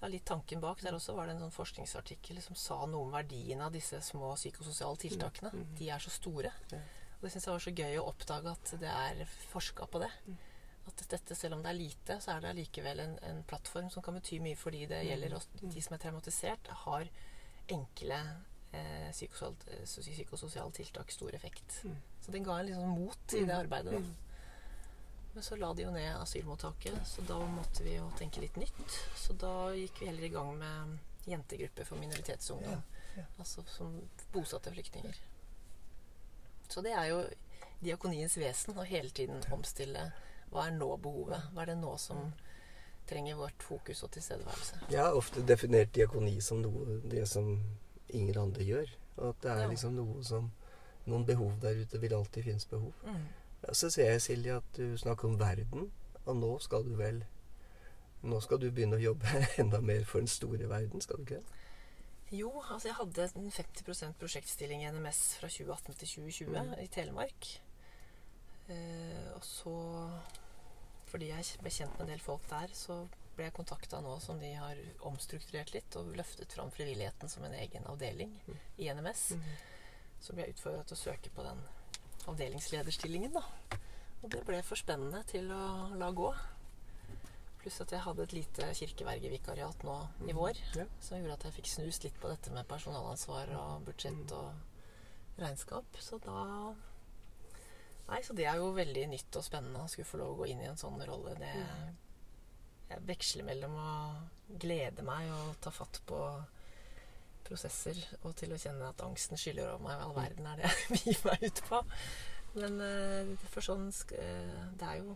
ja, 0.02 0.08
litt 0.12 0.26
tanken 0.26 0.62
bak. 0.62 0.82
Der 0.86 0.96
også 0.98 1.16
var 1.18 1.28
det 1.28 1.36
en 1.36 1.46
sånn 1.48 1.56
forskningsartikkel 1.56 2.42
som 2.46 2.58
sa 2.60 2.84
noe 2.86 3.08
om 3.08 3.16
verdien 3.16 3.62
av 3.66 3.74
disse 3.74 4.02
små 4.06 4.34
psykososiale 4.38 5.00
tiltakene. 5.02 5.52
De 5.80 5.90
er 5.90 6.04
så 6.04 6.14
store. 6.14 6.52
Ja. 6.72 6.82
Og 7.18 7.26
det 7.26 7.32
syns 7.34 7.48
jeg 7.48 7.56
var 7.56 7.64
så 7.66 7.74
gøy 7.74 7.98
å 7.98 8.10
oppdage 8.12 8.52
at 8.54 8.74
det 8.82 8.92
er 8.94 9.24
forska 9.52 9.88
på 9.90 10.04
det. 10.04 10.12
At 10.88 11.02
dette, 11.12 11.36
selv 11.36 11.58
om 11.58 11.64
det 11.64 11.72
er 11.72 11.80
lite, 11.80 12.20
så 12.24 12.36
er 12.36 12.44
det 12.44 12.52
allikevel 12.54 13.02
en, 13.04 13.18
en 13.28 13.42
plattform 13.50 13.90
som 13.92 14.06
kan 14.06 14.16
bety 14.16 14.38
mye 14.40 14.56
fordi 14.56 14.86
det 14.88 15.02
gjelder 15.10 15.34
oss, 15.36 15.50
de 15.60 15.82
som 15.84 15.98
er 15.98 16.04
traumatisert, 16.04 16.70
har 16.86 17.10
enkle 17.74 18.20
eh, 18.72 19.10
psykososiale, 19.12 19.82
eh, 19.82 19.84
psykososiale 20.14 20.72
tiltak 20.78 21.12
stor 21.12 21.36
effekt. 21.36 21.82
Så 22.22 22.32
den 22.32 22.46
ga 22.46 22.60
en 22.60 22.70
liksom 22.70 22.94
mot 23.02 23.34
i 23.36 23.44
det 23.50 23.58
arbeidet. 23.58 23.98
da. 23.98 24.27
Men 25.38 25.44
så 25.44 25.56
la 25.56 25.68
de 25.74 25.84
jo 25.84 25.92
ned 25.94 26.16
asylmottaket, 26.18 26.96
så 27.06 27.22
da 27.22 27.36
måtte 27.46 27.84
vi 27.86 27.92
jo 27.94 28.08
tenke 28.18 28.42
litt 28.42 28.56
nytt. 28.58 28.96
Så 29.16 29.36
da 29.38 29.52
gikk 29.78 30.00
vi 30.02 30.08
heller 30.10 30.24
i 30.26 30.30
gang 30.34 30.48
med 30.58 30.96
jentegrupper 31.30 31.86
for 31.86 32.02
minoritetsungdom. 32.02 32.72
Ja, 32.74 33.04
ja. 33.20 33.26
Altså 33.38 33.62
som 33.70 34.00
bosatte 34.34 34.74
flyktninger. 34.74 35.20
Så 36.74 36.82
det 36.82 36.96
er 36.98 37.06
jo 37.12 37.22
diakoniens 37.86 38.40
vesen 38.42 38.82
å 38.82 38.88
hele 38.90 39.14
tiden 39.14 39.46
omstille. 39.54 40.08
Hva 40.50 40.66
er 40.72 40.74
nå 40.80 40.90
behovet? 41.06 41.52
Hva 41.54 41.68
er 41.68 41.76
det 41.76 41.80
nå 41.86 41.94
som 42.02 42.32
trenger 43.06 43.38
vårt 43.38 43.62
fokus 43.70 44.02
og 44.08 44.16
tilstedeværelse? 44.18 44.82
Jeg 44.90 45.04
har 45.06 45.22
ofte 45.22 45.46
definert 45.46 45.94
diakoni 45.94 46.40
som 46.42 46.66
noe 46.66 46.98
det 47.14 47.28
som 47.30 47.60
ingen 48.10 48.42
andre 48.50 48.66
gjør. 48.74 48.90
Og 49.20 49.30
at 49.36 49.42
det 49.46 49.52
er 49.54 49.68
Ja. 49.68 49.74
liksom 49.76 49.94
noe 50.02 50.24
som 50.24 50.50
Noen 51.08 51.26
behov 51.26 51.60
der 51.62 51.78
ute 51.86 52.02
vil 52.02 52.14
alltid 52.14 52.44
finnes 52.44 52.66
behov. 52.66 52.92
Mm. 53.06 53.28
Så 53.74 53.90
ser 53.92 54.12
jeg, 54.12 54.22
Silje, 54.22 54.56
at 54.58 54.78
du 54.78 54.98
snakker 54.98 55.28
om 55.28 55.40
verden. 55.40 55.92
Og 56.26 56.36
nå 56.36 56.54
skal 56.60 56.84
du 56.88 56.96
vel 57.00 57.24
Nå 58.28 58.40
skal 58.42 58.58
du 58.60 58.72
begynne 58.74 58.98
å 58.98 59.00
jobbe 59.04 59.30
enda 59.62 59.78
mer 59.82 60.02
for 60.10 60.20
den 60.24 60.28
store 60.28 60.66
verden, 60.70 61.02
skal 61.02 61.20
du 61.20 61.28
ikke? 61.28 61.42
Jo, 62.34 62.50
altså 62.66 62.90
jeg 62.90 62.96
hadde 62.98 63.28
en 63.38 63.52
50 63.54 64.16
prosjektstilling 64.20 64.82
i 64.84 64.90
NMS 64.92 65.20
fra 65.40 65.48
2018 65.48 65.94
til 66.02 66.10
2020 66.26 66.50
Mm. 66.58 66.74
i 66.82 66.88
Telemark. 66.92 67.48
Eh, 68.74 69.30
og 69.36 69.46
så, 69.46 69.76
fordi 71.08 71.30
jeg 71.30 71.46
ble 71.62 71.72
kjent 71.72 71.94
med 71.94 72.08
en 72.08 72.12
del 72.16 72.20
folk 72.26 72.50
der, 72.50 72.74
så 72.76 72.98
ble 73.38 73.46
jeg 73.48 73.54
kontakta 73.56 74.02
nå 74.02 74.18
som 74.20 74.42
de 74.42 74.50
har 74.58 74.82
omstrukturert 75.08 75.72
litt 75.78 75.96
og 75.96 76.10
løftet 76.18 76.52
fram 76.58 76.72
frivilligheten 76.74 77.30
som 77.30 77.46
en 77.48 77.54
egen 77.62 77.86
avdeling 77.88 78.34
i 78.82 78.90
NMS. 78.92 79.28
Så 80.20 80.34
ble 80.34 80.48
jeg 80.50 80.58
utfordra 80.58 80.84
til 80.90 80.98
å 80.98 81.04
søke 81.06 81.30
på 81.38 81.46
den 81.46 81.62
avdelingslederstillingen, 82.28 83.34
da. 83.38 83.44
Og 84.24 84.32
det 84.34 84.44
ble 84.48 84.62
for 84.66 84.80
spennende 84.80 85.22
til 85.30 85.52
å 85.54 85.90
la 86.00 86.10
gå. 86.16 86.32
Pluss 87.62 87.82
at 87.84 87.94
jeg 87.94 88.04
hadde 88.06 88.26
et 88.26 88.36
lite 88.36 88.70
kirkevergevikariat 88.80 89.86
nå 89.88 89.98
i 90.28 90.36
vår. 90.36 90.60
Ja. 90.78 90.88
Som 91.04 91.22
gjorde 91.22 91.38
at 91.38 91.48
jeg 91.48 91.58
fikk 91.60 91.72
snust 91.72 92.06
litt 92.08 92.18
på 92.22 92.32
dette 92.32 92.54
med 92.54 92.68
personalansvar 92.70 93.54
og 93.60 93.88
budsjett 93.88 94.34
og 94.36 95.40
regnskap. 95.42 96.00
Så 96.02 96.22
da 96.24 96.44
Nei, 98.08 98.22
så 98.24 98.32
det 98.32 98.46
er 98.48 98.56
jo 98.56 98.70
veldig 98.72 99.02
nytt 99.12 99.36
og 99.36 99.44
spennende 99.44 99.82
å 99.84 99.90
skulle 99.92 100.08
få 100.08 100.22
lov 100.22 100.30
å 100.32 100.38
gå 100.40 100.46
inn 100.54 100.62
i 100.64 100.70
en 100.70 100.80
sånn 100.80 101.02
rolle. 101.10 101.34
Det 101.36 101.52
Jeg 102.88 103.04
veksler 103.04 103.44
mellom 103.44 103.74
å 103.76 103.96
glede 104.48 105.04
meg 105.04 105.28
og 105.36 105.58
ta 105.60 105.74
fatt 105.76 106.00
på 106.08 106.22
prosesser, 107.48 108.00
og 108.24 108.36
til 108.38 108.54
å 108.54 108.60
kjenne 108.62 108.90
at 108.92 109.04
angsten 109.06 109.40
skyller 109.40 109.72
over 109.74 109.86
meg. 109.88 110.04
All 110.04 110.16
verden 110.18 110.50
er 110.52 110.62
det 110.62 110.72
jeg 110.72 111.00
gir 111.06 111.24
meg 111.28 111.48
ut 111.48 111.64
på? 111.70 111.82
Men 112.58 112.82
eh, 112.82 113.32
for 113.52 113.66
sånn 113.66 113.90
eh, 114.18 114.62
Det 114.80 114.88
er 114.88 115.02
jo 115.04 115.16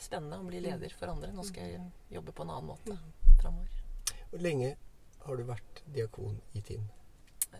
spennende 0.00 0.40
å 0.40 0.46
bli 0.48 0.62
leder 0.64 0.92
for 0.96 1.12
andre. 1.12 1.32
Nå 1.36 1.44
skal 1.46 1.74
jeg 1.74 1.82
jobbe 2.16 2.32
på 2.32 2.46
en 2.46 2.54
annen 2.56 2.70
måte 2.72 2.96
framover. 3.42 3.82
Hvor 4.30 4.42
lenge 4.42 4.74
har 5.26 5.36
du 5.36 5.44
vært 5.48 5.82
diakon 5.92 6.38
i 6.56 6.62
Tinn? 6.64 6.86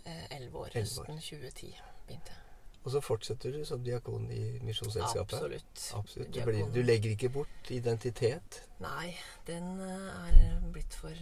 Eh, 0.05 0.25
Elleve 0.37 0.65
år. 0.65 0.79
Høsten 0.79 1.21
2010 1.21 1.75
begynte 2.09 2.33
jeg. 2.33 2.47
Og 2.81 2.95
så 2.95 3.03
fortsetter 3.05 3.53
du 3.53 3.61
som 3.69 3.83
diakon 3.85 4.31
i 4.33 4.57
Misjonsselskapet? 4.65 5.37
Absolutt. 5.37 5.83
Absolutt. 5.99 6.31
Du, 6.33 6.41
blir, 6.47 6.63
du 6.73 6.81
legger 6.81 7.13
ikke 7.13 7.29
bort 7.35 7.73
identitet? 7.77 8.63
Nei, 8.81 9.13
den 9.45 9.75
er 9.85 10.39
blitt 10.73 10.97
for 10.97 11.13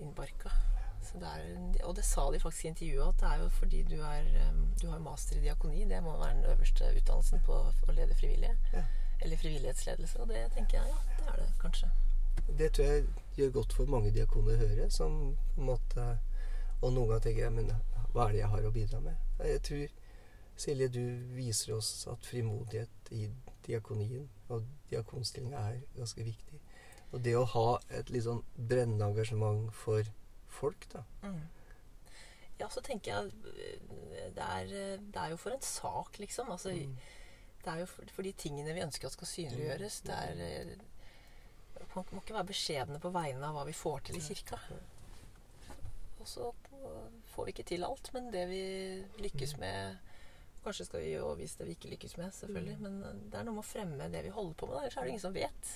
innbarka. 0.00 0.54
Det 1.12 1.28
er, 1.28 1.84
og 1.84 1.96
det 1.96 2.04
sa 2.04 2.24
de 2.32 2.40
faktisk 2.40 2.64
i 2.64 2.68
intervjuet, 2.68 3.08
at 3.08 3.20
det 3.20 3.28
er 3.28 3.42
jo 3.42 3.48
fordi 3.58 3.82
du, 3.82 3.98
er, 4.00 4.28
du 4.82 4.86
har 4.90 4.98
master 4.98 5.36
i 5.36 5.40
diakoni. 5.44 5.84
Det 5.84 6.02
må 6.02 6.16
være 6.16 6.36
den 6.36 6.44
øverste 6.54 6.88
utdannelsen 6.96 7.42
på 7.46 7.58
å 7.58 7.96
lede 7.96 8.16
frivillige. 8.16 8.56
Ja. 8.72 8.84
Eller 9.22 9.36
frivillighetsledelse. 9.36 10.20
Og 10.22 10.28
det 10.28 10.46
tenker 10.56 10.78
jeg, 10.80 10.88
ja, 10.88 11.16
det 11.18 11.28
er 11.32 11.42
det 11.42 11.48
kanskje. 11.60 11.90
Det 12.58 12.72
tror 12.72 12.84
jeg 12.84 13.04
gjør 13.36 13.50
godt 13.58 13.72
for 13.72 13.92
mange 13.92 14.12
diakoner 14.14 14.56
å 14.56 14.62
høre. 14.66 14.90
Som 14.90 15.18
på 15.54 15.60
en 15.60 15.72
måte 15.72 16.06
Og 16.82 16.92
noen 16.92 17.12
ganger 17.12 17.20
tenker 17.22 17.44
jeg 17.44 17.52
Men 17.54 17.68
hva 18.12 18.24
er 18.26 18.32
det 18.32 18.40
jeg 18.40 18.48
har 18.52 18.64
å 18.66 18.72
bidra 18.74 19.00
med? 19.00 19.20
Jeg 19.46 19.60
tror, 19.68 19.92
Silje, 20.56 20.88
du 20.88 21.04
viser 21.36 21.76
oss 21.76 22.06
at 22.10 22.26
frimodighet 22.26 23.12
i 23.14 23.28
diakonien 23.66 24.26
og 24.52 24.66
diakonstillinga 24.90 25.62
er 25.70 25.78
ganske 25.96 26.24
viktig. 26.26 26.58
Og 27.12 27.22
det 27.24 27.36
å 27.36 27.46
ha 27.54 27.68
et 27.96 28.10
litt 28.12 28.26
sånn 28.26 28.42
brennende 28.56 29.08
engasjement 29.08 29.70
for 29.76 30.04
folk, 30.52 30.86
da. 30.92 31.02
Mm. 31.22 31.40
Ja, 32.60 32.68
så 32.70 32.82
tenker 32.84 33.10
jeg 33.16 33.32
eh, 33.56 34.30
det 34.36 34.44
er, 34.46 34.70
eh, 34.70 35.00
det 35.02 35.18
er 35.18 35.32
jo 35.32 35.40
for 35.40 35.54
en 35.56 35.64
sak, 35.66 36.18
liksom. 36.22 36.50
Altså, 36.54 36.74
Mm. 36.76 36.96
Det 37.62 37.70
er 37.70 37.78
jo 37.78 37.86
for, 37.86 38.08
for 38.10 38.26
de 38.26 38.32
tingene 38.34 38.72
vi 38.74 38.82
ønsker 38.82 39.06
at 39.06 39.14
skal 39.14 39.28
synliggjøres. 39.30 40.00
Det 40.02 40.14
er 40.14 40.40
eh, 40.42 40.72
Man 41.94 42.06
må 42.10 42.22
ikke 42.22 42.34
være 42.34 42.48
beskjedne 42.48 42.98
på 43.02 43.10
vegne 43.14 43.46
av 43.46 43.54
hva 43.54 43.62
vi 43.68 43.74
får 43.76 44.00
til 44.08 44.16
i 44.18 44.22
kirka. 44.24 44.58
Og 46.22 46.26
så 46.28 46.48
får 47.34 47.44
vi 47.46 47.52
ikke 47.54 47.66
til 47.68 47.84
alt, 47.86 48.10
men 48.14 48.30
det 48.32 48.48
vi 48.50 48.62
lykkes 49.22 49.56
med 49.62 49.98
Kanskje 50.62 50.84
skal 50.86 51.00
vi 51.02 51.08
jo 51.16 51.32
vise 51.34 51.58
det 51.58 51.66
vi 51.66 51.72
ikke 51.74 51.88
lykkes 51.90 52.12
med, 52.20 52.30
selvfølgelig. 52.36 52.76
Men 52.84 52.98
eh, 53.02 53.22
det 53.32 53.38
er 53.38 53.46
noe 53.48 53.56
med 53.56 53.64
å 53.64 53.66
fremme 53.66 54.10
det 54.12 54.20
vi 54.26 54.34
holder 54.34 54.54
på 54.58 54.68
med. 54.70 54.76
Ellers 54.78 54.96
er 54.96 55.06
det 55.06 55.14
ingen 55.14 55.24
som 55.24 55.34
vet. 55.34 55.70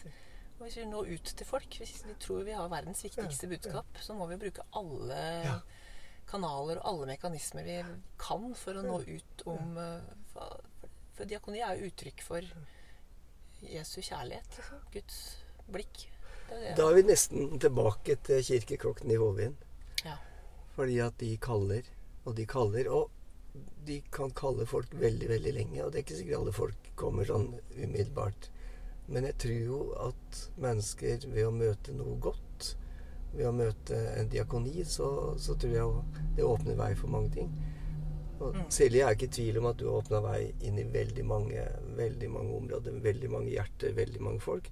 Og 0.56 0.62
hvis 0.64 0.78
vi 0.80 0.86
når 0.88 1.10
ut 1.12 1.32
til 1.38 1.48
folk, 1.48 1.78
hvis 1.80 1.98
vi 2.06 2.14
tror 2.20 2.46
vi 2.46 2.54
har 2.56 2.70
verdens 2.72 3.02
viktigste 3.04 3.48
budskap, 3.50 3.98
så 4.00 4.16
må 4.16 4.28
vi 4.30 4.38
bruke 4.40 4.64
alle 4.78 5.20
kanaler 6.26 6.80
og 6.80 6.88
alle 6.90 7.10
mekanismer 7.12 7.66
vi 7.66 7.76
kan 8.18 8.48
for 8.58 8.78
å 8.78 8.84
nå 8.84 8.96
ut 9.04 9.44
om 9.52 9.76
eh, 9.78 10.08
for, 10.32 10.64
for 11.14 11.28
diakoni 11.30 11.60
er 11.62 11.78
jo 11.78 11.90
uttrykk 11.90 12.24
for 12.24 12.48
Jesu 13.62 14.00
kjærlighet. 14.00 14.58
Liksom. 14.58 14.80
Guds 14.92 15.20
blikk. 15.72 16.06
Det 16.48 16.58
det. 16.62 16.72
Da 16.78 16.88
er 16.88 16.98
vi 16.98 17.04
nesten 17.08 17.60
tilbake 17.62 18.18
til 18.26 18.42
kirkeklokken 18.48 19.12
i 19.12 19.20
Hovin. 19.20 19.56
Ja. 20.04 20.16
Fordi 20.76 20.98
at 21.02 21.16
de 21.22 21.30
kaller, 21.42 21.86
og 22.24 22.36
de 22.38 22.46
kaller. 22.48 22.90
Og 22.92 23.10
de 23.86 24.00
kan 24.12 24.32
kalle 24.36 24.66
folk 24.68 24.92
veldig, 24.98 25.30
veldig 25.30 25.54
lenge. 25.56 25.80
Og 25.84 25.92
det 25.92 26.00
er 26.00 26.06
ikke 26.06 26.18
sikkert 26.18 26.40
alle 26.40 26.54
folk 26.56 26.90
kommer 27.00 27.28
sånn 27.28 27.48
umiddelbart. 27.76 28.50
Men 29.08 29.28
jeg 29.28 29.38
tror 29.38 29.60
jo 29.70 29.80
at 30.08 30.40
mennesker 30.58 31.28
ved 31.30 31.46
å 31.46 31.54
møte 31.54 31.94
noe 31.94 32.16
godt, 32.20 32.72
ved 33.36 33.46
å 33.48 33.54
møte 33.54 33.98
en 34.16 34.28
diakoni, 34.32 34.82
så, 34.88 35.08
så 35.38 35.54
tror 35.60 35.74
jeg 35.76 36.26
det 36.38 36.46
åpner 36.46 36.78
vei 36.78 36.92
for 36.98 37.12
mange 37.12 37.34
ting. 37.36 37.50
Og 38.40 38.54
Mm. 38.54 38.70
Silje, 38.70 38.98
jeg 38.98 39.08
er 39.08 39.14
ikke 39.16 39.26
i 39.26 39.32
tvil 39.32 39.58
om 39.58 39.66
at 39.70 39.78
du 39.80 39.86
har 39.88 40.02
åpna 40.02 40.20
vei 40.20 40.40
inn 40.68 40.78
i 40.78 40.84
veldig 40.92 41.24
mange, 41.24 41.62
veldig 41.96 42.30
mange 42.30 42.56
områder, 42.56 42.98
veldig 43.02 43.30
mange 43.32 43.50
hjerter, 43.50 43.94
veldig 43.96 44.20
mange 44.20 44.40
folk. 44.40 44.68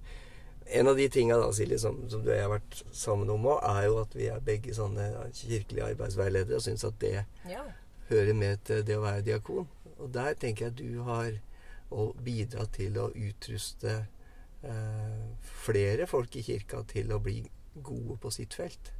En 0.65 0.87
av 0.87 0.97
de 0.97 1.07
tinga 1.09 1.37
da, 1.37 1.51
Silje, 1.53 1.79
som, 1.79 1.97
som 2.09 2.21
du 2.21 2.29
og 2.29 2.35
jeg 2.35 2.45
har 2.45 2.53
vært 2.53 2.83
sammen 2.93 3.29
om 3.29 3.45
òg, 3.45 3.63
er 3.69 3.87
jo 3.87 3.97
at 4.01 4.15
vi 4.17 4.29
er 4.33 4.45
begge 4.45 4.73
sånne 4.73 5.09
kirkelige 5.33 5.89
arbeidsveiledere 5.91 6.59
og 6.59 6.65
syns 6.65 6.85
at 6.85 6.99
det 7.01 7.15
ja. 7.49 7.63
hører 8.09 8.37
med 8.37 8.63
til 8.65 8.85
det 8.85 8.97
å 8.97 9.05
være 9.05 9.25
diakon. 9.25 9.67
Og 9.97 10.13
der 10.13 10.33
tenker 10.37 10.69
jeg 10.69 10.77
du 10.81 11.01
har 11.05 11.33
å 11.93 12.11
bidra 12.25 12.65
til 12.73 12.97
å 12.97 13.11
utruste 13.13 14.03
flere 15.65 16.07
folk 16.09 16.35
i 16.35 16.43
kirka 16.45 16.83
til 16.89 17.11
å 17.15 17.19
bli 17.23 17.39
gode 17.75 18.17
på 18.21 18.31
sitt 18.31 18.53
felt. 18.57 18.91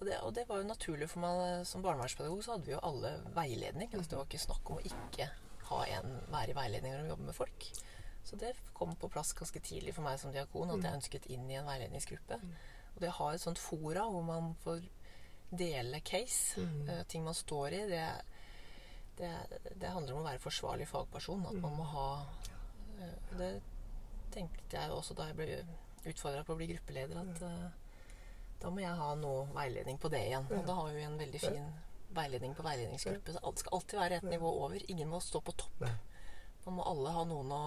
Og 0.00 0.06
det, 0.08 0.18
og 0.26 0.34
det 0.34 0.44
var 0.48 0.58
jo 0.60 0.66
naturlig 0.68 1.06
for 1.08 1.22
meg 1.22 1.66
som 1.68 1.82
barnevernspedagog, 1.84 2.42
så 2.44 2.56
hadde 2.56 2.66
vi 2.68 2.74
jo 2.74 2.80
alle 2.82 3.12
veiledning. 3.36 3.88
Altså, 3.94 4.10
det 4.10 4.18
var 4.18 4.26
ikke 4.28 4.42
snakk 4.42 4.70
om 4.74 4.80
å 4.80 4.86
ikke 4.90 5.28
ha 5.70 5.78
en 5.96 6.16
være 6.32 6.52
i 6.52 6.56
veiledning 6.58 6.92
når 6.96 7.04
vi 7.06 7.12
jobber 7.14 7.28
med 7.30 7.38
folk. 7.38 7.68
Så 8.24 8.36
det 8.40 8.54
kom 8.76 8.94
på 8.96 9.08
plass 9.12 9.32
ganske 9.36 9.60
tidlig 9.64 9.94
for 9.94 10.04
meg 10.04 10.18
som 10.20 10.32
diakon 10.34 10.72
at 10.74 10.82
jeg 10.84 10.98
ønsket 10.98 11.26
inn 11.32 11.46
i 11.52 11.58
en 11.60 11.68
veiledningsgruppe. 11.68 12.38
Og 12.94 13.00
det 13.02 13.10
å 13.12 13.16
ha 13.20 13.30
et 13.34 13.42
sånt 13.44 13.60
fora 13.60 14.04
hvor 14.10 14.24
man 14.26 14.54
får 14.64 14.82
dele 15.54 16.00
case, 16.00 16.60
Mm. 16.60 16.88
eh, 16.88 17.02
ting 17.04 17.22
man 17.24 17.34
står 17.34 17.72
i, 17.72 17.82
det, 17.90 18.06
det, 19.18 19.30
det 19.76 19.90
handler 19.92 20.14
om 20.16 20.24
å 20.24 20.28
være 20.28 20.42
forsvarlig 20.42 20.88
fagperson. 20.88 21.46
At 21.46 21.60
man 21.62 21.76
må 21.78 21.84
ha 21.84 22.08
eh, 22.98 23.14
og 23.30 23.38
Det 23.38 23.52
tenkte 24.34 24.76
jeg 24.76 24.92
også 24.92 25.16
da 25.18 25.30
jeg 25.30 25.38
ble 25.38 25.62
utfordra 26.04 26.44
på 26.44 26.54
å 26.54 26.58
bli 26.58 26.68
gruppeleder, 26.72 27.20
at 27.22 27.42
eh, 27.46 27.66
da 28.64 28.70
må 28.72 28.80
jeg 28.82 28.96
ha 28.98 29.10
noe 29.20 29.48
veiledning 29.54 29.98
på 30.00 30.10
det 30.12 30.22
igjen. 30.28 30.46
Og 30.56 30.64
da 30.66 30.76
har 30.78 30.94
vi 30.94 31.04
en 31.04 31.18
veldig 31.20 31.40
fin 31.42 31.66
veiledning 32.14 32.54
på 32.56 32.64
veiledningsgruppe. 32.64 33.34
Så 33.34 33.42
alt 33.42 33.62
skal 33.62 33.76
alltid 33.78 33.98
være 34.00 34.20
et 34.20 34.28
nivå 34.28 34.52
over. 34.64 34.90
Ingen 34.90 35.10
må 35.10 35.20
stå 35.20 35.40
på 35.44 35.52
topp. 35.64 35.84
Man 36.64 36.78
må 36.78 36.86
alle 36.88 37.12
ha 37.12 37.24
noen 37.28 37.50
å 37.52 37.64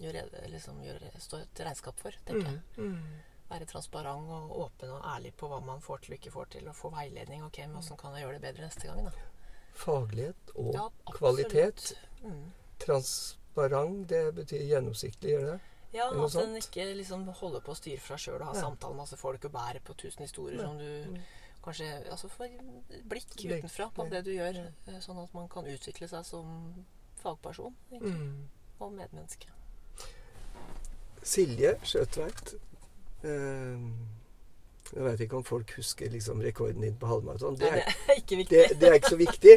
gjøre, 0.00 0.24
liksom, 0.50 0.80
gjøre, 0.82 1.12
stå 1.22 1.44
til 1.54 1.68
regnskap 1.68 2.00
for, 2.02 2.16
tenker 2.26 2.50
jeg. 2.50 2.64
Mm. 2.82 3.44
Være 3.50 3.68
transparent 3.70 4.32
og 4.34 4.56
åpen 4.64 4.90
og 4.96 5.04
ærlig 5.06 5.34
på 5.38 5.50
hva 5.52 5.60
man 5.62 5.84
får 5.84 6.02
til 6.02 6.16
og 6.16 6.18
ikke 6.18 6.34
får 6.34 6.50
til. 6.56 6.66
Og 6.72 6.78
få 6.78 6.90
veiledning. 6.96 7.44
Ok, 7.46 7.60
men 7.68 7.78
åssen 7.78 8.00
kan 8.00 8.16
jeg 8.16 8.26
gjøre 8.26 8.40
det 8.40 8.46
bedre 8.48 8.66
neste 8.66 8.90
gang, 8.90 9.06
da? 9.06 9.30
Faglighet 9.78 10.54
og 10.56 10.74
Ja, 10.74 10.88
kvalitet. 11.14 11.92
Mm. 12.24 12.42
Transparent, 12.82 14.08
det 14.10 14.24
betyr 14.34 14.66
gjennomsiktig, 14.66 15.36
gjør 15.36 15.48
det? 15.52 15.60
Ja, 15.94 16.08
at 16.10 16.34
en 16.42 16.56
ikke 16.58 16.84
liksom 16.98 17.24
holder 17.38 17.60
på 17.64 17.70
å 17.72 17.78
styre 17.78 18.00
fra 18.02 18.16
sjøl 18.16 18.40
og 18.40 18.48
ha 18.48 18.54
Ja. 18.54 18.60
samtale 18.66 18.94
med 18.94 19.04
masse 19.04 19.16
folk 19.16 19.44
og 19.44 19.52
bærer 19.52 19.80
på 19.80 19.94
tusen 19.96 20.22
historier 20.26 20.58
Ja. 20.60 20.66
som 20.66 20.78
du 20.78 21.04
Mm. 21.04 21.20
kanskje 21.62 22.10
Altså 22.10 22.28
får 22.28 22.50
blikk 23.08 23.36
utenfra 23.38 23.90
på 23.94 24.10
det 24.10 24.24
du 24.24 24.30
gjør, 24.32 24.58
eh, 24.88 24.98
sånn 25.00 25.22
at 25.22 25.32
man 25.34 25.48
kan 25.48 25.64
utvikle 25.64 26.08
seg 26.08 26.24
som 26.24 26.84
fagperson 27.22 27.74
Mm. 27.92 28.48
og 28.80 28.92
medmenneske. 28.92 29.46
Silje 31.22 31.78
Skjøtveit, 31.80 32.54
eh, 33.24 33.78
Jeg 34.92 35.04
vet 35.06 35.20
ikke 35.24 35.38
om 35.40 35.44
folk 35.46 35.70
husker 35.78 36.10
liksom 36.12 36.42
rekorden 36.44 36.82
din 36.84 36.96
på 37.00 37.08
halvmaraton. 37.08 37.56
Det, 37.58 37.70
er- 37.70 37.94
det 38.28 38.46
det, 38.50 38.64
det 38.80 38.88
er 38.90 38.98
ikke 38.98 39.14
så 39.14 39.20
viktig. 39.20 39.54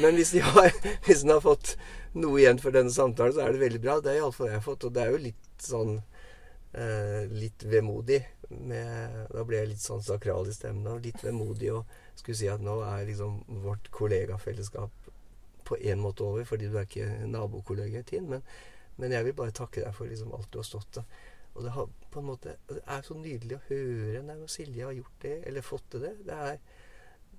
Men 0.00 0.16
hvis 0.18 0.32
de 0.34 0.40
har, 0.46 0.70
hvis 1.06 1.24
har 1.28 1.42
fått 1.44 1.74
noe 2.14 2.40
igjen 2.40 2.58
for 2.62 2.74
denne 2.74 2.90
samtalen, 2.94 3.34
så 3.36 3.44
er 3.44 3.52
det 3.54 3.60
veldig 3.66 3.80
bra. 3.84 3.98
Det 4.00 4.14
er 4.14 4.22
iallfall 4.22 4.48
jeg 4.50 4.58
har 4.58 4.64
fått. 4.66 4.86
Og 4.88 4.94
det 4.96 5.04
er 5.04 5.12
jo 5.14 5.20
litt 5.28 5.66
sånn 5.66 5.96
eh, 6.72 7.24
Litt 7.30 7.64
vemodig. 7.70 8.20
Med, 8.50 9.20
da 9.30 9.44
ble 9.46 9.60
jeg 9.60 9.68
litt 9.74 9.84
sånn 9.84 10.02
sakral 10.02 10.48
i 10.50 10.54
stemmen. 10.56 10.88
Og 10.94 11.04
litt 11.04 11.22
vemodig 11.24 11.70
og 11.76 11.84
skulle 12.18 12.38
si 12.40 12.48
at 12.50 12.62
nå 12.64 12.80
er 12.86 13.04
liksom 13.08 13.40
vårt 13.64 13.90
kollegafellesskap 13.94 15.10
på 15.70 15.76
en 15.86 16.00
måte 16.02 16.24
over, 16.26 16.42
fordi 16.48 16.66
du 16.66 16.78
er 16.80 16.88
ikke 16.88 17.06
nabokollega 17.30 18.00
i 18.02 18.06
Tinn. 18.08 18.26
Men, 18.32 18.42
men 18.98 19.12
jeg 19.14 19.28
vil 19.28 19.36
bare 19.38 19.54
takke 19.54 19.84
deg 19.84 19.94
for 19.94 20.10
liksom 20.10 20.32
alt 20.34 20.48
du 20.50 20.58
har 20.58 20.66
stått 20.66 20.98
for. 20.98 21.20
Og 21.54 21.64
det, 21.64 21.72
har 21.74 21.88
på 22.10 22.20
en 22.20 22.28
måte, 22.30 22.56
det 22.68 22.82
er 22.86 23.02
så 23.04 23.16
nydelig 23.18 23.56
å 23.56 23.64
høre 23.68 24.22
når 24.26 24.46
Silje 24.50 24.86
har 24.86 24.96
gjort 24.96 25.22
det, 25.22 25.36
eller 25.50 25.66
fått 25.66 25.86
til 25.90 26.04
det. 26.06 26.12
Det, 26.26 26.38
er, 26.48 26.58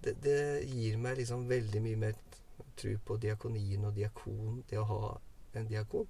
det, 0.03 0.15
det 0.25 0.39
gir 0.69 0.97
meg 1.01 1.19
liksom 1.21 1.47
veldig 1.49 1.83
mye 1.83 2.01
mer 2.05 2.17
tro 2.77 2.95
på 3.05 3.17
diakonien 3.23 3.85
og 3.87 3.95
diakon. 3.95 4.63
Det 4.69 4.79
å 4.79 4.87
ha 4.89 5.13
en 5.59 5.69
diakon. 5.69 6.09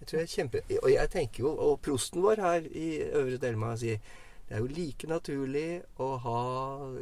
Jeg 0.00 0.08
tror 0.10 0.20
jeg 0.20 0.32
kjempe... 0.34 0.62
Og 0.82 0.90
jeg 0.90 1.10
tenker 1.10 1.44
jo, 1.44 1.54
og 1.54 1.80
prosten 1.84 2.22
vår 2.24 2.42
her 2.42 2.68
i 2.68 2.86
Øvre 3.10 3.38
Delma 3.42 3.74
sier 3.78 4.00
det 4.48 4.56
er 4.58 4.64
jo 4.64 4.72
like 4.74 5.08
naturlig 5.08 5.66
å 6.02 6.06
ha 6.20 6.40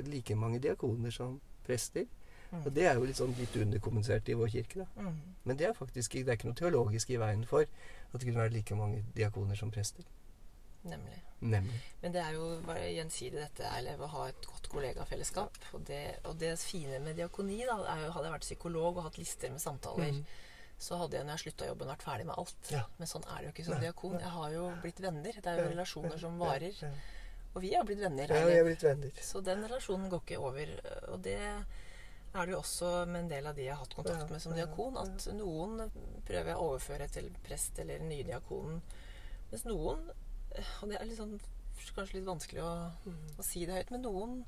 like 0.07 0.37
mange 0.39 0.61
diakoner 0.63 1.11
som 1.15 1.39
prester. 1.67 2.05
Mm. 2.51 2.61
Og 2.61 2.69
det 2.77 2.85
er 2.87 2.99
jo 2.99 3.15
sånn 3.17 3.33
litt 3.39 3.57
underkommunisert 3.59 4.29
i 4.31 4.37
vår 4.39 4.53
kirke, 4.53 4.85
da. 4.85 5.03
Mm. 5.03 5.17
Men 5.49 5.59
det 5.59 5.67
er 5.67 5.75
faktisk 5.75 6.15
det 6.19 6.29
er 6.29 6.39
ikke 6.39 6.51
noe 6.51 6.59
teologisk 6.61 7.11
i 7.11 7.19
veien 7.19 7.43
for 7.49 7.65
at 7.65 8.19
det 8.19 8.27
kunne 8.27 8.43
være 8.43 8.55
like 8.55 8.79
mange 8.79 9.05
diakoner 9.17 9.59
som 9.59 9.73
prester. 9.75 10.07
Nemlig. 10.85 11.19
Nemlig. 11.41 11.81
Men 12.03 12.13
det 12.13 12.21
er 12.23 12.33
jo 12.37 12.47
bare 12.67 12.87
gjensidig 12.93 13.41
dette 13.41 13.97
å 14.01 14.07
ha 14.15 14.27
et 14.29 14.47
godt 14.47 14.69
kollegafellesskap. 14.73 15.57
Og 15.77 15.85
det, 15.89 16.03
og 16.29 16.39
det 16.41 16.55
fine 16.61 17.01
med 17.05 17.17
diakoni 17.17 17.59
da, 17.67 17.77
er 17.95 18.07
jo, 18.07 18.13
Hadde 18.13 18.29
jeg 18.31 18.35
vært 18.37 18.47
psykolog 18.49 18.97
og 18.97 19.05
hatt 19.09 19.19
lister 19.19 19.51
med 19.51 19.61
samtaler, 19.61 20.13
Mm. 20.13 20.25
så 20.79 20.97
hadde 20.97 21.17
jeg 21.19 21.27
når 21.27 21.37
jeg 21.37 21.45
slutta 21.45 21.67
jobben, 21.69 21.89
vært 21.89 22.03
ferdig 22.03 22.27
med 22.27 22.39
alt. 22.39 22.71
Ja. 22.73 22.85
Men 22.99 23.07
sånn 23.09 23.25
er 23.29 23.37
det 23.39 23.45
jo 23.45 23.53
ikke 23.53 23.65
som 23.65 23.75
Nei, 23.75 23.81
diakon. 23.81 24.13
nei. 24.13 24.21
Jeg 24.23 24.31
har 24.31 24.51
jo 24.53 24.71
blitt 24.83 25.01
venner. 25.01 25.33
Det 25.33 25.47
er 25.47 25.59
jo 25.63 25.69
relasjoner 25.75 26.19
som 26.19 26.39
varer. 26.39 26.73
Og 27.55 27.63
vi 27.63 27.75
har 27.75 27.85
blitt 27.85 27.99
venner. 28.01 28.29
ja, 28.31 28.47
vi 28.47 28.53
er 28.57 28.65
blitt 28.65 28.83
venner. 28.83 29.11
Så 29.21 29.43
den 29.45 29.65
relasjonen 29.65 30.09
går 30.11 30.21
ikke 30.25 30.39
over. 30.39 30.67
Og 31.13 31.21
det 31.23 31.37
er 31.41 32.47
det 32.47 32.53
jo 32.55 32.61
også 32.61 33.07
med 33.09 33.23
en 33.25 33.29
del 33.29 33.47
av 33.47 33.57
de 33.57 33.63
jeg 33.65 33.75
har 33.75 33.81
hatt 33.85 33.95
kontakt 33.95 34.31
med 34.31 34.41
som 34.41 34.53
diakon, 34.55 34.97
at 34.97 35.27
noen 35.35 35.91
prøver 36.25 36.47
jeg 36.53 36.57
å 36.57 36.69
overføre 36.71 37.09
til 37.11 37.31
prest 37.43 37.79
eller 37.79 37.99
den 37.99 38.09
nye 38.09 38.23
diakonen. 38.25 38.81
Mens 39.51 39.65
noen 39.67 40.05
Og 40.83 40.89
det 40.91 40.97
er 41.01 41.05
litt 41.07 41.19
sånn, 41.19 41.37
kanskje 41.95 42.19
litt 42.19 42.27
vanskelig 42.27 42.63
å, 42.63 42.73
å 43.39 43.43
si 43.47 43.65
det 43.67 43.75
høyt, 43.75 43.91
men 43.95 44.03
noen 44.03 44.45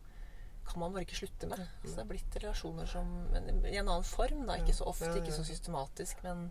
kan 0.66 0.78
man 0.78 0.92
bare 0.94 1.02
ikke 1.06 1.16
slutte 1.18 1.48
med. 1.50 1.62
Så 1.84 1.94
det 1.96 2.02
er 2.04 2.10
blitt 2.10 2.36
relasjoner 2.42 2.86
som 2.86 3.08
men 3.32 3.64
I 3.66 3.76
en 3.80 3.88
annen 3.88 4.04
form, 4.06 4.44
da. 4.46 4.56
Ikke 4.62 4.74
så 4.76 4.84
ofte, 4.86 5.10
ikke 5.18 5.34
så 5.34 5.44
systematisk, 5.46 6.22
men 6.22 6.50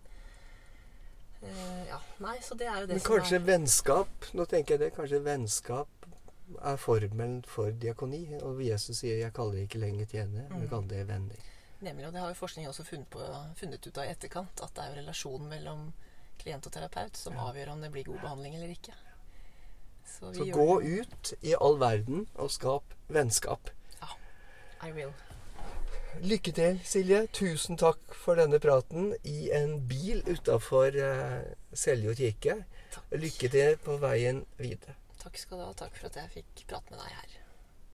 eh, 1.42 1.86
Ja. 1.88 2.00
Nei, 2.20 2.38
så 2.44 2.56
det 2.58 2.68
er 2.68 2.82
jo 2.82 2.88
det 2.90 2.98
Men 2.98 3.04
som 3.06 3.16
kanskje 3.16 3.40
er 3.40 3.46
vennskap 3.48 4.28
Nå 4.38 4.46
tenker 4.52 4.76
jeg 4.76 4.84
det. 4.86 4.92
Kanskje 4.98 5.22
vennskap 5.26 5.88
er 6.68 6.78
formelen 6.78 7.40
for 7.48 7.72
diakoni. 7.72 8.26
Og 8.44 8.60
Jesus 8.64 9.00
sier 9.00 9.18
'jeg 9.22 9.34
kaller 9.34 9.56
det 9.56 9.70
ikke 9.70 9.80
lenger 9.80 10.06
tjenere, 10.06 10.50
men 10.50 10.62
Mm. 10.68 10.70
kaller 10.70 10.88
det 10.88 11.08
venner'. 11.08 11.40
Nemlig, 11.82 12.06
og 12.08 12.14
det 12.14 12.22
har 12.22 12.28
jo 12.28 12.36
forskning 12.46 12.68
også 12.68 12.84
funnet, 12.84 13.10
på, 13.10 13.20
funnet 13.56 13.88
ut 13.88 13.98
av 13.98 14.04
i 14.06 14.10
etterkant, 14.14 14.62
at 14.62 14.74
det 14.76 14.84
er 14.84 14.90
jo 14.96 15.02
relasjonen 15.02 15.48
mellom 15.50 15.94
klient 16.38 16.66
og 16.68 16.72
terapeut 16.74 17.16
som 17.18 17.34
Ja. 17.34 17.40
avgjør 17.40 17.70
om 17.72 17.82
det 17.82 17.92
blir 17.92 18.04
god 18.04 18.20
behandling 18.22 18.56
eller 18.56 18.68
ikke. 18.68 18.94
Så, 20.12 20.34
Så 20.36 20.48
gå 20.54 20.80
det. 20.82 21.02
ut 21.02 21.34
i 21.42 21.56
all 21.62 21.80
verden 21.82 22.28
og 22.36 22.52
skap 22.52 22.96
vennskap. 23.12 23.72
Ja. 24.02 24.14
I 24.88 24.92
will. 24.96 25.14
Lykke 26.22 26.52
til, 26.52 26.80
Silje. 26.86 27.24
Tusen 27.34 27.80
takk 27.80 28.14
for 28.14 28.36
denne 28.36 28.60
praten 28.60 29.14
i 29.24 29.50
en 29.56 29.78
bil 29.88 30.20
utafor 30.28 30.92
uh, 30.92 31.40
Seljord 31.74 32.20
kirke. 32.20 32.58
Lykke 33.16 33.50
til 33.50 33.78
på 33.86 33.96
veien 34.02 34.44
videre. 34.60 34.98
Takk 35.22 35.38
skal 35.40 35.62
du 35.62 35.66
ha. 35.70 35.72
Takk 35.78 35.96
for 35.96 36.12
at 36.12 36.20
jeg 36.20 36.34
fikk 36.36 36.66
prate 36.68 36.92
med 36.92 37.00
deg 37.00 37.16
her. 37.16 37.38